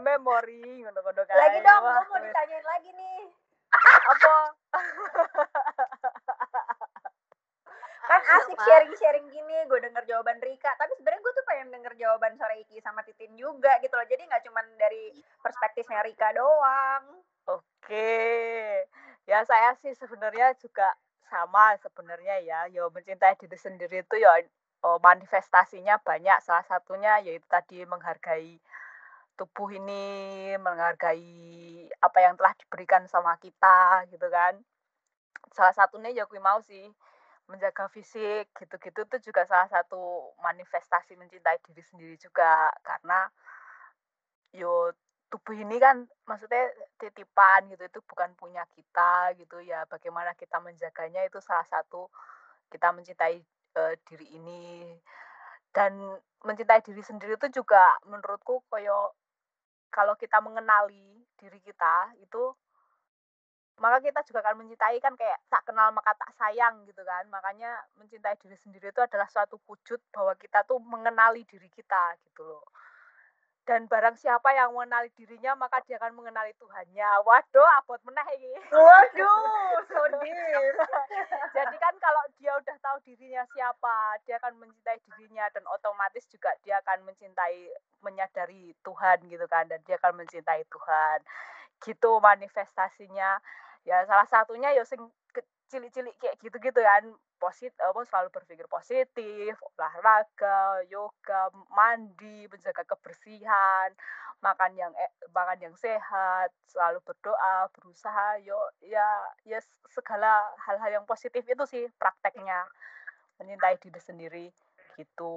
Memori 0.00 0.82
ngono-ngono 0.82 1.22
kae. 1.28 1.38
Lagi 1.38 1.58
dong, 1.62 1.82
Wah, 1.84 2.02
mau 2.08 2.18
ditanyain 2.18 2.66
lagi 2.66 2.90
nih. 2.96 3.20
apa? 4.10 4.34
Kan 8.10 8.22
asik 8.26 8.58
sharing-sharing 8.66 9.30
gini, 9.30 9.54
gue 9.70 9.78
denger 9.86 10.02
jawaban 10.10 10.42
Rika. 10.42 10.74
Tapi 10.74 10.98
sebenarnya 10.98 11.22
gue 11.22 11.32
tuh 11.36 11.46
pengen 11.46 11.68
denger 11.70 11.94
jawaban 11.94 12.34
sore 12.34 12.58
Iki 12.66 12.82
sama 12.82 13.06
Titin 13.06 13.38
juga 13.38 13.78
gitu 13.78 13.94
loh. 13.94 14.02
Jadi 14.02 14.26
nggak 14.26 14.42
cuman 14.50 14.66
dari 14.74 15.14
perspektifnya 15.38 16.02
Rika 16.02 16.34
doang. 16.34 17.22
Oke. 17.46 18.79
Ya 19.30 19.46
saya 19.46 19.78
sih 19.78 19.94
sebenarnya 19.94 20.58
juga 20.58 20.90
sama 21.30 21.78
sebenarnya 21.78 22.42
ya. 22.42 22.60
Yo 22.74 22.90
mencintai 22.90 23.38
diri 23.38 23.54
sendiri 23.54 24.02
itu 24.02 24.16
ya 24.18 24.42
manifestasinya 24.82 26.02
banyak. 26.02 26.42
Salah 26.42 26.66
satunya 26.66 27.22
yaitu 27.22 27.46
tadi 27.46 27.86
menghargai 27.86 28.58
tubuh 29.38 29.70
ini, 29.70 30.50
menghargai 30.58 31.86
apa 32.02 32.18
yang 32.18 32.34
telah 32.34 32.58
diberikan 32.58 33.06
sama 33.06 33.38
kita 33.38 34.02
gitu 34.10 34.26
kan. 34.26 34.58
Salah 35.54 35.74
satunya 35.78 36.10
ya 36.10 36.26
gue 36.26 36.42
mau 36.42 36.58
sih 36.66 36.90
menjaga 37.46 37.86
fisik 37.90 38.50
gitu-gitu 38.58 39.06
tuh 39.10 39.20
juga 39.22 39.46
salah 39.46 39.66
satu 39.70 40.34
manifestasi 40.42 41.14
mencintai 41.18 41.58
diri 41.70 41.82
sendiri 41.82 42.14
juga 42.18 42.70
karena 42.82 43.26
yo 44.54 44.90
tubuh 45.30 45.54
ini 45.54 45.78
kan 45.78 46.02
maksudnya 46.26 46.74
titipan 46.98 47.70
gitu 47.70 47.86
itu 47.86 48.00
bukan 48.04 48.34
punya 48.34 48.66
kita 48.74 49.32
gitu 49.38 49.62
ya. 49.62 49.86
Bagaimana 49.86 50.34
kita 50.34 50.58
menjaganya 50.58 51.22
itu 51.24 51.38
salah 51.38 51.64
satu 51.70 52.10
kita 52.68 52.90
mencintai 52.90 53.38
uh, 53.78 53.94
diri 54.10 54.26
ini. 54.34 54.98
Dan 55.70 56.02
mencintai 56.42 56.82
diri 56.82 56.98
sendiri 57.00 57.38
itu 57.38 57.62
juga 57.62 57.94
menurutku 58.10 58.66
koyo 58.66 59.14
kalau 59.94 60.18
kita 60.18 60.42
mengenali 60.42 61.22
diri 61.38 61.62
kita 61.62 62.10
itu 62.18 62.50
maka 63.80 64.02
kita 64.02 64.20
juga 64.28 64.44
akan 64.44 64.60
mencintai 64.66 64.98
kan 65.00 65.16
kayak 65.16 65.40
tak 65.48 65.64
kenal 65.64 65.88
maka 65.94 66.12
tak 66.18 66.34
sayang 66.36 66.82
gitu 66.90 67.06
kan. 67.06 67.22
Makanya 67.30 67.70
mencintai 68.02 68.34
diri 68.42 68.58
sendiri 68.58 68.90
itu 68.90 68.98
adalah 68.98 69.30
suatu 69.30 69.62
wujud 69.70 70.02
bahwa 70.10 70.34
kita 70.34 70.66
tuh 70.66 70.82
mengenali 70.82 71.46
diri 71.46 71.70
kita 71.70 72.18
gitu 72.26 72.42
loh 72.42 72.66
dan 73.70 73.86
barang 73.86 74.18
siapa 74.18 74.50
yang 74.50 74.74
mengenali 74.74 75.14
dirinya 75.14 75.54
maka 75.54 75.78
dia 75.86 75.94
akan 76.02 76.18
mengenali 76.18 76.50
Tuhannya. 76.58 77.22
Waduh 77.22 77.68
abot 77.78 78.02
meneh 78.02 78.26
ini 78.34 78.58
waduh 78.74 79.78
so 79.94 80.02
jadi 81.54 81.76
kan 81.78 81.94
kalau 82.02 82.24
dia 82.42 82.50
udah 82.58 82.76
tahu 82.82 82.98
dirinya 83.06 83.46
siapa 83.54 84.18
dia 84.26 84.42
akan 84.42 84.58
mencintai 84.58 84.98
dirinya 85.06 85.46
dan 85.54 85.62
otomatis 85.70 86.26
juga 86.26 86.50
dia 86.66 86.82
akan 86.82 87.06
mencintai 87.06 87.70
menyadari 88.02 88.74
Tuhan 88.82 89.22
gitu 89.30 89.46
kan 89.46 89.70
dan 89.70 89.78
dia 89.86 89.94
akan 90.02 90.18
mencintai 90.18 90.66
Tuhan. 90.66 91.22
Gitu 91.78 92.10
manifestasinya. 92.18 93.38
Ya 93.86 94.02
salah 94.10 94.26
satunya 94.26 94.74
ya 94.74 94.82
sing 94.82 94.98
cilik-cilik 95.70 96.14
kayak 96.18 96.36
gitu-gitu 96.42 96.80
kan. 96.82 97.04
Positif 97.40 97.72
apa 97.80 98.04
selalu 98.04 98.28
berpikir 98.36 98.68
positif 98.68 99.56
olahraga 99.72 100.84
yoga 100.92 101.48
mandi 101.72 102.44
menjaga 102.52 102.84
kebersihan 102.84 103.88
makan 104.44 104.72
yang 104.76 104.92
eh, 104.96 105.08
makan 105.32 105.56
yang 105.60 105.74
sehat 105.76 106.52
selalu 106.68 107.00
berdoa 107.04 107.68
berusaha 107.76 108.40
yo 108.44 108.56
ya 108.84 109.04
ya 109.44 109.60
segala 109.88 110.52
hal-hal 110.68 111.00
yang 111.00 111.06
positif 111.08 111.46
itu 111.48 111.64
sih 111.64 111.84
prakteknya. 111.96 112.68
Mencintai 113.40 113.80
diri 113.80 114.00
sendiri 114.04 114.46
gitu. 115.00 115.32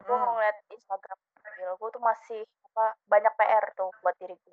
Gue 0.00 0.16
hmm. 0.16 0.24
ngeliat 0.32 0.56
Instagram 0.72 1.18
gue 1.62 1.88
tuh 1.92 2.02
masih 2.02 2.42
apa 2.72 2.96
banyak 3.06 3.32
PR 3.36 3.64
tuh 3.76 3.92
buat 4.00 4.16
diriku 4.16 4.52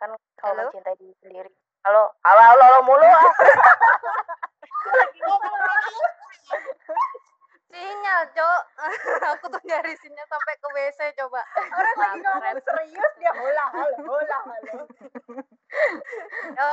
kan 0.00 0.16
kalau 0.40 0.68
mencintai 0.68 0.96
diri 0.96 1.14
sendiri 1.20 1.52
halo. 1.84 2.04
Halo 2.20 2.40
halo, 2.40 2.62
halo 2.62 2.78
mulu 2.84 3.06
ah. 3.06 3.32
Sinyal 7.70 8.22
cok. 8.36 8.62
Aku 9.36 9.46
tuh 9.48 9.62
nyari 9.64 9.94
sinyal 10.02 10.26
sampai 10.28 10.54
ke 10.60 10.68
WC 10.74 11.00
coba. 11.16 11.40
Orang 11.56 11.96
lagi 11.96 12.18
ngomong 12.20 12.58
serius 12.60 13.12
dia 13.16 13.32
hola 13.32 13.64
halo 13.72 13.96
hola 14.04 14.38
halo 14.44 14.72
yo. 16.58 16.72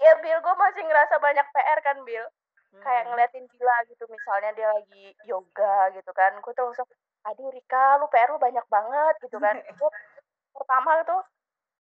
Ya 0.00 0.12
Bill 0.24 0.40
gue 0.40 0.54
masih 0.56 0.82
ngerasa 0.86 1.20
banyak 1.20 1.46
PR 1.52 1.80
kan 1.84 1.98
Bill 2.08 2.24
kayak 2.70 3.02
hmm. 3.02 3.10
ngeliatin 3.10 3.44
gila 3.50 3.76
gitu 3.90 4.06
misalnya 4.06 4.54
dia 4.56 4.68
lagi 4.72 5.12
yoga 5.28 5.92
gitu 5.92 6.10
kan. 6.16 6.32
Gue 6.40 6.52
tuh 6.56 6.70
langsung 6.70 6.88
aduh 7.28 7.52
Rika 7.52 8.00
lu 8.00 8.08
PR 8.08 8.32
lu 8.32 8.40
banyak 8.40 8.64
banget 8.72 9.14
gitu 9.28 9.36
kan. 9.36 9.58
Itu 9.70 9.86
pertama 10.56 10.98
itu 11.02 11.16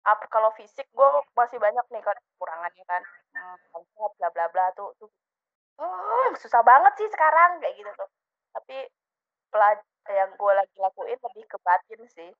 apa 0.03 0.25
kalau 0.27 0.51
fisik 0.59 0.83
gue 0.91 1.07
masih 1.31 1.55
banyak 1.63 1.85
nih 1.87 2.03
kan 2.03 2.17
kekurangannya 2.35 2.83
kan. 2.87 3.01
Hmm, 3.35 3.83
bla 4.19 4.29
bla 4.35 4.45
bla 4.51 4.65
tuh 4.75 4.91
tuh. 4.99 5.09
Oh, 5.79 6.27
susah 6.37 6.61
banget 6.61 6.93
sih 6.99 7.09
sekarang 7.09 7.63
kayak 7.63 7.75
gitu 7.79 7.91
tuh. 7.95 8.09
Tapi 8.53 8.77
pelaj 9.49 9.79
yang 10.11 10.31
gue 10.35 10.53
lagi 10.53 10.77
lakuin 10.77 11.17
lebih 11.17 11.45
ke 11.47 11.57
batin 11.63 12.01
sih. 12.11 12.31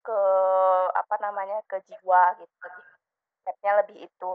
Ke 0.00 0.20
apa 0.96 1.14
namanya 1.20 1.60
ke 1.68 1.76
jiwa 1.84 2.34
gitu. 2.40 2.56
Stepnya 3.44 3.72
lebih 3.84 4.08
itu. 4.08 4.30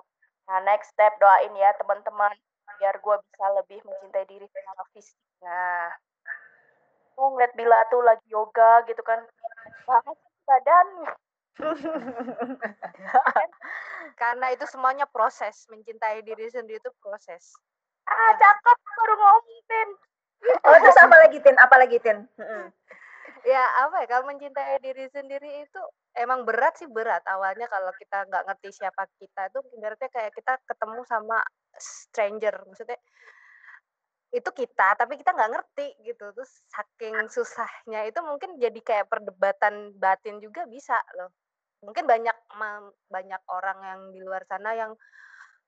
Nah 0.45 0.58
next 0.62 0.93
step 0.93 1.18
doain 1.18 1.54
ya 1.58 1.74
teman-teman 1.82 2.38
biar 2.78 2.95
gue 3.01 3.16
bisa 3.28 3.45
lebih 3.58 3.80
mencintai 3.82 4.26
diri 4.30 4.45
secara 4.45 4.84
fisik. 4.93 5.18
Nah. 5.41 5.89
Oh 7.18 7.30
ngeliat 7.34 7.54
Bila 7.54 7.78
tuh 7.89 8.01
lagi 8.06 8.26
yoga 8.30 8.86
gitu 8.86 9.01
kan. 9.01 9.26
Banget 9.89 10.18
badan 10.45 10.88
karena 14.22 14.45
itu 14.54 14.66
semuanya 14.70 15.06
proses 15.06 15.70
mencintai 15.70 16.26
diri 16.26 16.49
sendiri 16.49 16.82
itu 16.82 16.91
proses. 16.97 17.54
Ah 18.10 18.34
cakep 18.36 18.78
baru 18.84 19.14
ngomongin 19.16 19.89
oh 20.68 20.76
terus 20.76 20.99
apa 20.99 21.16
lagi 21.24 21.38
tin? 21.39 21.56
Apa 21.56 21.76
lagi 21.80 21.97
tin? 22.04 22.28
Ya 23.47 23.64
apa 23.88 24.04
ya 24.04 24.08
kalau 24.12 24.28
mencintai 24.28 24.80
diri 24.84 25.08
sendiri 25.08 25.64
itu 25.64 25.82
emang 26.20 26.43
berat 26.43 26.76
sih 26.76 26.89
berat. 26.89 27.24
Awalnya 27.24 27.72
kalau 27.72 27.91
kita 27.95 28.28
nggak 28.28 28.43
ngerti 28.51 28.70
siapa 28.76 29.08
kita 29.20 29.47
itu 29.51 29.60
ibaratnya 29.80 30.10
kayak 30.12 30.36
kita 30.36 30.60
ketemu 30.68 31.01
sama 31.08 31.39
stranger. 31.80 32.56
Maksudnya 32.68 32.99
itu 34.34 34.49
kita 34.51 34.97
tapi 34.97 35.16
kita 35.16 35.32
nggak 35.32 35.51
ngerti 35.56 35.88
gitu. 36.04 36.36
Terus 36.36 36.51
saking 36.68 37.16
susahnya 37.32 38.04
itu 38.04 38.20
mungkin 38.20 38.60
jadi 38.60 38.80
kayak 38.84 39.08
perdebatan 39.08 39.95
batin 39.95 40.43
juga 40.43 40.68
bisa 40.68 40.99
loh 41.16 41.32
mungkin 41.84 42.07
banyak 42.07 42.38
banyak 43.11 43.41
orang 43.51 43.79
yang 43.84 44.01
di 44.15 44.19
luar 44.23 44.43
sana 44.47 44.71
yang 44.73 44.91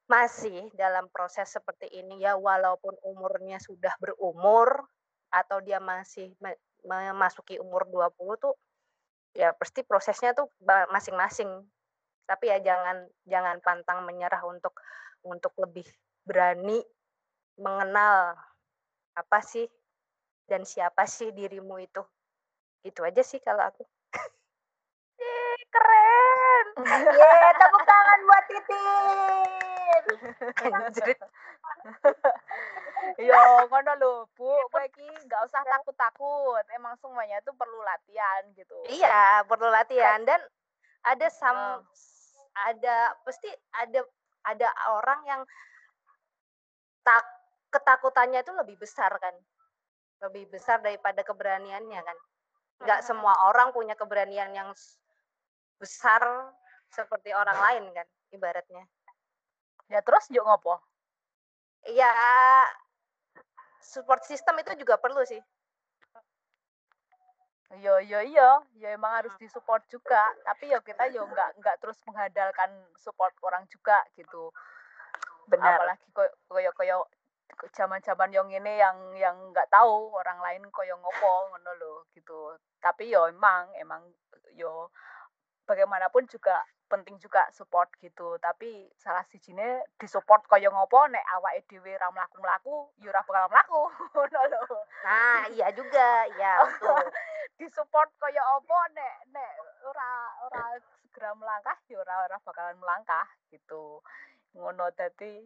masih 0.05 0.69
dalam 0.77 1.09
proses 1.09 1.49
seperti 1.49 1.89
ini 1.91 2.21
ya 2.21 2.37
walaupun 2.37 2.93
umurnya 3.03 3.57
sudah 3.59 3.91
berumur 3.97 4.85
atau 5.33 5.59
dia 5.59 5.81
masih 5.81 6.31
memasuki 6.85 7.57
umur 7.57 7.89
20 7.89 8.37
tuh 8.37 8.55
ya 9.35 9.51
pasti 9.57 9.83
prosesnya 9.83 10.31
tuh 10.31 10.47
masing-masing 10.93 11.49
tapi 12.25 12.49
ya 12.49 12.57
jangan 12.61 13.05
jangan 13.25 13.57
pantang 13.61 14.05
menyerah 14.05 14.41
untuk 14.45 14.77
untuk 15.25 15.53
lebih 15.57 15.85
berani 16.25 16.81
mengenal 17.57 18.37
apa 19.15 19.39
sih 19.41 19.65
dan 20.45 20.61
siapa 20.65 21.09
sih 21.09 21.33
dirimu 21.33 21.81
itu? 21.81 22.01
Itu 22.85 23.01
aja 23.01 23.25
sih 23.25 23.41
kalau 23.41 23.65
aku. 23.65 23.83
Keren. 25.71 26.65
Ye, 27.15 27.33
tepuk 27.59 27.83
tangan 27.87 28.19
buat 28.27 28.43
Titin. 28.51 30.03
Anjir. 30.75 31.07
Yo, 33.21 33.41
ngono 33.69 33.91
lho, 34.01 34.11
Bu. 34.35 34.49
Kowe 34.71 34.83
iki 34.85 35.07
nggak 35.25 35.41
usah 35.45 35.61
takut-takut. 35.63 36.65
Emang 36.73 36.97
semuanya 36.99 37.39
itu 37.39 37.51
perlu 37.55 37.79
latihan 37.85 38.43
gitu. 38.57 38.75
Iya, 38.89 39.45
perlu 39.47 39.69
latihan 39.71 40.23
dan 40.27 40.41
ada 41.05 41.27
sam 41.29 41.85
ada 42.55 42.95
pasti 43.21 43.51
ada 43.77 44.01
ada 44.47 44.67
orang 44.95 45.21
yang 45.27 45.41
tak 47.05 47.23
ketakutannya 47.69 48.41
itu 48.41 48.53
lebih 48.55 48.79
besar 48.79 49.11
kan 49.19 49.35
lebih 50.23 50.47
besar 50.49 50.79
daripada 50.79 51.21
keberaniannya 51.21 52.01
kan 52.01 52.17
nggak 52.81 53.03
semua 53.03 53.35
orang 53.51 53.75
punya 53.75 53.93
keberanian 53.93 54.51
yang 54.55 54.69
besar 55.79 56.21
seperti 56.91 57.35
orang 57.35 57.57
lain 57.59 57.83
kan 57.91 58.07
ibaratnya. 58.31 58.83
Ya 59.91 60.01
terus 60.01 60.25
juga 60.31 60.55
ngopo? 60.55 60.75
Ya 61.91 62.11
support 63.83 64.25
system 64.25 64.57
itu 64.59 64.73
juga 64.81 64.97
perlu 64.97 65.21
sih. 65.27 65.39
Iya 67.75 67.99
iya 68.01 68.19
iya, 68.23 68.49
ya 68.79 68.89
emang 68.95 69.11
harus 69.21 69.33
disupport 69.41 69.83
juga. 69.91 70.21
Tapi 70.45 70.71
ya 70.71 70.79
kita 70.81 71.11
yo 71.11 71.27
nggak 71.27 71.59
nggak 71.59 71.75
terus 71.83 71.99
mengandalkan 72.07 72.71
support 72.97 73.33
orang 73.43 73.67
juga 73.67 74.01
gitu. 74.15 74.49
Benar. 75.49 75.77
Apalagi 75.77 76.05
koyo 76.47 76.71
koyo 76.73 76.97
zaman-zaman 77.75 78.33
yang 78.33 78.49
ini 78.49 78.73
yang 78.81 78.97
yang 79.17 79.37
nggak 79.53 79.69
tahu 79.69 80.13
orang 80.13 80.39
lain 80.41 80.63
koyo 80.71 80.97
ngopo 80.97 81.51
ngono 81.51 81.71
loh 81.77 81.97
gitu. 82.15 82.57
Tapi 82.81 83.11
yo 83.11 83.27
emang 83.29 83.69
emang 83.77 84.01
yo 84.55 84.89
bagaimanapun 85.65 86.29
juga 86.29 86.61
penting 86.85 87.17
juga 87.17 87.49
support 87.51 87.89
gitu. 87.99 88.37
Tapi 88.37 88.89
salah 88.95 89.25
si 89.27 89.41
jine 89.41 89.83
disupport 89.97 90.45
koyo 90.45 90.69
ngopo 90.71 91.09
nek 91.09 91.25
awake 91.37 91.65
dhewe 91.67 91.97
ra 91.97 92.09
mlaku-mlaku 92.13 92.93
yo 93.01 93.09
ora 93.09 93.21
bakal 93.25 93.45
mlaku. 93.49 93.81
Ngono 94.13 94.41
lho. 94.53 94.63
Nah 95.03 95.49
iya 95.51 95.67
juga. 95.73 96.29
Ya 96.37 96.61
betul. 96.63 97.05
Disupport 97.59 98.09
koyo 98.21 98.41
opo 98.61 98.77
nek 98.93 99.15
nek 99.33 99.51
ora 99.83 100.11
ora 100.45 100.63
segera 101.01 101.33
melangkah 101.33 101.77
yo 101.89 101.99
ora 102.05 102.29
ora 102.29 102.37
bakalan 102.45 102.77
melangkah 102.77 103.27
gitu. 103.49 103.99
Ngono 104.53 104.93
tadi 104.93 105.41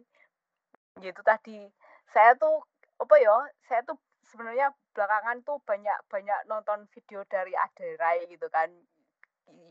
gitu 1.00 1.20
tadi. 1.24 1.64
Saya 2.12 2.36
tuh 2.36 2.60
apa 3.00 3.16
ya 3.16 3.48
saya 3.64 3.80
tuh 3.88 3.96
sebenarnya 4.28 4.70
belakangan 4.94 5.42
tuh 5.42 5.58
banyak 5.64 5.96
banyak 6.06 6.38
nonton 6.46 6.86
video 6.92 7.24
dari 7.26 7.56
Aderai 7.56 8.28
gitu 8.30 8.46
kan 8.52 8.70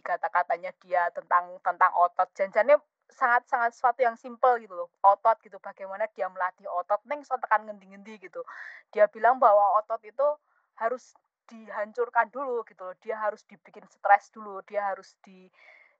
kata-katanya 0.04 0.72
dia 0.82 1.10
tentang 1.14 1.58
tentang 1.62 1.92
otot. 1.96 2.30
Janjannya 2.36 2.80
sangat 3.10 3.44
sangat 3.50 3.72
sesuatu 3.76 4.00
yang 4.06 4.16
simple 4.16 4.62
gitu 4.62 4.74
loh. 4.74 4.90
Otot 5.02 5.38
gitu 5.42 5.58
bagaimana 5.60 6.06
dia 6.14 6.30
melatih 6.30 6.70
otot. 6.70 7.02
Neng 7.10 7.26
so 7.26 7.36
tekan 7.42 7.66
ngendi-ngendi 7.68 8.22
gitu. 8.22 8.42
Dia 8.94 9.10
bilang 9.10 9.42
bahwa 9.42 9.82
otot 9.82 10.00
itu 10.06 10.28
harus 10.78 11.14
dihancurkan 11.50 12.30
dulu 12.30 12.62
gitu 12.70 12.86
loh. 12.86 12.96
Dia 13.02 13.18
harus 13.20 13.42
dibikin 13.50 13.84
stres 13.90 14.30
dulu. 14.32 14.62
Dia 14.70 14.94
harus 14.94 15.18
di 15.26 15.50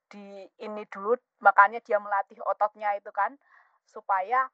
di 0.10 0.46
ini 0.62 0.86
dulu. 0.88 1.18
Makanya 1.42 1.82
dia 1.82 1.98
melatih 1.98 2.38
ototnya 2.46 2.96
itu 2.96 3.10
kan. 3.12 3.36
Supaya 3.90 4.48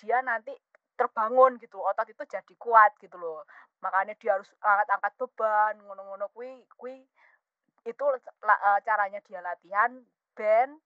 dia 0.00 0.18
nanti 0.24 0.52
terbangun 0.96 1.60
gitu. 1.60 1.78
Otot 1.78 2.08
itu 2.08 2.24
jadi 2.24 2.54
kuat 2.56 2.96
gitu 2.98 3.14
loh. 3.20 3.44
Makanya 3.84 4.16
dia 4.16 4.40
harus 4.40 4.48
angkat-angkat 4.58 5.12
beban 5.20 5.74
ngono-ngono. 5.84 6.32
Kui 6.32 6.64
kui 6.80 7.04
itu 7.82 8.04
uh, 8.06 8.78
caranya 8.86 9.18
dia 9.26 9.42
latihan 9.42 9.90
ben 10.38 10.78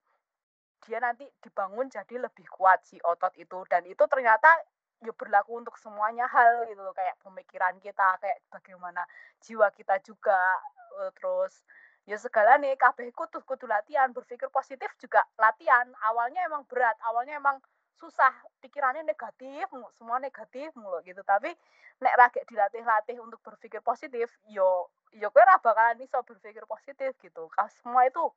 dia 0.84 1.02
nanti 1.02 1.26
dibangun 1.42 1.90
jadi 1.90 2.20
lebih 2.20 2.46
kuat 2.52 2.84
si 2.86 2.96
otot 3.02 3.34
itu. 3.36 3.64
Dan 3.66 3.84
itu 3.88 4.04
ternyata 4.06 4.48
ya 5.04 5.12
berlaku 5.12 5.60
untuk 5.60 5.76
semuanya 5.76 6.24
hal 6.30 6.64
gitu 6.70 6.80
loh 6.80 6.94
kayak 6.96 7.20
pemikiran 7.20 7.76
kita 7.84 8.16
kayak 8.16 8.40
bagaimana 8.48 9.04
jiwa 9.44 9.68
kita 9.76 10.00
juga 10.00 10.38
uh, 11.04 11.12
terus 11.12 11.52
ya 12.08 12.16
segala 12.16 12.56
nih 12.56 12.78
kabeh 12.80 13.12
kutu 13.12 13.42
kudu 13.44 13.68
latihan 13.68 14.14
berpikir 14.14 14.48
positif 14.48 14.88
juga 15.02 15.20
latihan. 15.36 15.90
Awalnya 16.12 16.46
emang 16.48 16.64
berat 16.70 16.96
awalnya 17.04 17.36
emang 17.36 17.60
susah 17.96 18.32
pikirannya 18.60 19.04
negatif 19.08 19.66
semua 19.96 20.20
negatif 20.20 20.70
mulu 20.76 21.02
gitu. 21.02 21.20
Tapi 21.26 21.50
nek 22.00 22.14
rakyat 22.16 22.44
dilatih-latih 22.48 23.16
untuk 23.24 23.40
berpikir 23.40 23.80
positif 23.80 24.28
yo 24.52 24.92
yo 25.14 25.30
kue 25.30 25.42
bakalan 25.62 25.98
bisa 26.00 26.22
berpikir 26.22 26.64
positif 26.66 27.14
gitu. 27.22 27.50
Semua 27.82 28.06
itu 28.08 28.32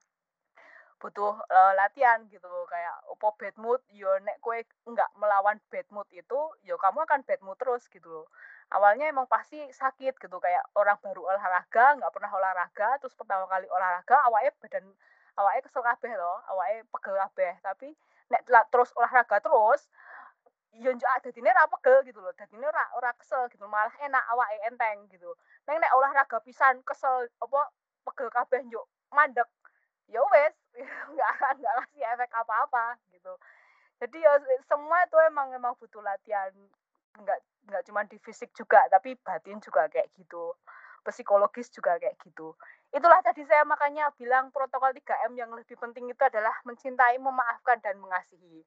butuh 1.00 1.40
uh, 1.40 1.74
latihan 1.80 2.22
gitu. 2.28 2.48
Kayak 2.68 2.96
opo 3.08 3.34
bad 3.40 3.56
mood 3.56 3.82
yo 3.90 4.12
nek 4.22 4.38
kue 4.44 4.68
nggak 4.86 5.10
melawan 5.18 5.58
bad 5.72 5.88
mood 5.90 6.08
itu 6.12 6.40
yo 6.68 6.76
kamu 6.78 7.08
akan 7.08 7.24
bad 7.24 7.42
mood 7.42 7.58
terus 7.58 7.88
gitu 7.88 8.08
loh. 8.08 8.28
Awalnya 8.70 9.10
emang 9.10 9.26
pasti 9.26 9.58
sakit 9.74 10.20
gitu 10.22 10.38
kayak 10.38 10.62
orang 10.78 11.00
baru 11.02 11.26
olahraga 11.26 11.98
nggak 11.98 12.12
pernah 12.14 12.30
olahraga 12.30 13.02
terus 13.02 13.18
pertama 13.18 13.50
kali 13.50 13.66
olahraga 13.72 14.22
awalnya 14.30 14.54
badan 14.62 14.86
awalnya 15.40 15.62
kesel 15.66 15.82
kabeh 15.82 16.14
loh 16.14 16.38
awalnya 16.52 16.86
pegel 16.94 17.16
kabeh. 17.18 17.54
Tapi 17.64 17.90
nek 18.30 18.46
terus 18.70 18.94
olahraga 18.94 19.42
terus 19.42 19.90
yo 20.78 20.94
ada 20.94 21.30
dine 21.34 21.50
ra 21.50 21.66
pegel 21.68 22.06
gitu 22.06 22.20
loh. 22.22 22.34
Dadine 22.38 22.66
ora 22.68 22.84
ora 22.94 23.12
kesel 23.18 23.50
gitu 23.50 23.66
malah 23.66 23.94
enak 24.06 24.24
awake 24.34 24.62
enteng 24.70 25.10
gitu. 25.10 25.34
Neng 25.66 25.82
nek 25.82 25.94
olahraga 25.98 26.38
pisan 26.46 26.82
kesel 26.86 27.26
apa 27.42 27.74
pegel 28.06 28.30
kabeh 28.30 28.62
njuk 28.70 28.86
mandek. 29.10 29.50
Ya 30.10 30.22
wes 30.22 30.54
nggak 31.14 31.34
nggak 31.58 31.74
ngasih 31.82 32.04
efek 32.06 32.32
apa-apa 32.38 32.98
gitu. 33.10 33.34
Jadi 34.00 34.18
ya 34.22 34.34
semua 34.70 35.04
itu 35.06 35.18
emang 35.26 35.52
emang 35.58 35.74
butuh 35.82 36.02
latihan. 36.06 36.54
Nggak 37.18 37.40
nggak 37.70 37.84
cuma 37.90 38.06
di 38.06 38.18
fisik 38.22 38.54
juga 38.54 38.86
tapi 38.94 39.18
batin 39.20 39.58
juga 39.60 39.90
kayak 39.90 40.14
gitu. 40.18 40.54
Psikologis 41.10 41.74
juga 41.74 41.98
kayak 41.98 42.22
gitu. 42.22 42.54
Itulah 42.94 43.22
tadi 43.26 43.42
saya 43.46 43.66
makanya 43.66 44.14
bilang 44.14 44.54
protokol 44.54 44.94
3M 44.94 45.34
yang 45.34 45.50
lebih 45.54 45.74
penting 45.82 46.06
itu 46.06 46.22
adalah 46.22 46.54
mencintai 46.66 47.18
memaafkan 47.18 47.82
dan 47.82 47.98
mengasihi 47.98 48.62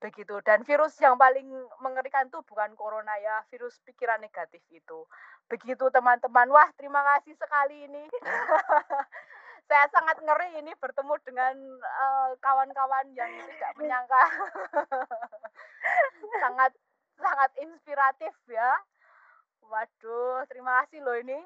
begitu. 0.00 0.40
Dan 0.42 0.64
virus 0.64 0.96
yang 0.98 1.14
paling 1.20 1.46
mengerikan 1.84 2.26
tuh 2.32 2.40
bukan 2.42 2.72
corona 2.74 3.12
ya 3.20 3.44
virus 3.52 3.78
pikiran 3.84 4.18
negatif 4.18 4.64
itu. 4.72 5.04
Begitu 5.46 5.86
teman-teman. 5.92 6.48
Wah 6.50 6.68
terima 6.74 7.04
kasih 7.14 7.36
sekali 7.36 7.86
ini. 7.86 8.04
Saya 9.70 9.86
sangat 9.94 10.18
ngeri 10.18 10.58
ini 10.58 10.74
bertemu 10.82 11.14
dengan 11.22 11.54
eh, 11.78 12.30
kawan-kawan 12.42 13.06
uh, 13.06 13.14
yang 13.14 13.30
tidak 13.46 13.72
menyangka. 13.78 14.24
Sangat 16.42 16.74
sangat 17.20 17.50
inspiratif 17.62 18.34
ya. 18.50 18.82
Waduh 19.62 20.42
terima 20.50 20.82
kasih 20.82 21.04
loh 21.06 21.14
ini. 21.14 21.38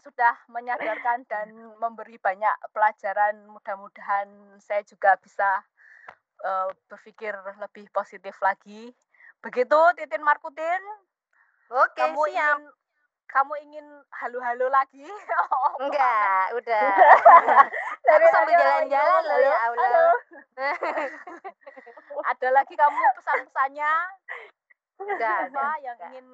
Sudah 0.00 0.32
menyadarkan 0.48 1.28
dan 1.28 1.52
memberi 1.76 2.16
banyak 2.16 2.56
pelajaran. 2.72 3.52
Mudah-mudahan 3.52 4.56
saya 4.56 4.80
juga 4.88 5.20
bisa 5.20 5.60
uh, 6.44 6.68
berpikir 6.90 7.32
lebih 7.60 7.86
positif 7.92 8.36
lagi 8.42 8.92
begitu 9.40 9.80
Titin 9.96 10.24
Markutin 10.24 10.82
Oke, 11.70 12.02
kamu 12.02 12.18
siap. 12.26 12.58
ingin 12.58 12.60
kamu 13.30 13.54
ingin 13.62 13.86
halu-halu 14.10 14.66
lagi? 14.74 15.06
Oh, 15.50 15.86
Enggak, 15.86 16.50
udah. 16.58 16.82
Aku 18.10 18.26
sambil 18.34 18.58
jalan-jalan 18.58 19.22
loh 19.22 19.38
ya 19.38 19.54
Allah. 19.70 20.12
Ada 22.34 22.48
lagi 22.52 22.74
kamu 22.74 22.98
pesan-pesannya? 23.22 23.92
Enggak, 25.00 25.38
Apa 25.54 25.78
yang 25.80 25.98
ingin 26.10 26.26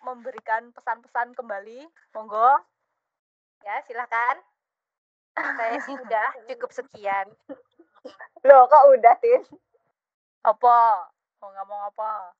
memberikan 0.00 0.70
pesan-pesan 0.72 1.34
kembali? 1.36 1.84
Monggo. 2.14 2.64
Ya, 3.66 3.82
silakan. 3.84 4.40
Saya 5.36 5.76
sih 5.84 5.96
udah 5.96 6.28
cukup 6.54 6.70
sekian. 6.72 7.26
Loh, 8.42 8.66
kok 8.66 8.90
udah, 8.90 9.14
Tin? 9.22 9.38
Apa? 10.42 11.06
Mau 11.38 11.50
ngomong 11.54 11.94
apa? 11.94 12.34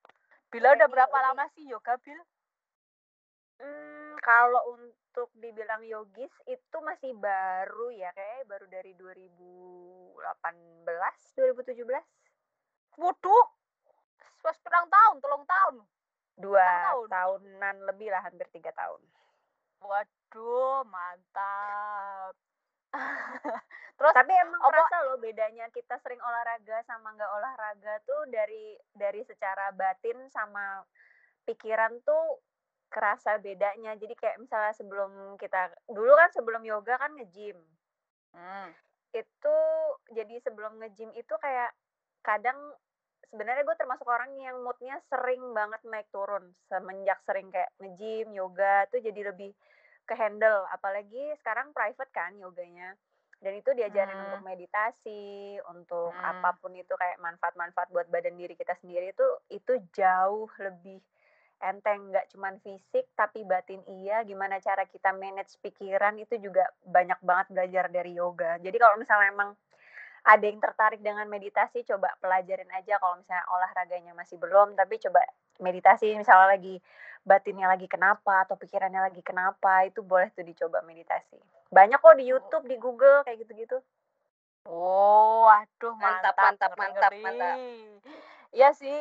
Bila 0.50 0.74
udah 0.74 0.88
berapa 0.90 1.16
lama 1.30 1.46
sih 1.55 1.62
yoga, 1.70 1.94
Bil? 2.03 2.18
Hmm, 3.62 4.18
kalau 4.18 4.74
untuk 4.74 5.30
dibilang 5.38 5.86
yogis 5.86 6.34
itu 6.50 6.76
masih 6.82 7.14
baru 7.14 7.94
ya, 7.94 8.11
kayak 8.18 8.50
baru 8.50 8.66
dari 8.66 8.98
2018, 8.98 10.18
2017. 11.38 12.03
Waduh, 12.98 13.46
wes 14.42 14.59
perang 14.59 14.90
tahun, 14.90 15.22
tolong 15.22 15.46
tahun. 15.46 15.86
Dua 16.34 16.66
tahun. 16.66 17.07
tahunan 17.14 17.76
lebih 17.94 18.11
lah, 18.11 18.26
hampir 18.26 18.50
tiga 18.50 18.74
tahun. 18.74 18.98
Waduh, 19.78 20.82
mantap. 20.90 22.34
Terus 23.99 24.12
tapi 24.12 24.32
emang 24.34 24.61
apa, 24.61 24.68
kerasa 24.72 24.97
loh 25.09 25.18
bedanya 25.20 25.66
kita 25.72 25.97
sering 26.03 26.20
olahraga 26.20 26.82
sama 26.84 27.14
nggak 27.16 27.32
olahraga 27.32 27.95
tuh 28.05 28.28
dari 28.28 28.76
dari 28.93 29.22
secara 29.24 29.72
batin 29.72 30.16
sama 30.28 30.82
pikiran 31.49 32.03
tuh 32.05 32.40
kerasa 32.93 33.40
bedanya. 33.40 33.97
Jadi 33.97 34.12
kayak 34.12 34.40
misalnya 34.43 34.74
sebelum 34.76 35.40
kita 35.40 35.72
dulu 35.88 36.12
kan 36.12 36.30
sebelum 36.36 36.62
yoga 36.66 37.01
kan 37.01 37.16
nge-gym. 37.16 37.57
Hmm. 38.36 38.70
Itu 39.12 39.57
jadi 40.12 40.40
sebelum 40.45 40.80
nge-gym 40.80 41.12
itu 41.16 41.34
kayak 41.40 41.72
kadang 42.20 42.57
sebenarnya 43.32 43.64
gue 43.64 43.76
termasuk 43.80 44.05
orang 44.05 44.36
yang 44.36 44.61
moodnya 44.61 45.01
sering 45.09 45.40
banget 45.57 45.80
naik 45.88 46.05
turun 46.12 46.53
semenjak 46.68 47.16
sering 47.24 47.49
kayak 47.49 47.72
nge-gym, 47.80 48.28
yoga 48.36 48.84
tuh 48.93 49.01
jadi 49.01 49.32
lebih 49.32 49.57
ke 50.07 50.14
handle 50.18 50.66
apalagi 50.74 51.34
sekarang 51.40 51.70
private 51.70 52.12
kan 52.12 52.34
yoganya 52.38 52.94
dan 53.42 53.59
itu 53.59 53.74
diajarin 53.74 54.14
hmm. 54.14 54.24
untuk 54.30 54.42
meditasi 54.46 55.59
untuk 55.74 56.14
hmm. 56.14 56.22
apa 56.22 56.55
pun 56.62 56.72
itu 56.78 56.94
kayak 56.94 57.18
manfaat-manfaat 57.18 57.90
buat 57.90 58.07
badan 58.07 58.38
diri 58.38 58.55
kita 58.55 58.78
sendiri 58.78 59.11
itu 59.11 59.26
itu 59.50 59.72
jauh 59.94 60.46
lebih 60.62 61.03
enteng 61.62 62.11
nggak 62.11 62.26
cuman 62.34 62.59
fisik 62.62 63.07
tapi 63.14 63.46
batin 63.46 63.82
iya 63.86 64.26
gimana 64.26 64.59
cara 64.59 64.86
kita 64.86 65.14
manage 65.14 65.59
pikiran 65.62 66.18
itu 66.18 66.38
juga 66.42 66.66
banyak 66.82 67.18
banget 67.22 67.46
belajar 67.55 67.84
dari 67.90 68.18
yoga 68.18 68.59
jadi 68.59 68.76
kalau 68.78 68.98
misalnya 68.98 69.30
emang 69.30 69.50
ada 70.23 70.45
yang 70.47 70.62
tertarik 70.62 71.03
dengan 71.03 71.27
meditasi 71.27 71.83
coba 71.83 72.14
pelajarin 72.23 72.70
aja 72.70 72.99
kalau 73.03 73.18
misalnya 73.18 73.43
olahraganya 73.51 74.12
masih 74.14 74.39
belum 74.39 74.79
tapi 74.79 75.03
coba 75.03 75.18
meditasi. 75.59 76.14
Misalnya 76.14 76.55
lagi 76.55 76.79
batinnya 77.23 77.70
lagi 77.70 77.87
kenapa 77.91 78.47
atau 78.47 78.55
pikirannya 78.59 79.03
lagi 79.03 79.23
kenapa 79.23 79.87
itu 79.87 80.03
boleh 80.03 80.31
tuh 80.35 80.47
dicoba 80.47 80.83
meditasi. 80.87 81.39
Banyak 81.70 81.99
kok 81.99 82.18
di 82.18 82.31
YouTube 82.31 82.66
di 82.70 82.77
Google 82.79 83.27
kayak 83.27 83.43
gitu-gitu. 83.47 83.83
Oh 84.70 85.51
aduh 85.51 85.95
mantap 85.99 86.39
mantap 86.39 86.70
mantap 86.79 87.11
mantap, 87.11 87.12
mantap. 87.18 87.57
Iya 88.53 88.68
sih, 88.77 88.93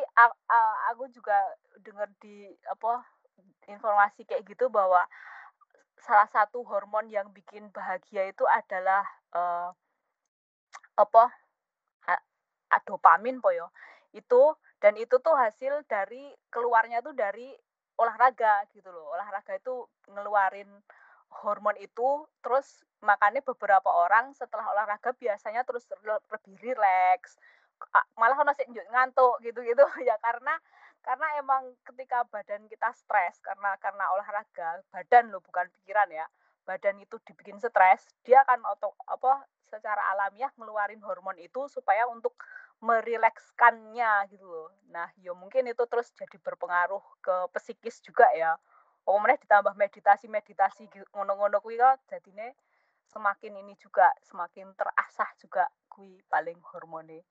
aku 0.90 1.12
juga 1.12 1.36
dengar 1.84 2.08
di 2.24 2.48
apa 2.66 3.04
informasi 3.68 4.24
kayak 4.24 4.48
gitu 4.48 4.72
bahwa 4.72 5.04
salah 6.02 6.26
satu 6.32 6.66
hormon 6.66 7.06
yang 7.12 7.30
bikin 7.30 7.70
bahagia 7.70 8.26
itu 8.32 8.42
adalah 8.48 9.04
uh, 9.36 9.70
apa 11.02 11.32
dopamin 12.88 13.38
po 13.42 13.52
yo. 13.52 13.68
Itu 14.16 14.56
dan 14.80 14.96
itu 14.96 15.20
tuh 15.20 15.36
hasil 15.36 15.84
dari 15.84 16.32
keluarnya 16.48 17.04
tuh 17.04 17.12
dari 17.12 17.52
olahraga 18.00 18.64
gitu 18.72 18.88
loh. 18.88 19.12
Olahraga 19.12 19.56
itu 19.56 19.84
ngeluarin 20.08 20.68
hormon 21.40 21.76
itu 21.80 22.28
terus 22.44 22.84
makanya 23.00 23.40
beberapa 23.40 23.88
orang 23.88 24.36
setelah 24.36 24.68
olahraga 24.68 25.16
biasanya 25.16 25.64
terus 25.64 25.88
lebih 26.04 26.54
rileks 26.60 27.40
malah 28.14 28.36
ono 28.38 28.52
sih 28.54 28.68
ngantuk 28.68 29.42
gitu-gitu 29.42 29.82
ya 30.08 30.14
karena 30.22 30.54
karena 31.02 31.26
emang 31.40 31.74
ketika 31.82 32.22
badan 32.30 32.68
kita 32.70 32.94
stres 32.94 33.42
karena 33.42 33.74
karena 33.82 34.06
olahraga 34.14 34.84
badan 34.94 35.34
lo 35.34 35.42
bukan 35.42 35.66
pikiran 35.80 36.06
ya 36.14 36.28
badan 36.62 37.00
itu 37.02 37.18
dibikin 37.26 37.58
stres 37.58 38.06
dia 38.22 38.46
akan 38.46 38.62
auto 38.62 38.94
apa 39.10 39.42
secara 39.72 40.12
alamiah 40.12 40.52
ngeluarin 40.60 41.00
hormon 41.00 41.40
itu 41.40 41.64
supaya 41.72 42.04
untuk 42.12 42.36
merilekskannya 42.84 44.28
gitu 44.28 44.44
loh 44.44 44.68
nah 44.92 45.08
ya 45.16 45.32
mungkin 45.32 45.64
itu 45.72 45.82
terus 45.88 46.12
jadi 46.12 46.36
berpengaruh 46.36 47.00
ke 47.24 47.34
psikis 47.56 48.04
juga 48.04 48.28
ya 48.36 48.52
oh 49.08 49.16
meneh 49.18 49.40
ditambah 49.40 49.74
meditasi 49.74 50.28
meditasi 50.28 50.86
gitu, 50.92 51.06
ngono-ngono 51.16 51.58
kuwi 51.64 51.80
kok 51.80 52.04
jadine 52.12 52.52
semakin 53.08 53.56
ini 53.64 53.74
juga 53.80 54.12
semakin 54.22 54.76
terasah 54.76 55.30
juga 55.40 55.64
kui 55.88 56.20
paling 56.28 56.60
hormone 56.72 57.24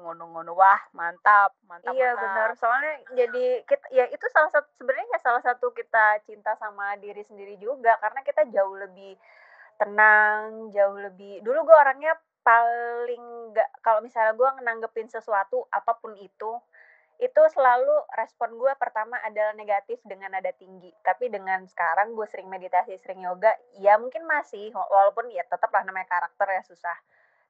ngono-ngono 0.00 0.56
wah 0.56 0.80
mantap 0.96 1.54
mantap 1.68 1.92
Iya 1.92 2.14
mantap. 2.14 2.22
benar. 2.24 2.48
Soalnya 2.56 2.92
jadi 3.14 3.44
kita 3.68 3.86
ya 3.92 4.04
itu 4.08 4.26
salah 4.32 4.48
satu 4.48 4.68
sebenarnya 4.80 5.06
ya 5.12 5.20
salah 5.20 5.42
satu 5.44 5.74
kita 5.76 6.24
cinta 6.24 6.54
sama 6.56 6.96
diri 6.96 7.20
sendiri 7.26 7.60
juga 7.60 7.98
karena 8.00 8.20
kita 8.24 8.48
jauh 8.48 8.80
lebih 8.80 9.18
tenang, 9.80 10.68
jauh 10.76 11.00
lebih. 11.00 11.40
Dulu 11.40 11.64
gue 11.64 11.76
orangnya 11.76 12.12
paling 12.44 13.52
nggak 13.52 13.84
kalau 13.84 14.00
misalnya 14.00 14.32
gue 14.32 14.48
nanggepin 14.64 15.08
sesuatu 15.12 15.68
apa 15.72 15.92
pun 16.00 16.16
itu 16.16 16.56
itu 17.20 17.42
selalu 17.52 17.92
respon 18.16 18.56
gue 18.56 18.72
pertama 18.80 19.20
adalah 19.20 19.52
negatif 19.52 20.00
dengan 20.08 20.32
nada 20.32 20.48
tinggi 20.56 20.88
tapi 21.04 21.28
dengan 21.28 21.68
sekarang 21.68 22.16
gue 22.16 22.24
sering 22.32 22.48
meditasi 22.48 22.96
sering 22.96 23.28
yoga 23.28 23.52
ya 23.76 24.00
mungkin 24.00 24.24
masih 24.24 24.72
walaupun 24.72 25.28
ya 25.28 25.44
tetap 25.44 25.68
lah 25.68 25.84
namanya 25.84 26.08
karakter 26.08 26.48
ya 26.48 26.64
susah 26.64 26.96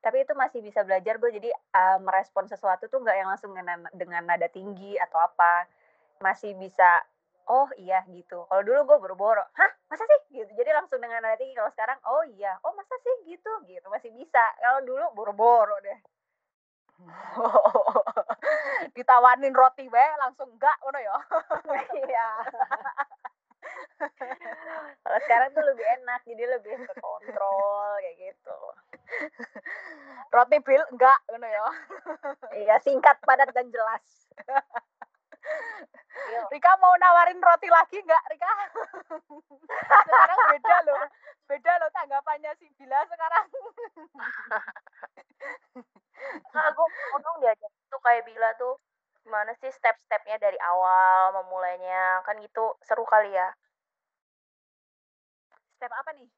tapi 0.03 0.26
itu 0.26 0.35
masih 0.35 0.59
bisa 0.59 0.83
belajar 0.83 1.22
gue 1.22 1.31
jadi 1.39 1.51
uh, 1.55 2.03
merespon 2.03 2.51
sesuatu 2.51 2.91
tuh 2.91 2.99
nggak 2.99 3.14
yang 3.14 3.28
langsung 3.31 3.55
dengan, 3.55 3.87
dengan 3.95 4.26
nada 4.26 4.51
tinggi 4.51 4.99
atau 4.99 5.22
apa 5.22 5.70
masih 6.18 6.59
bisa 6.59 7.07
oh 7.51 7.68
iya 7.74 8.07
gitu. 8.14 8.46
Kalau 8.46 8.62
dulu 8.62 8.78
gue 8.86 8.98
boro-boro 9.03 9.42
hah 9.42 9.70
masa 9.90 10.07
sih? 10.07 10.20
Gitu. 10.38 10.51
Jadi 10.55 10.70
langsung 10.70 11.03
dengan 11.03 11.26
tinggi 11.34 11.59
kalau 11.59 11.70
sekarang 11.74 11.98
oh 12.07 12.22
iya. 12.30 12.55
Oh 12.62 12.70
masa 12.78 12.94
sih? 13.03 13.26
Gitu. 13.26 13.51
Gitu. 13.66 13.86
Masih 13.90 14.14
bisa. 14.14 14.44
Kalau 14.62 14.86
dulu 14.86 15.03
boro-boro 15.18 15.74
deh. 15.82 15.98
Ditawarin 18.94 19.57
roti 19.57 19.90
wae 19.90 20.11
langsung 20.22 20.46
enggak 20.55 20.76
ngono 20.80 20.98
ya. 21.03 21.16
Iya. 22.07 22.28
Kalau 25.05 25.18
sekarang 25.28 25.53
tuh 25.53 25.64
lebih 25.64 25.84
enak 26.01 26.20
jadi 26.24 26.44
lebih 26.57 26.74
terkontrol 26.86 27.98
kayak 28.01 28.16
gitu. 28.16 28.59
Roti 30.30 30.59
bil 30.62 30.82
enggak 30.94 31.18
ngono 31.26 31.48
ya. 31.51 31.66
Iya 32.55 32.74
singkat 32.78 33.18
padat 33.26 33.51
dan 33.51 33.68
jelas 33.74 34.05
Rika 36.51 36.72
mau 36.82 36.95
nawarin 36.99 37.41
roti 37.41 37.68
lagi 37.70 38.03
enggak 38.03 38.22
Rika? 38.30 38.49
Sekarang 40.07 40.38
beda 40.53 40.76
loh 40.86 41.01
beda 41.51 41.72
loh 41.82 41.91
tanggapannya 41.91 42.55
si 42.62 42.70
Bila 42.78 43.03
sekarang. 43.11 43.47
Aku 46.70 47.16
dong 47.18 47.36
diajak 47.43 47.72
tuh 47.91 48.01
kayak 48.05 48.22
Bila 48.28 48.49
tuh 48.61 48.78
gimana 49.26 49.51
sih 49.59 49.72
step-stepnya 49.74 50.38
dari 50.38 50.59
awal 50.62 51.34
memulainya? 51.43 52.22
Kan 52.22 52.38
gitu 52.45 52.78
seru 52.86 53.03
kali 53.09 53.34
ya. 53.34 53.51
Step 55.78 55.91
apa 55.91 56.11
nih? 56.14 56.30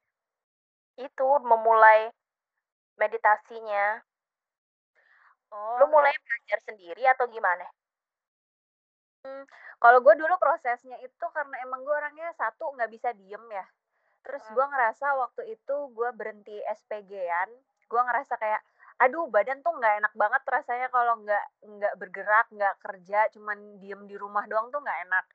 Itu 0.97 1.29
memulai 1.45 2.09
meditasinya. 2.97 4.01
Oh. 5.53 5.77
lu 5.77 5.85
mulai 5.93 6.09
belajar 6.17 6.59
sendiri 6.65 7.05
atau 7.05 7.29
gimana 7.29 7.61
kalau 9.79 9.99
gue 9.99 10.15
dulu 10.15 10.35
prosesnya 10.39 10.95
itu 11.03 11.25
karena 11.35 11.59
emang 11.63 11.83
gue 11.83 11.95
orangnya 11.95 12.31
satu 12.35 12.71
nggak 12.75 12.91
bisa 12.91 13.09
diem 13.15 13.43
ya. 13.51 13.65
Terus 14.23 14.43
gue 14.51 14.65
ngerasa 14.65 15.19
waktu 15.19 15.59
itu 15.59 15.75
gue 15.91 16.09
berhenti 16.15 16.55
SPG-an 16.63 17.51
gue 17.93 18.01
ngerasa 18.01 18.33
kayak 18.41 18.61
aduh 19.01 19.27
badan 19.27 19.59
tuh 19.59 19.73
nggak 19.75 20.05
enak 20.05 20.13
banget 20.15 20.41
rasanya 20.47 20.87
kalau 20.87 21.19
nggak 21.21 21.45
nggak 21.65 21.93
bergerak 21.99 22.47
nggak 22.53 22.75
kerja 22.79 23.19
cuman 23.35 23.57
diem 23.81 24.01
di 24.07 24.15
rumah 24.15 24.47
doang 24.47 24.71
tuh 24.71 24.79
nggak 24.81 24.99
enak. 25.09 25.25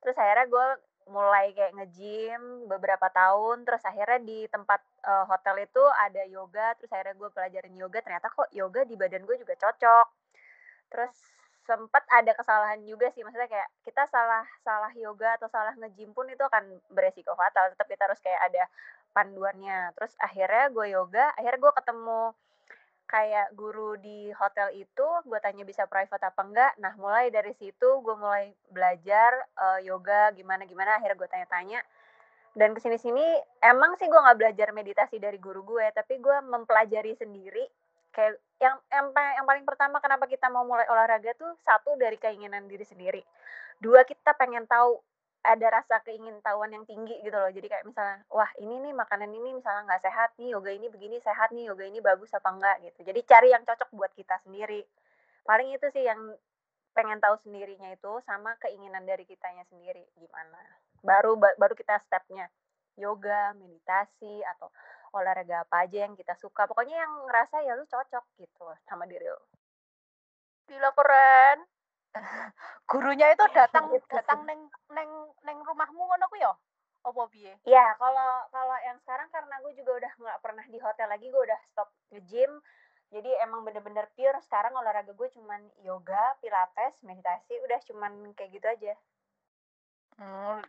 Terus 0.00 0.16
akhirnya 0.16 0.46
gue 0.46 0.66
mulai 1.06 1.54
kayak 1.54 1.72
nge-gym 1.78 2.66
beberapa 2.66 3.06
tahun 3.14 3.62
terus 3.62 3.82
akhirnya 3.86 4.18
di 4.26 4.50
tempat 4.50 4.82
eh, 5.06 5.24
hotel 5.30 5.62
itu 5.62 5.82
ada 6.02 6.22
yoga 6.26 6.74
terus 6.78 6.90
akhirnya 6.90 7.14
gue 7.14 7.30
pelajarin 7.30 7.74
yoga 7.78 7.98
ternyata 8.02 8.26
kok 8.26 8.50
yoga 8.50 8.82
di 8.82 8.94
badan 8.98 9.22
gue 9.22 9.36
juga 9.38 9.54
cocok. 9.54 10.06
Terus 10.90 11.14
sempat 11.66 12.06
ada 12.08 12.32
kesalahan 12.32 12.80
juga 12.86 13.10
sih 13.10 13.26
maksudnya 13.26 13.50
kayak 13.50 13.68
kita 13.82 14.06
salah 14.06 14.46
salah 14.62 14.90
yoga 14.94 15.34
atau 15.36 15.50
salah 15.50 15.74
nge-gym 15.74 16.14
pun 16.14 16.24
itu 16.30 16.40
akan 16.40 16.78
beresiko 16.94 17.34
fatal 17.34 17.74
tetap 17.74 17.90
kita 17.90 18.06
harus 18.06 18.22
kayak 18.22 18.40
ada 18.46 18.64
panduannya. 19.10 19.90
Terus 19.98 20.12
akhirnya 20.22 20.70
gue 20.70 20.86
yoga 20.94 21.34
akhirnya 21.34 21.60
gue 21.66 21.72
ketemu 21.82 22.22
kayak 23.06 23.48
guru 23.54 23.94
di 24.02 24.34
hotel 24.34 24.74
itu 24.74 25.08
gue 25.26 25.38
tanya 25.42 25.64
bisa 25.66 25.88
private 25.90 26.22
apa 26.22 26.42
enggak. 26.46 26.72
Nah 26.78 26.92
mulai 27.00 27.34
dari 27.34 27.50
situ 27.58 27.88
gue 28.04 28.16
mulai 28.16 28.54
belajar 28.70 29.34
eh, 29.58 29.80
yoga 29.90 30.30
gimana 30.38 30.62
gimana 30.68 31.00
akhirnya 31.00 31.18
gue 31.18 31.28
tanya-tanya. 31.30 31.80
Dan 32.56 32.72
ke 32.72 32.80
sini 32.80 32.96
sini 32.96 33.26
emang 33.60 34.00
sih 34.00 34.08
gue 34.08 34.16
nggak 34.16 34.38
belajar 34.40 34.68
meditasi 34.72 35.20
dari 35.20 35.36
guru 35.36 35.60
gue 35.76 35.92
tapi 35.92 36.16
gue 36.22 36.36
mempelajari 36.46 37.12
sendiri 37.12 37.64
kayak 38.16 38.40
yang 38.56 38.80
yang, 38.88 39.12
yang 39.12 39.44
paling 39.44 39.68
pertama 39.68 40.00
kenapa 40.00 40.24
kita 40.24 40.48
mau 40.48 40.64
mulai 40.64 40.88
olahraga 40.88 41.36
tuh 41.36 41.52
satu 41.60 41.92
dari 42.00 42.16
keinginan 42.16 42.64
diri 42.64 42.88
sendiri. 42.88 43.20
Dua 43.76 44.00
kita 44.08 44.32
pengen 44.32 44.64
tahu 44.64 44.96
ada 45.46 45.66
rasa 45.70 46.02
keingintahuan 46.02 46.72
yang 46.72 46.82
tinggi 46.88 47.14
gitu 47.20 47.36
loh. 47.36 47.52
Jadi 47.52 47.68
kayak 47.68 47.84
misalnya 47.84 48.24
wah 48.32 48.48
ini 48.58 48.80
nih 48.80 48.92
makanan 48.96 49.30
ini 49.30 49.60
misalnya 49.60 49.86
nggak 49.92 50.02
sehat 50.02 50.30
nih 50.40 50.56
yoga 50.56 50.72
ini 50.72 50.88
begini 50.88 51.16
sehat 51.20 51.52
nih 51.52 51.68
yoga 51.70 51.84
ini 51.84 52.00
bagus 52.00 52.32
apa 52.32 52.48
enggak? 52.50 52.76
Gitu. 52.82 53.04
Jadi 53.04 53.20
cari 53.28 53.48
yang 53.52 53.62
cocok 53.62 53.90
buat 53.92 54.12
kita 54.16 54.40
sendiri. 54.42 54.82
Paling 55.46 55.76
itu 55.76 55.86
sih 55.92 56.02
yang 56.02 56.18
pengen 56.96 57.20
tahu 57.20 57.36
sendirinya 57.44 57.92
itu 57.92 58.12
sama 58.24 58.56
keinginan 58.56 59.04
dari 59.04 59.28
kitanya 59.28 59.62
sendiri 59.68 60.02
gimana. 60.16 60.58
Baru 61.04 61.36
ba- 61.36 61.54
baru 61.60 61.76
kita 61.76 62.00
stepnya. 62.08 62.48
Yoga 62.96 63.52
meditasi 63.52 64.40
atau 64.56 64.72
olahraga 65.14 65.62
apa 65.62 65.86
aja 65.86 66.06
yang 66.08 66.14
kita 66.18 66.34
suka 66.38 66.66
pokoknya 66.66 66.96
yang 66.98 67.12
ngerasa 67.28 67.62
ya 67.62 67.78
lu 67.78 67.84
cocok 67.86 68.24
gitu 68.40 68.66
sama 68.88 69.06
diri 69.06 69.26
lu 69.26 69.42
Bila 70.66 70.90
keren 70.94 71.58
gurunya 72.90 73.30
itu 73.34 73.44
datang 73.54 73.90
Gitu 73.94 74.06
datang 74.10 74.42
neng 74.48 74.66
neng 74.90 75.10
neng 75.46 75.58
rumahmu 75.62 76.00
ngono 76.00 76.26
ku 76.26 76.36
ya 76.40 76.50
apa 77.06 77.22
piye 77.30 77.54
Ya, 77.62 77.94
kalau 78.02 78.50
kalau 78.50 78.76
yang 78.82 78.98
sekarang 78.98 79.30
karena 79.30 79.54
gue 79.62 79.72
juga 79.78 79.92
udah 80.02 80.12
nggak 80.18 80.40
pernah 80.42 80.66
di 80.66 80.78
hotel 80.82 81.06
lagi, 81.06 81.30
gue 81.30 81.38
udah 81.38 81.60
stop 81.70 81.88
nge-gym. 82.10 82.50
Jadi 83.14 83.30
emang 83.46 83.62
bener-bener 83.62 84.10
pure. 84.18 84.34
Sekarang 84.42 84.74
olahraga 84.74 85.14
gue 85.14 85.28
cuman 85.30 85.62
yoga, 85.86 86.34
pilates, 86.42 86.98
meditasi, 87.06 87.54
udah 87.62 87.78
cuman 87.86 88.34
kayak 88.34 88.50
gitu 88.58 88.66
aja. 88.66 88.92
Hmm, 90.16 90.64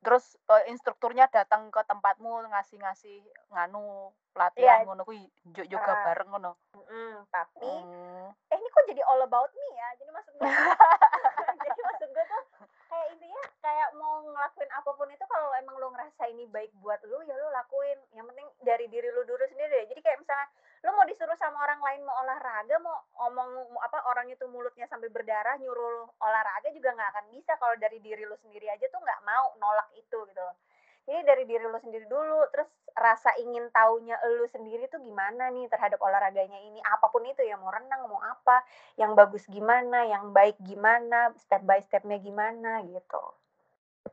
terus 0.00 0.24
eh, 0.44 0.64
instrukturnya 0.66 1.26
datang 1.26 1.68
ke 1.68 1.82
tempatmu 1.82 2.46
ngasih-ngasih 2.48 3.18
nganu 3.50 3.82
pelatihan 4.30 4.80
Iya. 4.80 4.86
ngono 4.86 5.02
kuwi 5.02 5.26
yoga 5.66 5.82
Ah. 5.90 6.02
bareng 6.06 6.28
ngono. 6.28 6.52
Mm, 6.72 7.26
tapi, 7.28 7.66
Hmm. 7.66 8.30
eh 8.48 8.56
ini 8.56 8.68
kok 8.68 8.84
jadi 8.86 9.02
all 9.04 9.20
about 9.20 9.50
me 9.50 9.68
ya? 9.72 9.88
Jadi 9.96 10.10
maksud 10.10 10.32
gue, 10.32 10.40
jadi 11.66 11.80
maksud 11.82 12.08
gue 12.08 12.24
tuh 12.24 12.42
kayak 12.88 13.06
intinya 13.10 13.42
kayak 13.58 13.88
mau 13.92 14.22
ngelakuin 14.22 14.70
apa 14.70 14.90
pun 14.92 15.08
itu 15.08 15.24
kalau 15.26 15.50
emang 15.54 15.76
lu 15.76 15.88
ngerasa 15.90 16.22
ini 16.26 16.44
baik 16.46 16.70
buat 16.76 17.02
lu 17.02 17.18
ya 17.22 17.34
lu 17.34 17.48
lakuin. 17.50 17.98
Yang 18.12 18.26
penting 18.28 18.48
dari 18.60 18.86
diri 18.86 19.08
lu 19.08 19.22
dulu 19.22 19.42
sendiri 19.44 19.68
deh. 19.68 19.84
Jadi 19.88 20.00
kayak 20.00 20.18
misalnya 20.20 20.46
lu 20.82 20.90
mau 20.90 21.06
disuruh 21.06 21.38
sama 21.38 21.62
orang 21.62 21.78
lain 21.78 22.02
mau 22.02 22.16
olahraga 22.26 22.74
mau 22.82 23.06
ngomong 23.22 23.70
apa 23.78 24.02
orang 24.10 24.26
itu 24.34 24.42
mulutnya 24.50 24.90
sampai 24.90 25.06
berdarah 25.14 25.54
nyuruh 25.62 26.10
olahraga 26.18 26.74
juga 26.74 26.90
nggak 26.90 27.10
akan 27.14 27.26
bisa. 27.30 27.54
Kalau 27.54 27.78
dari 27.78 28.02
diri 28.02 28.26
lu 28.26 28.34
sendiri 28.42 28.66
aja 28.66 28.90
tuh 28.90 28.98
nggak 28.98 29.22
mau 29.22 29.54
nolak 29.62 29.88
itu 29.94 30.18
gitu 30.26 30.42
loh. 30.42 30.58
Jadi 31.06 31.20
dari 31.22 31.44
diri 31.46 31.66
lu 31.66 31.78
sendiri 31.78 32.06
dulu 32.10 32.46
terus 32.50 32.66
rasa 32.98 33.30
ingin 33.38 33.70
taunya 33.70 34.18
lu 34.26 34.46
sendiri 34.50 34.90
tuh 34.90 34.98
gimana 35.02 35.54
nih 35.54 35.70
terhadap 35.70 36.02
olahraganya 36.02 36.58
ini? 36.58 36.82
Apa 36.82 37.14
pun 37.14 37.22
itu 37.30 37.46
ya 37.46 37.54
mau 37.54 37.70
renang 37.70 38.10
mau 38.10 38.18
apa 38.18 38.66
yang 38.98 39.14
bagus 39.14 39.46
gimana 39.46 40.02
yang 40.10 40.34
baik 40.34 40.58
gimana 40.62 41.30
step 41.38 41.62
by 41.62 41.78
stepnya 41.78 42.18
gimana 42.18 42.82
gitu 42.90 43.22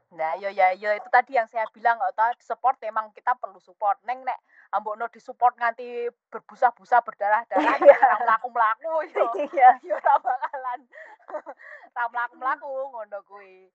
Nah, 0.09 0.33
yo 0.41 0.49
ya 0.49 0.73
yo 0.73 0.89
itu 0.97 1.05
tadi 1.13 1.37
yang 1.37 1.45
saya 1.45 1.69
bilang 1.69 2.01
oh, 2.01 2.09
support 2.41 2.81
memang 2.81 3.13
kita 3.13 3.37
perlu 3.37 3.61
support. 3.61 4.01
Neng 4.09 4.25
nek 4.25 4.41
ambokno 4.73 5.05
disupport 5.05 5.53
nganti 5.53 6.09
berbusa-busa 6.33 7.05
berdarah-darah 7.05 7.77
ya 7.77 7.97
mlaku-mlaku 8.25 9.05
yo. 9.13 9.27
iya 9.53 9.77
Yo 9.85 9.93
ora 10.01 10.17
bakalan 10.17 10.81
ora 11.93 12.05
mlaku-mlaku 12.09 12.69
ngono 12.89 13.17
kuwi. 13.29 13.69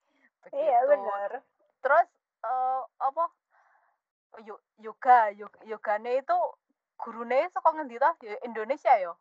iya 0.51 0.82
benar 0.91 1.39
Terus 1.78 2.09
eh, 2.43 2.82
apa? 2.99 3.24
Yo, 4.43 4.59
yoga, 4.82 5.30
yo- 5.30 5.61
yogane 5.62 6.18
itu 6.18 6.39
gurune 6.99 7.47
saka 7.55 7.70
ngendi? 7.78 7.95
Ya, 8.26 8.35
Indonesia 8.43 8.91
yo. 8.99 9.14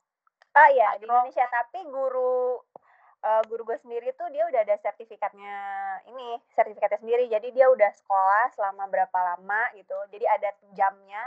ah 0.54 0.70
iya 0.70 0.98
di 1.02 1.06
Indonesia 1.10 1.46
tapi 1.50 1.82
guru 1.90 2.62
eh, 3.24 3.42
guru 3.48 3.64
gue 3.64 3.78
sendiri 3.80 4.12
tuh 4.20 4.28
dia 4.30 4.44
udah 4.52 4.62
ada 4.68 4.76
sertifikatnya 4.84 5.56
ini 6.12 6.38
sertifikatnya 6.56 7.00
sendiri. 7.00 7.26
Jadi 7.32 7.48
dia 7.56 7.72
udah 7.72 7.92
sekolah 7.96 8.52
selama 8.56 8.88
berapa 8.92 9.20
lama 9.34 9.62
gitu. 9.80 9.96
Jadi 10.12 10.26
ada 10.28 10.50
jamnya 10.76 11.24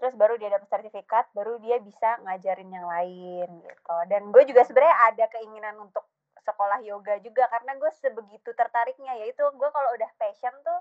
terus 0.00 0.16
baru 0.16 0.40
dia 0.40 0.48
dapat 0.48 0.64
sertifikat 0.72 1.28
baru 1.36 1.60
dia 1.60 1.76
bisa 1.76 2.16
ngajarin 2.24 2.72
yang 2.72 2.88
lain 2.88 3.48
gitu. 3.62 3.96
Dan 4.08 4.32
gue 4.32 4.42
juga 4.48 4.64
sebenarnya 4.64 4.96
ada 5.12 5.24
keinginan 5.28 5.76
untuk 5.76 6.08
sekolah 6.40 6.80
yoga 6.82 7.20
juga 7.20 7.44
karena 7.52 7.76
gue 7.78 7.90
sebegitu 8.00 8.50
tertariknya. 8.56 9.14
Yaitu 9.20 9.44
gue 9.44 9.68
kalau 9.70 9.90
udah 9.94 10.10
passion 10.16 10.54
tuh 10.64 10.80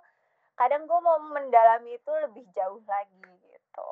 kadang 0.56 0.88
gue 0.88 1.00
mau 1.04 1.20
mendalami 1.24 2.00
itu 2.00 2.12
lebih 2.26 2.48
jauh 2.56 2.82
lagi 2.88 3.28
gitu. 3.54 3.90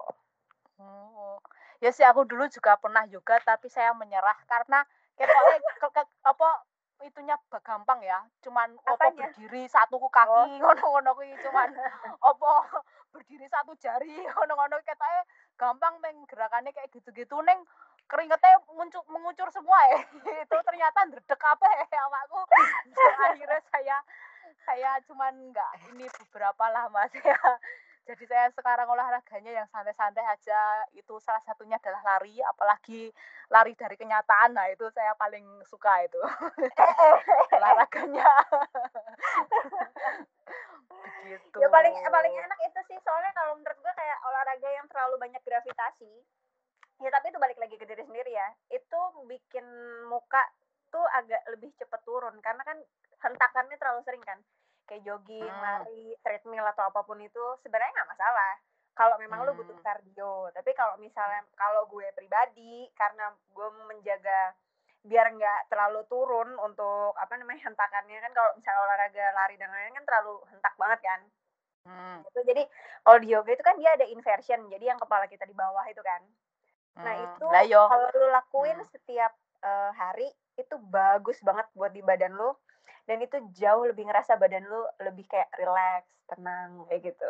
Oh. 0.79 1.37
Ya 1.77 1.93
sih 1.93 2.01
aku 2.01 2.25
dulu 2.25 2.49
juga 2.49 2.79
pernah 2.81 3.05
yoga 3.05 3.37
tapi 3.43 3.67
saya 3.69 3.93
menyerah. 3.93 4.39
Karena 4.47 4.81
ketoknya 5.17 5.71
ke, 5.81 5.87
ke, 5.91 6.01
apa 6.23 6.49
itunya 7.05 7.35
gampang 7.61 7.99
ya. 8.01 8.21
Cuman 8.41 8.73
apa 8.85 9.09
Apanya? 9.09 9.29
berdiri 9.29 9.69
satu 9.69 10.01
kaki 10.01 10.61
ngono-ngono 10.61 11.13
kuwi 11.13 11.33
cuman 11.41 11.69
apa 12.29 12.51
berdiri 13.13 13.45
satu 13.49 13.73
jari 13.77 14.25
ngono-ngono 14.25 14.81
ketoknya 14.81 15.21
gampang 15.57 15.97
meng 16.01 16.25
gerakannya 16.29 16.73
kayak 16.73 16.89
gitu-gitu 16.93 17.37
neng 17.41 17.61
keringetnya 18.07 18.63
muncul 18.71 19.03
mengucur 19.11 19.49
semua 19.51 19.77
ya. 19.91 19.99
itu 20.45 20.57
ternyata 20.63 20.99
ndredeg 21.05 21.41
apa 21.41 21.67
ya 21.67 21.99
awakku. 22.07 22.39
Akhirnya 23.27 23.59
saya 23.73 23.97
saya 24.63 24.91
cuman 25.07 25.33
nggak 25.51 25.71
ini 25.91 26.07
beberapa 26.23 26.65
lama 26.71 27.03
saya 27.11 27.35
jadi 28.07 28.23
saya 28.23 28.47
sekarang 28.55 28.87
olahraganya 28.87 29.51
yang 29.51 29.67
santai-santai 29.67 30.23
aja. 30.23 30.87
Itu 30.95 31.19
salah 31.19 31.43
satunya 31.43 31.75
adalah 31.75 31.99
lari 32.15 32.39
apalagi 32.39 33.11
lari 33.51 33.75
dari 33.75 33.99
kenyataan. 33.99 34.55
Nah 34.55 34.71
itu 34.71 34.87
saya 34.95 35.11
paling 35.19 35.43
suka 35.67 36.07
itu. 36.07 36.21
Olahraganya. 37.59 38.23
Begitu. 41.27 41.57
Ya 41.59 41.67
paling 41.67 41.93
paling 42.07 42.33
enak 42.39 42.59
itu 42.63 42.79
sih. 42.87 42.97
Soalnya 43.03 43.35
kalau 43.35 43.59
menurut 43.59 43.75
gue 43.75 43.93
kayak 43.99 44.17
olahraga 44.23 44.69
yang 44.71 44.87
terlalu 44.87 45.15
banyak 45.19 45.43
gravitasi 45.43 46.23
ya 46.97 47.13
tapi 47.13 47.29
itu 47.29 47.37
balik 47.37 47.61
lagi 47.61 47.75
ke 47.75 47.83
diri 47.83 48.07
sendiri 48.07 48.31
ya. 48.31 48.47
Itu 48.71 49.27
bikin 49.27 49.67
muka 50.07 50.47
tuh 50.87 51.03
agak 51.11 51.43
lebih 51.51 51.75
cepet 51.75 52.01
turun. 52.07 52.39
Karena 52.39 52.63
kan 52.63 52.79
hentakannya 53.19 53.75
terlalu 53.75 54.01
sering 54.07 54.23
kan 54.23 54.39
kayak 54.87 55.03
jogging 55.03 55.45
Hmm. 55.45 55.61
lari 55.61 56.15
treadmill 56.23 56.65
atau 56.71 56.87
apa 56.87 57.03
pun 57.03 57.19
itu 57.19 57.43
sebenarnya 57.61 57.91
nggak 57.93 58.11
masalah 58.11 58.53
kalau 58.97 59.15
memang 59.21 59.45
lu 59.45 59.53
butuh 59.53 59.77
Hmm. 59.77 59.85
kardio 59.85 60.49
tapi 60.51 60.71
kalau 60.73 60.95
misalnya 60.97 61.43
kalau 61.53 61.85
gue 61.85 62.07
pribadi 62.15 62.87
karena 62.95 63.29
gue 63.51 63.67
menjaga 63.85 64.55
biar 65.03 65.31
nggak 65.31 65.69
terlalu 65.69 66.01
turun 66.09 66.49
untuk 66.59 67.13
apa 67.15 67.37
namanya 67.37 67.69
hentakannya 67.69 68.17
kan 68.19 68.31
kalau 68.33 68.51
misalnya 68.57 68.81
olahraga 68.81 69.25
lari 69.31 69.55
dan 69.55 69.69
lain-lain 69.69 69.95
kan 69.95 70.05
terlalu 70.07 70.35
hentak 70.49 70.73
banget 70.75 71.01
kan 71.03 71.21
Hmm, 71.87 72.19
itu 72.19 72.43
jadi 72.43 72.67
kalau 72.99 73.15
di 73.23 73.31
yoga 73.31 73.47
itu 73.47 73.63
kan 73.63 73.79
dia 73.79 73.95
ada 73.95 74.03
inversion 74.03 74.67
jadi 74.67 74.91
yang 74.91 74.99
kepala 74.99 75.23
kita 75.23 75.47
di 75.47 75.55
bawah 75.55 75.87
itu 75.87 76.03
kan 76.03 76.19
nah 76.99 77.15
hmm. 77.15 77.23
itu 77.23 77.45
Lah 77.47 77.63
yo. 77.63 77.87
kalau 77.87 78.11
lu 78.11 78.27
lakuin 78.27 78.75
Hmm. 78.75 78.91
setiap 78.91 79.31
eh, 79.63 79.91
hari 79.95 80.27
itu 80.59 80.75
bagus 80.91 81.39
banget 81.39 81.63
buat 81.71 81.95
di 81.95 82.03
badan 82.03 82.35
lu 82.35 82.51
dan 83.07 83.23
itu 83.23 83.39
jauh 83.55 83.87
lebih 83.87 84.03
ngerasa 84.05 84.35
badan 84.35 84.67
lu 84.67 84.83
lebih 84.99 85.23
kayak 85.31 85.47
relax 85.55 86.03
tenang 86.27 86.83
kayak 86.91 87.15
gitu. 87.15 87.29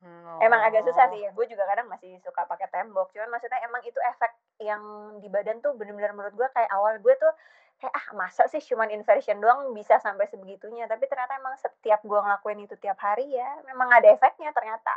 Hmm, 0.00 0.40
emang 0.40 0.64
agak 0.64 0.88
susah 0.88 1.06
oh. 1.06 1.10
sih 1.12 1.20
ya 1.20 1.30
gue 1.36 1.44
juga 1.44 1.68
kadang 1.68 1.84
masih 1.92 2.16
suka 2.24 2.48
pakai 2.48 2.72
tembok. 2.72 3.12
Cuman 3.12 3.28
maksudnya 3.28 3.60
emang 3.60 3.84
itu 3.84 4.00
efek 4.00 4.32
yang 4.64 4.80
di 5.20 5.28
badan 5.28 5.60
tuh 5.60 5.76
bener-bener 5.76 6.16
menurut 6.16 6.32
gue 6.32 6.48
kayak 6.56 6.72
awal 6.72 6.96
gue 6.96 7.14
tuh 7.20 7.32
kayak 7.76 7.92
ah 7.92 8.06
masa 8.16 8.48
sih 8.48 8.60
cuman 8.64 8.88
inversion 8.92 9.36
doang 9.44 9.76
bisa 9.76 10.00
sampai 10.00 10.24
sebegitunya? 10.32 10.88
Tapi 10.88 11.04
ternyata 11.04 11.36
emang 11.36 11.52
setiap 11.60 12.00
gue 12.00 12.16
ngelakuin 12.16 12.64
itu 12.64 12.80
tiap 12.80 12.96
hari 13.04 13.28
ya 13.36 13.60
memang 13.68 13.92
ada 13.92 14.08
efeknya 14.08 14.48
ternyata. 14.56 14.96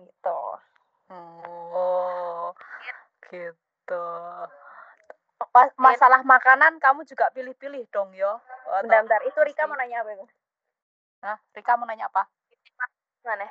Gitu. 0.00 0.40
Oh, 1.12 2.52
gitu. 3.28 4.08
Ma- 5.56 5.72
Masalah 5.80 6.20
makanan 6.20 6.76
kamu 6.76 7.08
juga 7.08 7.32
pilih-pilih 7.32 7.88
dong 7.88 8.12
yo. 8.12 8.36
Bentar-bentar 8.84 9.24
itu 9.24 9.40
Rika 9.40 9.64
mau 9.64 9.78
nanya 9.80 10.04
apa 10.04 10.12
itu 10.12 10.26
Hah? 11.24 11.38
Rika 11.56 11.80
mau 11.80 11.88
nanya 11.88 12.12
apa? 12.12 12.28
Gimana? 13.24 13.48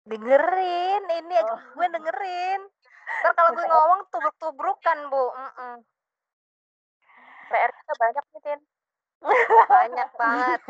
dengerin 0.00 1.02
ini 1.06 1.34
aja 1.38 1.54
Oh. 1.54 1.60
gue 1.76 1.86
dengerin 1.86 2.60
ntar 3.20 3.30
kalau 3.36 3.50
gue 3.54 3.62
ngomong 3.70 4.00
tubruk-tubrukan 4.10 4.98
bu 5.06 5.24
Mm-mm. 5.30 5.74
PR 7.50 7.70
kita 7.70 7.92
banyak 7.94 8.24
nih, 8.32 8.40
Tin. 8.42 8.60
banyak 9.68 10.10
banget 10.16 10.60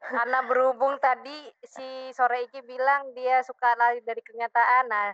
karena 0.00 0.38
berhubung 0.48 0.96
tadi 0.96 1.52
si 1.68 2.08
sore 2.16 2.48
iki 2.48 2.64
bilang 2.64 3.12
dia 3.12 3.44
suka 3.44 3.76
lari 3.76 4.00
dari 4.00 4.24
kenyataan 4.24 4.88
nah 4.88 5.12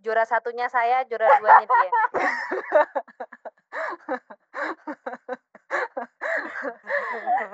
juara 0.00 0.24
satunya 0.24 0.66
saya 0.66 1.04
juara 1.04 1.36
duanya 1.38 1.68
dia 1.68 1.90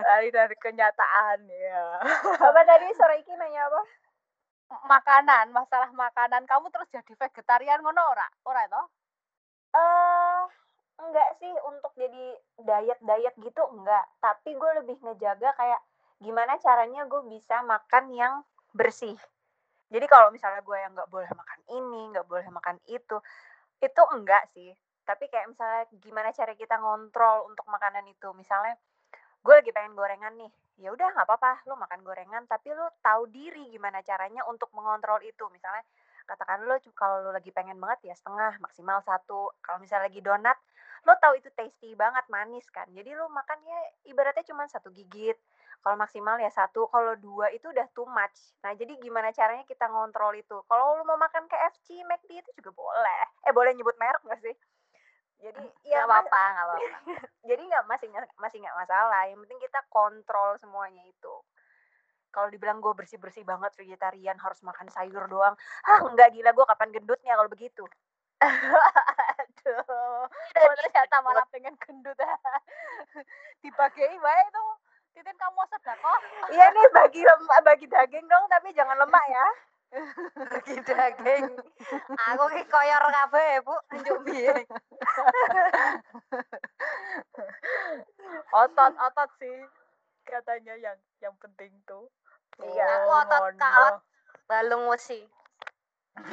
Dari 0.01 0.29
dari 0.31 0.57
kenyataan 0.59 1.39
ya. 1.49 1.85
apa 2.51 2.61
tadi 2.67 2.87
sore 2.95 3.21
iki 3.23 3.33
nanya 3.37 3.67
apa 3.71 3.83
Makanan, 4.87 5.51
masalah 5.51 5.91
makanan. 5.91 6.47
Kamu 6.47 6.71
terus 6.71 6.87
jadi 6.95 7.11
vegetarian 7.19 7.83
ngono 7.83 8.03
ora? 8.15 8.29
Ora 8.47 8.63
toh? 8.71 8.87
eh 9.71 10.43
enggak 11.01 11.29
sih 11.39 11.53
untuk 11.65 11.93
jadi 11.95 12.27
diet 12.61 12.99
diet 13.01 13.35
gitu 13.39 13.63
enggak 13.71 14.05
tapi 14.19 14.53
gue 14.53 14.71
lebih 14.83 14.97
ngejaga 15.01 15.55
kayak 15.55 15.81
gimana 16.21 16.59
caranya 16.61 17.07
gue 17.07 17.23
bisa 17.31 17.63
makan 17.65 18.13
yang 18.13 18.35
bersih 18.75 19.17
jadi 19.89 20.07
kalau 20.11 20.35
misalnya 20.35 20.61
gue 20.61 20.77
yang 20.77 20.93
nggak 20.93 21.11
boleh 21.11 21.31
makan 21.33 21.61
ini 21.71 22.01
nggak 22.13 22.27
boleh 22.27 22.47
makan 22.51 22.77
itu 22.91 23.17
itu 23.81 24.03
enggak 24.13 24.45
sih 24.53 24.75
tapi 25.11 25.27
kayak 25.27 25.51
misalnya 25.51 25.83
gimana 25.99 26.31
cara 26.31 26.55
kita 26.55 26.79
ngontrol 26.79 27.51
untuk 27.51 27.67
makanan 27.67 28.07
itu? 28.07 28.31
Misalnya 28.39 28.79
gue 29.43 29.55
lagi 29.59 29.75
pengen 29.75 29.99
gorengan 29.99 30.39
nih. 30.39 30.53
Ya 30.79 30.95
udah 30.95 31.11
nggak 31.11 31.27
apa-apa 31.27 31.67
lu 31.67 31.75
makan 31.75 32.07
gorengan 32.07 32.47
tapi 32.47 32.71
lu 32.71 32.87
tahu 33.03 33.27
diri 33.27 33.75
gimana 33.75 34.07
caranya 34.07 34.47
untuk 34.47 34.71
mengontrol 34.71 35.19
itu. 35.27 35.51
Misalnya 35.51 35.83
katakan 36.31 36.63
lo 36.63 36.79
kalau 36.95 37.27
lo 37.27 37.31
lagi 37.35 37.51
pengen 37.51 37.83
banget 37.83 38.07
ya 38.07 38.15
setengah 38.15 38.63
maksimal 38.63 39.03
satu. 39.03 39.51
Kalau 39.59 39.83
misalnya 39.83 40.07
lagi 40.07 40.23
donat 40.23 40.55
lo 41.03 41.19
tahu 41.19 41.43
itu 41.43 41.51
tasty 41.59 41.99
banget 41.99 42.23
manis 42.31 42.71
kan? 42.71 42.87
Jadi 42.95 43.11
lo 43.19 43.27
makan 43.27 43.59
ya 43.67 43.81
ibaratnya 44.15 44.47
cuma 44.47 44.71
satu 44.71 44.95
gigit. 44.95 45.35
Kalau 45.83 45.99
maksimal 45.99 46.39
ya 46.39 46.55
satu. 46.55 46.87
Kalau 46.87 47.19
dua 47.19 47.51
itu 47.51 47.67
udah 47.67 47.91
too 47.99 48.07
much. 48.07 48.55
Nah 48.63 48.79
jadi 48.79 48.95
gimana 49.03 49.35
caranya 49.35 49.67
kita 49.67 49.91
ngontrol 49.91 50.39
itu? 50.39 50.63
Kalau 50.71 50.95
lo 50.95 51.03
mau 51.03 51.19
makan 51.19 51.51
KFC 51.51 52.07
McD 52.07 52.47
itu 52.47 52.51
juga 52.63 52.71
boleh. 52.79 53.27
Eh 53.43 53.51
boleh 53.51 53.75
nyebut 53.75 53.99
merek 53.99 54.23
nggak 54.23 54.39
sih 54.47 54.55
jadi 55.41 55.65
ya 55.91 56.05
nggak 56.05 56.09
apa-apa 56.09 56.43
nggak 56.53 56.67
apa-apa 56.69 56.89
jadi 57.51 57.63
nggak 57.65 57.85
masih 57.89 58.09
masih 58.39 58.59
nggak 58.63 58.77
masalah 58.77 59.23
yang 59.27 59.39
penting 59.45 59.61
kita 59.61 59.81
kontrol 59.89 60.57
semuanya 60.61 61.03
itu 61.09 61.35
kalau 62.31 62.47
dibilang 62.47 62.79
gue 62.79 62.95
bersih 62.95 63.19
bersih 63.19 63.43
banget 63.43 63.75
vegetarian 63.75 64.39
harus 64.39 64.63
makan 64.63 64.87
sayur 64.93 65.27
doang 65.27 65.57
ah 65.89 65.99
nggak 66.05 66.31
gila 66.37 66.55
gue 66.55 66.67
kapan 66.69 66.89
gendutnya 66.95 67.35
kalau 67.35 67.51
begitu 67.51 67.85
Aduh. 69.61 70.25
Oh, 70.25 70.73
ternyata 70.81 71.21
malah 71.21 71.45
pengen 71.53 71.77
gendut. 71.77 72.17
Dibagi 73.61 74.09
wae 74.09 74.43
itu. 74.49 74.65
Titin 75.11 75.37
kamu 75.37 75.63
sedekah? 75.69 76.19
iya 76.55 76.71
nih 76.71 76.87
bagi 76.95 77.21
lemak 77.21 77.59
bagi 77.67 77.87
daging 77.91 78.27
dong 78.31 78.47
tapi 78.47 78.71
jangan 78.73 78.95
lemak 78.95 79.25
ya 79.27 79.47
bagi 79.91 80.77
daging 80.87 81.51
aku 82.31 82.45
ki 82.55 82.63
koyor 82.71 83.05
kabeh 83.11 83.59
bu. 83.67 83.75
Njuk 83.99 84.19
piye? 84.23 84.55
Otot-otot 88.55 89.31
sih 89.43 89.59
katanya 90.23 90.79
yang 90.79 90.99
yang 91.19 91.35
penting 91.43 91.75
tuh. 91.91 92.07
Iya, 92.63 92.87
aku 93.03 93.11
Oh, 93.11 93.21
otot 93.25 93.45
kalat 93.59 93.99
balung 94.47 94.87
wesi. 94.91 95.27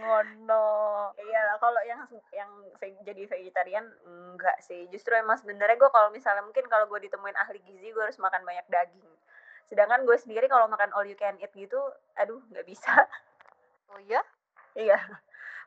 Ngono. 0.00 0.66
iya 1.18 1.40
lah 1.50 1.56
kalau 1.60 1.82
yang 1.84 2.00
yang 2.32 2.50
jadi 3.02 3.26
vegetarian 3.26 3.84
enggak 4.06 4.56
sih. 4.62 4.86
Justru 4.94 5.18
emang 5.18 5.36
sebenarnya 5.42 5.76
gue 5.76 5.90
kalau 5.90 6.14
misalnya 6.14 6.46
mungkin 6.46 6.64
kalau 6.70 6.86
gue 6.86 7.10
ditemuin 7.10 7.36
ahli 7.36 7.58
gizi 7.66 7.90
gue 7.90 8.02
harus 8.02 8.16
makan 8.22 8.46
banyak 8.46 8.64
daging 8.70 9.10
sedangkan 9.70 10.02
gue 10.02 10.16
sendiri 10.18 10.50
kalau 10.50 10.66
makan 10.66 10.90
all 10.92 11.06
you 11.06 11.14
can 11.14 11.38
eat 11.38 11.52
gitu 11.54 11.78
aduh 12.18 12.42
nggak 12.50 12.66
bisa 12.66 12.90
oh 13.94 14.00
iya 14.02 14.20
Iya, 14.78 14.98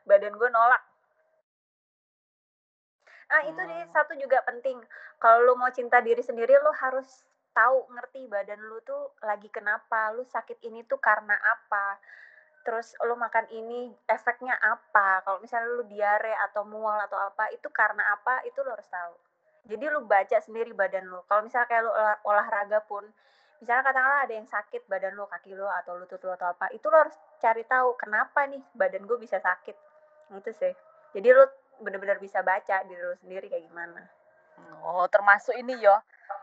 badan 0.08 0.32
gue 0.32 0.48
nolak. 0.48 0.80
Nah 3.30 3.40
itu 3.44 3.60
deh 3.60 3.82
Hmm. 3.84 3.92
satu 3.92 4.12
juga 4.16 4.40
penting. 4.48 4.78
Kalau 5.20 5.44
lu 5.44 5.54
mau 5.60 5.68
cinta 5.72 6.00
diri 6.00 6.24
sendiri, 6.24 6.56
lu 6.60 6.72
harus 6.72 7.08
tahu 7.52 7.84
ngerti 7.92 8.26
badan 8.26 8.60
lu 8.64 8.80
tuh 8.82 9.12
lagi 9.22 9.48
kenapa, 9.52 10.12
lu 10.16 10.24
sakit 10.24 10.58
ini 10.64 10.80
tuh 10.88 10.96
karena 11.00 11.36
apa. 11.36 12.00
Terus 12.64 12.96
lu 13.04 13.12
makan 13.16 13.44
ini 13.52 13.92
efeknya 14.08 14.56
apa? 14.56 15.20
Kalau 15.24 15.38
misalnya 15.44 15.68
lu 15.68 15.84
diare 15.84 16.32
atau 16.48 16.64
mual 16.64 16.96
atau 17.04 17.18
apa, 17.20 17.52
itu 17.52 17.68
karena 17.68 18.02
apa? 18.16 18.40
Itu 18.48 18.64
lu 18.64 18.72
harus 18.72 18.88
tahu. 18.88 19.14
Jadi 19.68 19.84
lu 19.92 20.00
baca 20.08 20.38
sendiri 20.40 20.72
badan 20.72 21.04
lu. 21.12 21.20
Kalau 21.28 21.44
misalnya 21.44 21.68
kayak 21.68 21.82
lu 21.84 21.92
olah- 21.92 22.20
olahraga 22.24 22.80
pun, 22.88 23.04
misalnya 23.64 23.80
katakanlah 23.88 24.20
ada 24.28 24.34
yang 24.36 24.44
sakit 24.44 24.84
badan 24.84 25.16
lu, 25.16 25.24
kaki 25.24 25.56
lu 25.56 25.64
atau 25.64 25.96
lutut 25.96 26.20
lu 26.20 26.36
atau 26.36 26.52
apa, 26.52 26.68
itu 26.76 26.84
lu 26.84 26.96
harus 27.00 27.16
cari 27.40 27.64
tahu 27.64 27.96
kenapa 27.96 28.44
nih 28.44 28.60
badan 28.76 29.08
gue 29.08 29.16
bisa 29.16 29.40
sakit. 29.40 29.72
Itu 30.36 30.52
sih. 30.52 30.76
Jadi 31.16 31.28
lu 31.32 31.40
bener-bener 31.80 32.20
bisa 32.20 32.44
baca 32.44 32.84
diri 32.84 33.00
lu 33.00 33.16
sendiri 33.24 33.48
kayak 33.48 33.64
gimana. 33.64 34.04
Oh, 34.84 35.08
termasuk 35.08 35.56
ini 35.56 35.80
yo. 35.80 35.96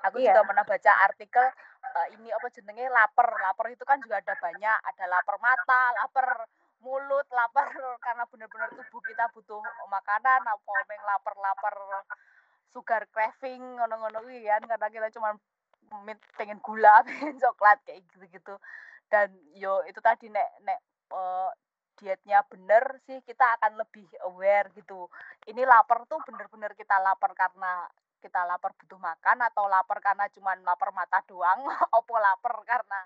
Aku 0.10 0.18
Iya. 0.18 0.34
juga 0.34 0.50
pernah 0.50 0.66
baca 0.66 0.92
artikel 1.06 1.46
eh, 1.82 2.08
ini 2.18 2.34
apa 2.34 2.48
jenenge 2.50 2.90
lapar. 2.90 3.30
Lapar 3.38 3.70
itu 3.70 3.86
kan 3.86 4.02
juga 4.02 4.18
ada 4.18 4.34
banyak, 4.42 4.78
ada 4.82 5.06
lapar 5.06 5.38
mata, 5.38 5.82
lapar 6.02 6.50
mulut, 6.82 7.30
lapar 7.30 7.70
karena 8.06 8.26
benar-benar 8.26 8.74
tubuh 8.74 9.02
kita 9.06 9.30
butuh 9.30 9.62
makanan, 9.94 10.42
apa 10.42 10.74
meng 10.90 11.02
lapar-lapar 11.06 11.76
sugar 12.72 13.04
craving 13.12 13.78
ngono-ngono 13.78 14.24
kuwi 14.24 14.48
kan 14.48 14.64
karena 14.64 14.88
kita 14.88 15.08
cuma 15.12 15.36
pengen 16.40 16.60
gula, 16.64 17.04
pengen 17.08 17.38
coklat 17.38 17.80
kayak 17.84 18.04
gitu-gitu. 18.12 18.56
Dan 19.12 19.36
yo 19.60 19.84
itu 19.86 20.00
tadi 20.00 20.32
nek 20.32 20.50
nek 20.64 20.80
eh, 21.12 21.50
dietnya 22.00 22.42
bener 22.48 22.98
sih 23.06 23.20
kita 23.22 23.60
akan 23.60 23.78
lebih 23.78 24.08
aware 24.26 24.72
gitu. 24.74 25.12
Ini 25.46 25.68
lapar 25.68 26.08
tuh 26.08 26.24
bener-bener 26.26 26.74
kita 26.74 26.98
lapar 27.04 27.36
karena 27.36 27.86
kita 28.22 28.46
lapar 28.46 28.72
butuh 28.78 29.02
makan 29.02 29.38
atau 29.50 29.66
lapar 29.66 29.98
karena 30.00 30.30
cuman 30.30 30.62
lapar 30.64 30.94
mata 30.94 31.20
doang, 31.28 31.62
opo 31.98 32.16
lapar 32.18 32.56
karena 32.64 33.02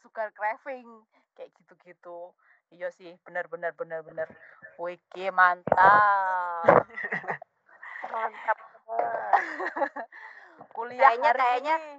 sugar 0.00 0.32
craving 0.36 1.04
kayak 1.36 1.52
gitu-gitu. 1.60 2.32
Iya 2.72 2.90
sih, 2.90 3.14
bener 3.22 3.46
bener 3.46 3.72
bener 3.76 4.00
bener. 4.02 4.28
Wiki 4.80 5.30
mantap. 5.30 6.64
Mantap. 8.12 8.58
Kuliah 10.70 11.00
Kayaknya- 11.12 11.28
hari 11.28 11.40
kayaknya- 11.40 11.80
ini. 11.80 11.94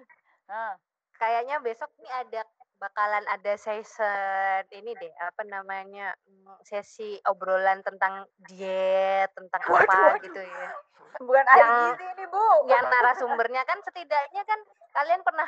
Nah, 0.47 0.73
Kayaknya 1.15 1.63
besok 1.63 1.87
nih 1.95 2.11
ada 2.11 2.43
bakalan 2.75 3.23
ada 3.31 3.55
session 3.55 4.67
ini 4.67 4.91
deh 4.99 5.13
apa 5.15 5.47
namanya 5.47 6.11
mm, 6.27 6.59
sesi 6.59 7.15
obrolan 7.23 7.79
tentang 7.79 8.27
diet 8.35 9.31
tentang 9.31 9.63
apa 9.63 10.19
gitu 10.19 10.35
ya. 10.43 10.67
Bukan 11.15 11.39
Yang- 11.47 11.95
gizi 11.95 12.05
ini, 12.19 12.25
Bu. 12.27 12.67
yang 12.67 12.83
narasumbernya 12.83 13.63
kan 13.63 13.79
setidaknya 13.79 14.43
kan 14.43 14.59
kalian 14.91 15.23
pernah 15.23 15.47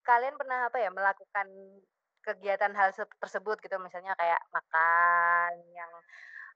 kalian 0.00 0.40
pernah 0.40 0.72
apa 0.72 0.80
ya 0.80 0.88
melakukan 0.88 1.46
kegiatan 2.24 2.72
hal 2.72 2.96
se- 2.96 3.16
tersebut 3.20 3.60
gitu 3.60 3.76
misalnya 3.76 4.16
kayak 4.16 4.40
makan 4.48 5.60
yang 5.76 5.92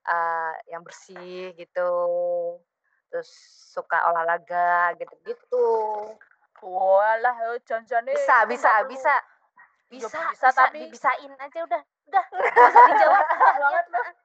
eh, 0.04 0.52
yang 0.72 0.80
bersih 0.80 1.52
gitu 1.60 1.90
terus 3.14 3.30
suka 3.70 4.10
olahraga 4.10 4.90
gitu-gitu. 4.98 5.70
Walah 6.58 7.54
eh, 7.54 7.62
janjane 7.62 8.10
bisa 8.10 8.42
bisa 8.50 8.82
perlu- 8.82 8.90
bisa. 8.90 9.14
Ya, 9.14 9.22
bisa 9.86 10.08
bisa, 10.10 10.20
bisa 10.34 10.48
tapi- 10.50 10.82
dibisain 10.82 11.30
aja 11.38 11.58
udah 11.62 11.82
udah. 12.10 12.24
Nggak 12.34 12.66
usah 12.66 12.82
dijawab 12.90 13.24
banget 13.86 14.16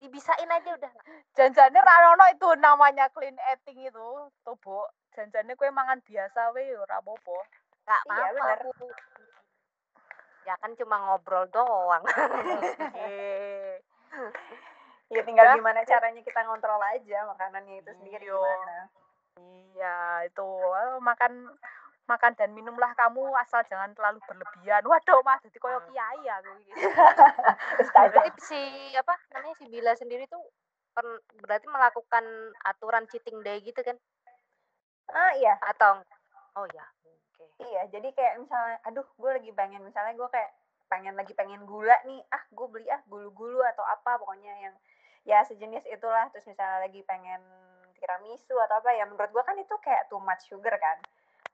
dibisain 0.00 0.50
aja 0.50 0.70
udah. 0.74 0.92
Janjane 1.38 1.78
ranono 1.78 2.24
itu 2.34 2.48
namanya 2.58 3.06
clean 3.14 3.38
eating 3.54 3.86
itu 3.86 4.08
tuh 4.42 4.56
bu 4.58 4.82
janjane 5.14 5.54
kue 5.54 5.70
mangan 5.70 6.02
biasa 6.02 6.50
we 6.50 6.74
ora 6.74 6.98
apa-apa. 6.98 7.38
Nggak 7.86 8.02
Iya, 8.34 8.42
aku 8.58 8.70
ya 10.48 10.54
kan 10.56 10.72
cuma 10.74 10.96
ngobrol 10.98 11.44
doang. 11.52 12.02
Eh, 12.96 13.76
Ya 15.10 15.22
tinggal 15.26 15.42
Ya. 15.44 15.54
gimana 15.58 15.82
caranya 15.82 16.22
kita 16.22 16.40
ngontrol 16.46 16.78
aja 16.78 17.18
makanannya 17.26 17.82
itu 17.82 17.90
sendiri 17.92 18.24
Iya. 18.24 18.30
gimana. 18.30 18.78
iya 19.40 19.96
itu 20.22 20.46
Eh, 20.70 20.98
makan 21.00 21.32
makan 22.04 22.32
dan 22.34 22.50
minumlah 22.50 22.90
kamu 22.94 23.30
asal 23.38 23.62
jangan 23.64 23.90
terlalu 23.90 24.18
berlebihan 24.22 24.82
waduh 24.82 25.22
mah 25.22 25.38
jadi 25.40 25.54
koyo 25.56 25.78
Hmm. 25.78 25.88
kiai 25.88 26.22
aku 26.28 26.50
iki. 26.60 26.72
Ustazah. 27.82 28.10
berarti 28.10 28.30
si 28.40 28.60
apa 28.94 29.14
namanya 29.30 29.54
si 29.56 29.64
Bila 29.66 29.94
sendiri 29.94 30.26
tuh 30.26 30.42
pen- 30.92 31.22
berarti 31.40 31.66
melakukan 31.66 32.24
aturan 32.64 33.06
cheating 33.06 33.38
day 33.40 33.62
gitu 33.62 33.78
kan 33.80 33.94
Ah 35.08 35.34
iya, 35.34 35.58
atau 35.60 36.02
oh 36.54 36.66
ya 36.70 36.86
oke 37.34 37.66
iya. 37.66 37.82
Jadi 37.88 38.14
kayak 38.14 38.38
misalnya, 38.38 38.78
aduh, 38.84 39.06
gue 39.08 39.30
lagi 39.32 39.50
pengen 39.50 39.82
misalnya 39.82 40.14
gue 40.14 40.28
kayak 40.28 40.50
pengen 40.86 41.14
lagi 41.14 41.34
pengen 41.34 41.62
gula 41.64 41.94
nih, 42.04 42.22
ah 42.30 42.42
gue 42.46 42.66
beli 42.66 42.86
ah 42.86 43.02
gulu-gulu 43.06 43.58
atau 43.64 43.82
apa 43.82 44.18
pokoknya 44.18 44.54
yang 44.60 44.74
ya 45.30 45.46
sejenis 45.46 45.86
itulah. 45.86 46.26
Terus 46.34 46.50
misalnya 46.50 46.90
lagi 46.90 47.06
pengen 47.06 47.38
tiramisu 47.94 48.58
atau 48.66 48.82
apa 48.82 48.90
ya, 48.98 49.06
menurut 49.06 49.30
gue 49.30 49.44
kan 49.46 49.54
itu 49.54 49.74
kayak 49.78 50.10
too 50.10 50.18
much 50.18 50.42
sugar 50.50 50.74
kan. 50.82 50.98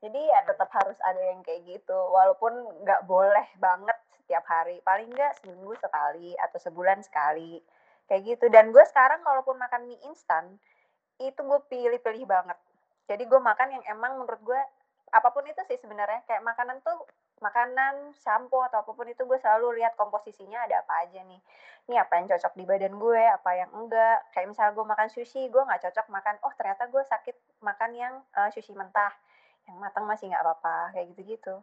Jadi 0.01 0.17
ya 0.17 0.41
tetap 0.49 0.73
harus 0.73 0.97
ada 1.05 1.21
yang 1.21 1.45
kayak 1.45 1.65
gitu, 1.69 1.97
walaupun 2.13 2.53
nggak 2.85 3.05
boleh 3.05 3.49
banget 3.61 3.97
setiap 4.23 4.45
hari, 4.49 4.81
paling 4.85 5.09
nggak 5.13 5.41
seminggu 5.41 5.73
sekali 5.81 6.33
atau 6.41 6.59
sebulan 6.61 7.05
sekali 7.05 7.61
kayak 8.09 8.23
gitu. 8.25 8.47
Dan 8.49 8.73
gue 8.73 8.85
sekarang 8.89 9.21
kalaupun 9.25 9.61
makan 9.61 9.89
mie 9.89 10.01
instan 10.09 10.57
itu 11.21 11.41
gue 11.41 11.61
pilih-pilih 11.69 12.29
banget. 12.29 12.59
Jadi 13.09 13.25
gue 13.25 13.41
makan 13.41 13.81
yang 13.81 13.85
emang 13.89 14.21
menurut 14.21 14.41
gue 14.45 14.61
apa 15.15 15.29
pun 15.31 15.47
itu 15.47 15.63
sih 15.71 15.79
sebenarnya 15.81 16.27
kayak 16.27 16.43
makanan 16.45 16.83
tuh 16.83 17.07
makanan, 17.45 18.17
shampoo 18.17 18.65
atau 18.65 18.81
apa 18.81 18.91
pun 18.97 19.07
itu 19.07 19.23
gue 19.29 19.39
selalu 19.41 19.83
lihat 19.83 19.93
komposisinya 19.95 20.65
ada 20.65 20.81
apa 20.81 21.05
aja 21.05 21.21
nih. 21.21 21.41
Ini 21.87 21.95
apa 22.03 22.19
yang 22.19 22.27
cocok 22.33 22.53
di 22.59 22.65
badan 22.67 22.95
gue, 22.99 23.23
apa 23.29 23.51
yang 23.55 23.71
enggak. 23.77 24.19
Kayak 24.33 24.47
misalnya 24.51 24.73
gue 24.75 24.87
makan 24.89 25.09
sushi, 25.13 25.43
gue 25.53 25.63
nggak 25.63 25.83
cocok 25.89 26.07
makan. 26.11 26.35
Oh 26.43 26.53
ternyata 26.57 26.89
gue 26.89 27.03
sakit 27.05 27.37
makan 27.63 27.91
yang 27.95 28.15
eh, 28.35 28.51
sushi 28.51 28.73
mentah, 28.73 29.13
yang 29.69 29.77
matang 29.79 30.09
masih 30.09 30.33
nggak 30.33 30.43
apa-apa 30.43 30.97
kayak 30.97 31.07
gitu-gitu. 31.15 31.61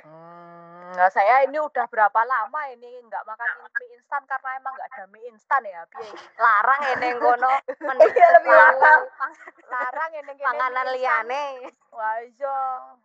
Hmm, 0.00 0.96
nah 0.96 1.08
saya 1.12 1.44
ini 1.44 1.60
udah 1.60 1.84
berapa 1.86 2.20
lama 2.24 2.60
ini 2.72 2.88
nggak 3.06 3.22
makan 3.28 3.48
mie 3.78 3.94
instan 3.94 4.22
karena 4.24 4.50
emang 4.58 4.72
nggak 4.74 4.90
ada 4.96 5.04
mie 5.12 5.28
instan 5.28 5.62
ya 5.62 5.84
iki? 5.86 6.08
larang 6.40 6.80
neng 6.98 7.16
kono 7.20 7.52
Iya 8.00 8.26
lebih 8.40 8.52
larang. 8.52 9.02
larang. 9.70 10.10
Ini 10.16 10.32
panganan 10.40 10.88
liane 10.96 11.44
wah 11.92 12.16
iya. 12.24 12.60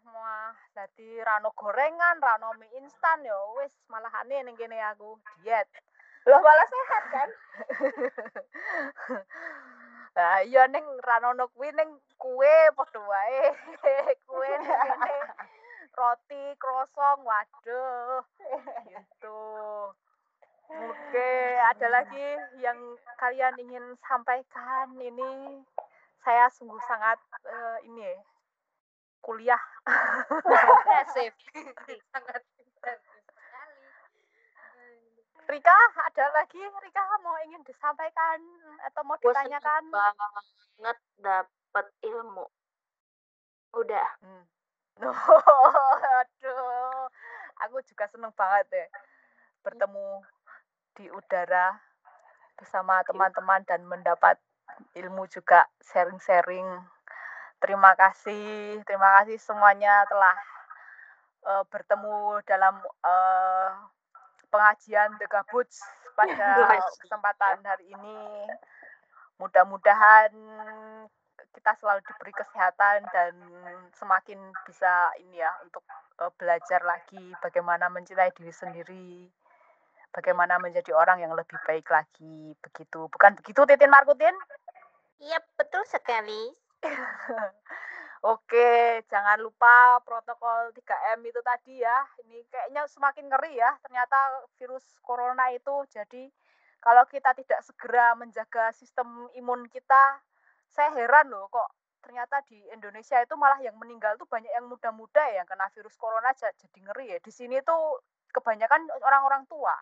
Wah 0.10 0.50
dadi 0.74 1.20
rano 1.22 1.52
gorengan 1.54 2.18
rano 2.24 2.56
mie 2.58 2.72
instan. 2.80 3.22
Ya 3.22 3.36
wis 3.60 3.72
malahane 3.92 4.48
ning 4.48 4.56
kene 4.56 4.80
aku. 4.92 5.20
Diet. 5.44 5.68
Loh 6.26 6.40
malah 6.42 6.68
sehat 6.68 7.04
kan? 7.14 7.30
Lah 10.16 10.40
iya 10.48 10.64
ning 10.72 10.86
ranono 11.04 11.52
kuwi 11.52 11.76
ning 11.76 11.92
kue 12.18 12.56
padha 12.74 13.00
wae. 13.04 13.44
kue 14.28 14.50
ning 14.64 14.74
kene 14.74 15.16
roti, 15.96 16.44
krosong, 16.60 17.24
waduh. 17.24 18.22
Gitu. 18.92 19.42
Oke, 20.66 21.32
ada 21.62 21.88
lagi 21.94 22.28
yang 22.58 22.78
kalian 23.22 23.54
ingin 23.62 23.86
sampaikan 24.02 24.98
ini 24.98 25.62
saya 26.26 26.50
sungguh 26.50 26.82
sangat 26.90 27.22
eh, 27.46 27.78
ini 27.86 28.02
ya, 28.02 28.18
kuliah 29.22 29.64
sangat 32.10 32.42
Rika 35.46 35.78
ada 36.02 36.26
lagi 36.34 36.58
Rika 36.58 37.04
mau 37.22 37.38
ingin 37.46 37.62
disampaikan 37.62 38.42
atau 38.90 39.02
mau 39.06 39.14
Gue 39.22 39.30
ditanyakan 39.30 39.94
banget 39.94 40.98
dapet 41.22 41.86
ilmu. 42.02 42.50
Udah. 43.78 44.10
Hmm. 44.26 44.44
Aduh, 46.20 47.08
aku 47.68 47.78
juga 47.84 48.08
seneng 48.08 48.32
banget 48.32 48.66
deh 48.72 48.88
bertemu 49.66 50.24
di 50.96 51.12
udara 51.12 51.76
bersama 52.56 53.04
teman-teman 53.04 53.66
dan 53.68 53.84
mendapat 53.84 54.40
ilmu 54.96 55.28
juga 55.28 55.68
sharing-sharing. 55.84 56.68
Terima 57.60 57.92
kasih, 57.98 58.80
terima 58.88 59.20
kasih 59.20 59.36
semuanya 59.42 60.08
telah 60.08 60.36
eh, 61.44 61.64
bertemu 61.68 62.40
dalam 62.48 62.80
eh, 63.04 63.70
pengajian 64.48 65.20
The 65.20 65.28
Gabuts 65.28 65.84
pada 66.16 66.72
kesempatan 67.04 67.60
hari 67.68 67.92
ini. 67.92 68.48
Mudah-mudahan 69.36 70.32
kita 71.56 71.72
selalu 71.80 72.04
diberi 72.04 72.36
kesehatan 72.36 73.08
dan 73.16 73.34
semakin 73.96 74.38
bisa 74.68 75.16
ini 75.24 75.40
ya 75.40 75.50
untuk 75.64 75.88
eh, 76.20 76.32
belajar 76.36 76.84
lagi 76.84 77.32
bagaimana 77.40 77.88
mencintai 77.88 78.36
diri 78.36 78.52
sendiri, 78.52 79.32
bagaimana 80.12 80.60
menjadi 80.60 80.92
orang 80.92 81.24
yang 81.24 81.32
lebih 81.32 81.56
baik 81.64 81.88
lagi. 81.88 82.52
Begitu, 82.60 83.08
bukan 83.08 83.40
begitu 83.40 83.64
Titin 83.64 83.90
Markutin? 83.90 84.36
iya 85.16 85.40
betul 85.56 85.80
sekali 85.88 86.52
Oke, 88.26 89.06
jangan 89.06 89.38
lupa 89.38 90.02
protokol 90.02 90.74
3M 90.74 91.22
itu 91.30 91.38
tadi 91.46 91.78
ya. 91.78 91.94
Ini 92.26 92.42
kayaknya 92.50 92.90
semakin 92.90 93.30
ngeri 93.30 93.54
ya. 93.62 93.70
Ternyata 93.86 94.50
virus 94.58 94.82
corona 95.06 95.54
itu 95.54 95.86
jadi 95.94 96.26
kalau 96.82 97.06
kita 97.06 97.38
tidak 97.38 97.62
segera 97.62 98.18
menjaga 98.18 98.74
sistem 98.74 99.30
imun 99.38 99.70
kita, 99.70 100.18
saya 100.68 100.90
heran 100.94 101.30
loh 101.30 101.48
kok 101.48 101.70
ternyata 102.00 102.38
di 102.46 102.62
Indonesia 102.70 103.18
itu 103.18 103.34
malah 103.34 103.58
yang 103.58 103.74
meninggal 103.76 104.14
tuh 104.16 104.30
banyak 104.30 104.48
yang 104.48 104.70
muda-muda 104.70 105.26
ya 105.26 105.42
yang 105.42 105.48
kena 105.48 105.66
virus 105.74 105.98
corona 105.98 106.30
ja- 106.34 106.54
jadi 106.54 106.80
ngeri 106.82 107.06
ya. 107.12 107.20
Di 107.20 107.32
sini 107.32 107.58
tuh 107.62 107.98
kebanyakan 108.30 108.86
orang-orang 109.02 109.44
tua 109.46 109.74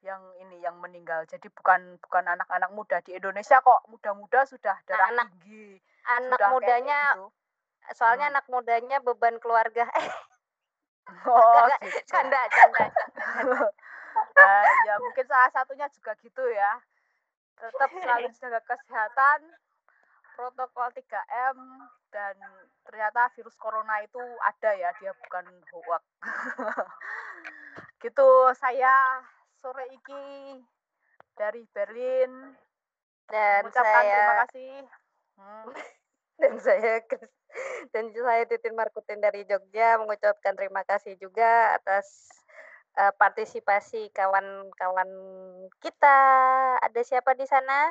yang 0.00 0.22
ini 0.38 0.62
yang 0.62 0.78
meninggal. 0.78 1.26
Jadi 1.26 1.50
bukan 1.50 1.98
bukan 1.98 2.24
anak-anak 2.28 2.70
muda 2.70 3.02
di 3.02 3.18
Indonesia 3.18 3.58
kok 3.58 3.82
muda-muda 3.86 4.46
sudah 4.46 4.78
darah 4.86 5.10
Anak- 5.10 5.34
tinggi. 5.34 5.82
anak 6.08 6.38
sudah 6.38 6.50
mudanya 6.50 7.00
gitu. 7.12 7.26
soalnya 7.90 8.26
Hmm. 8.28 8.34
anak 8.36 8.46
mudanya 8.46 8.96
beban 9.00 9.36
keluarga. 9.38 9.84
Oh, 11.24 11.64
gitu. 11.80 12.04
canda, 12.06 12.36
canda. 12.48 12.84
Nah, 14.36 14.62
ya 14.84 14.94
mungkin 14.98 15.24
salah 15.24 15.48
satunya 15.48 15.88
juga 15.88 16.12
gitu 16.18 16.42
ya. 16.48 16.76
Tetap 17.56 17.90
selalu 17.92 18.28
jaga 18.38 18.60
kesehatan, 18.60 19.40
protokol 20.38 20.86
3M 20.94 21.58
dan 22.14 22.38
ternyata 22.86 23.26
virus 23.34 23.58
corona 23.58 23.98
itu 24.06 24.22
ada 24.46 24.70
ya, 24.78 24.94
dia 25.02 25.10
bukan 25.26 25.50
hoax. 25.74 26.02
gitu 28.06 28.54
saya 28.54 29.26
sore 29.58 29.90
iki 29.90 30.62
dari 31.34 31.66
Berlin 31.74 32.54
Dan 33.26 33.66
mengucapkan 33.66 34.02
terima 34.06 34.14
saya 34.14 34.42
kasih. 34.46 34.74
Hmm. 35.34 35.66
dan 36.40 36.52
saya 36.62 36.94
dan 37.90 38.04
saya 38.14 38.42
Titin 38.46 38.78
Markutin 38.78 39.18
dari 39.18 39.42
Jogja 39.42 39.98
mengucapkan 39.98 40.54
terima 40.54 40.86
kasih 40.86 41.18
juga 41.18 41.74
atas 41.74 42.30
eh, 42.94 43.10
partisipasi 43.18 44.14
kawan-kawan 44.14 45.10
kita. 45.82 46.18
Ada 46.78 47.02
siapa 47.02 47.34
di 47.34 47.44
sana? 47.44 47.90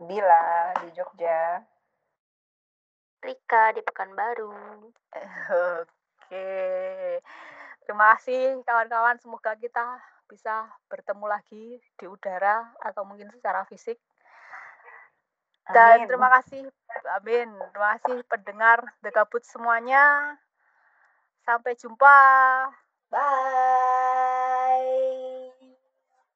Bila 0.00 0.72
di 0.80 0.88
Jogja. 0.96 1.60
Rika 3.20 3.76
di 3.76 3.84
Pekanbaru. 3.84 4.52
Oke. 5.84 6.48
Terima 7.84 8.16
kasih 8.16 8.64
kawan-kawan. 8.64 9.20
Semoga 9.20 9.52
kita 9.60 10.00
bisa 10.24 10.70
bertemu 10.88 11.26
lagi 11.26 11.64
di 12.00 12.06
udara 12.08 12.70
atau 12.80 13.04
mungkin 13.04 13.28
secara 13.34 13.66
fisik. 13.68 14.00
Dan 15.70 16.02
Amin. 16.02 16.08
terima 16.08 16.28
kasih, 16.40 16.66
amin. 17.20 17.48
Terima 17.70 17.88
kasih 17.98 18.16
pendengar 18.26 18.78
The 19.04 19.10
Kabut 19.12 19.44
semuanya. 19.46 20.34
Sampai 21.46 21.76
jumpa. 21.78 22.16
Bye. 23.10 23.89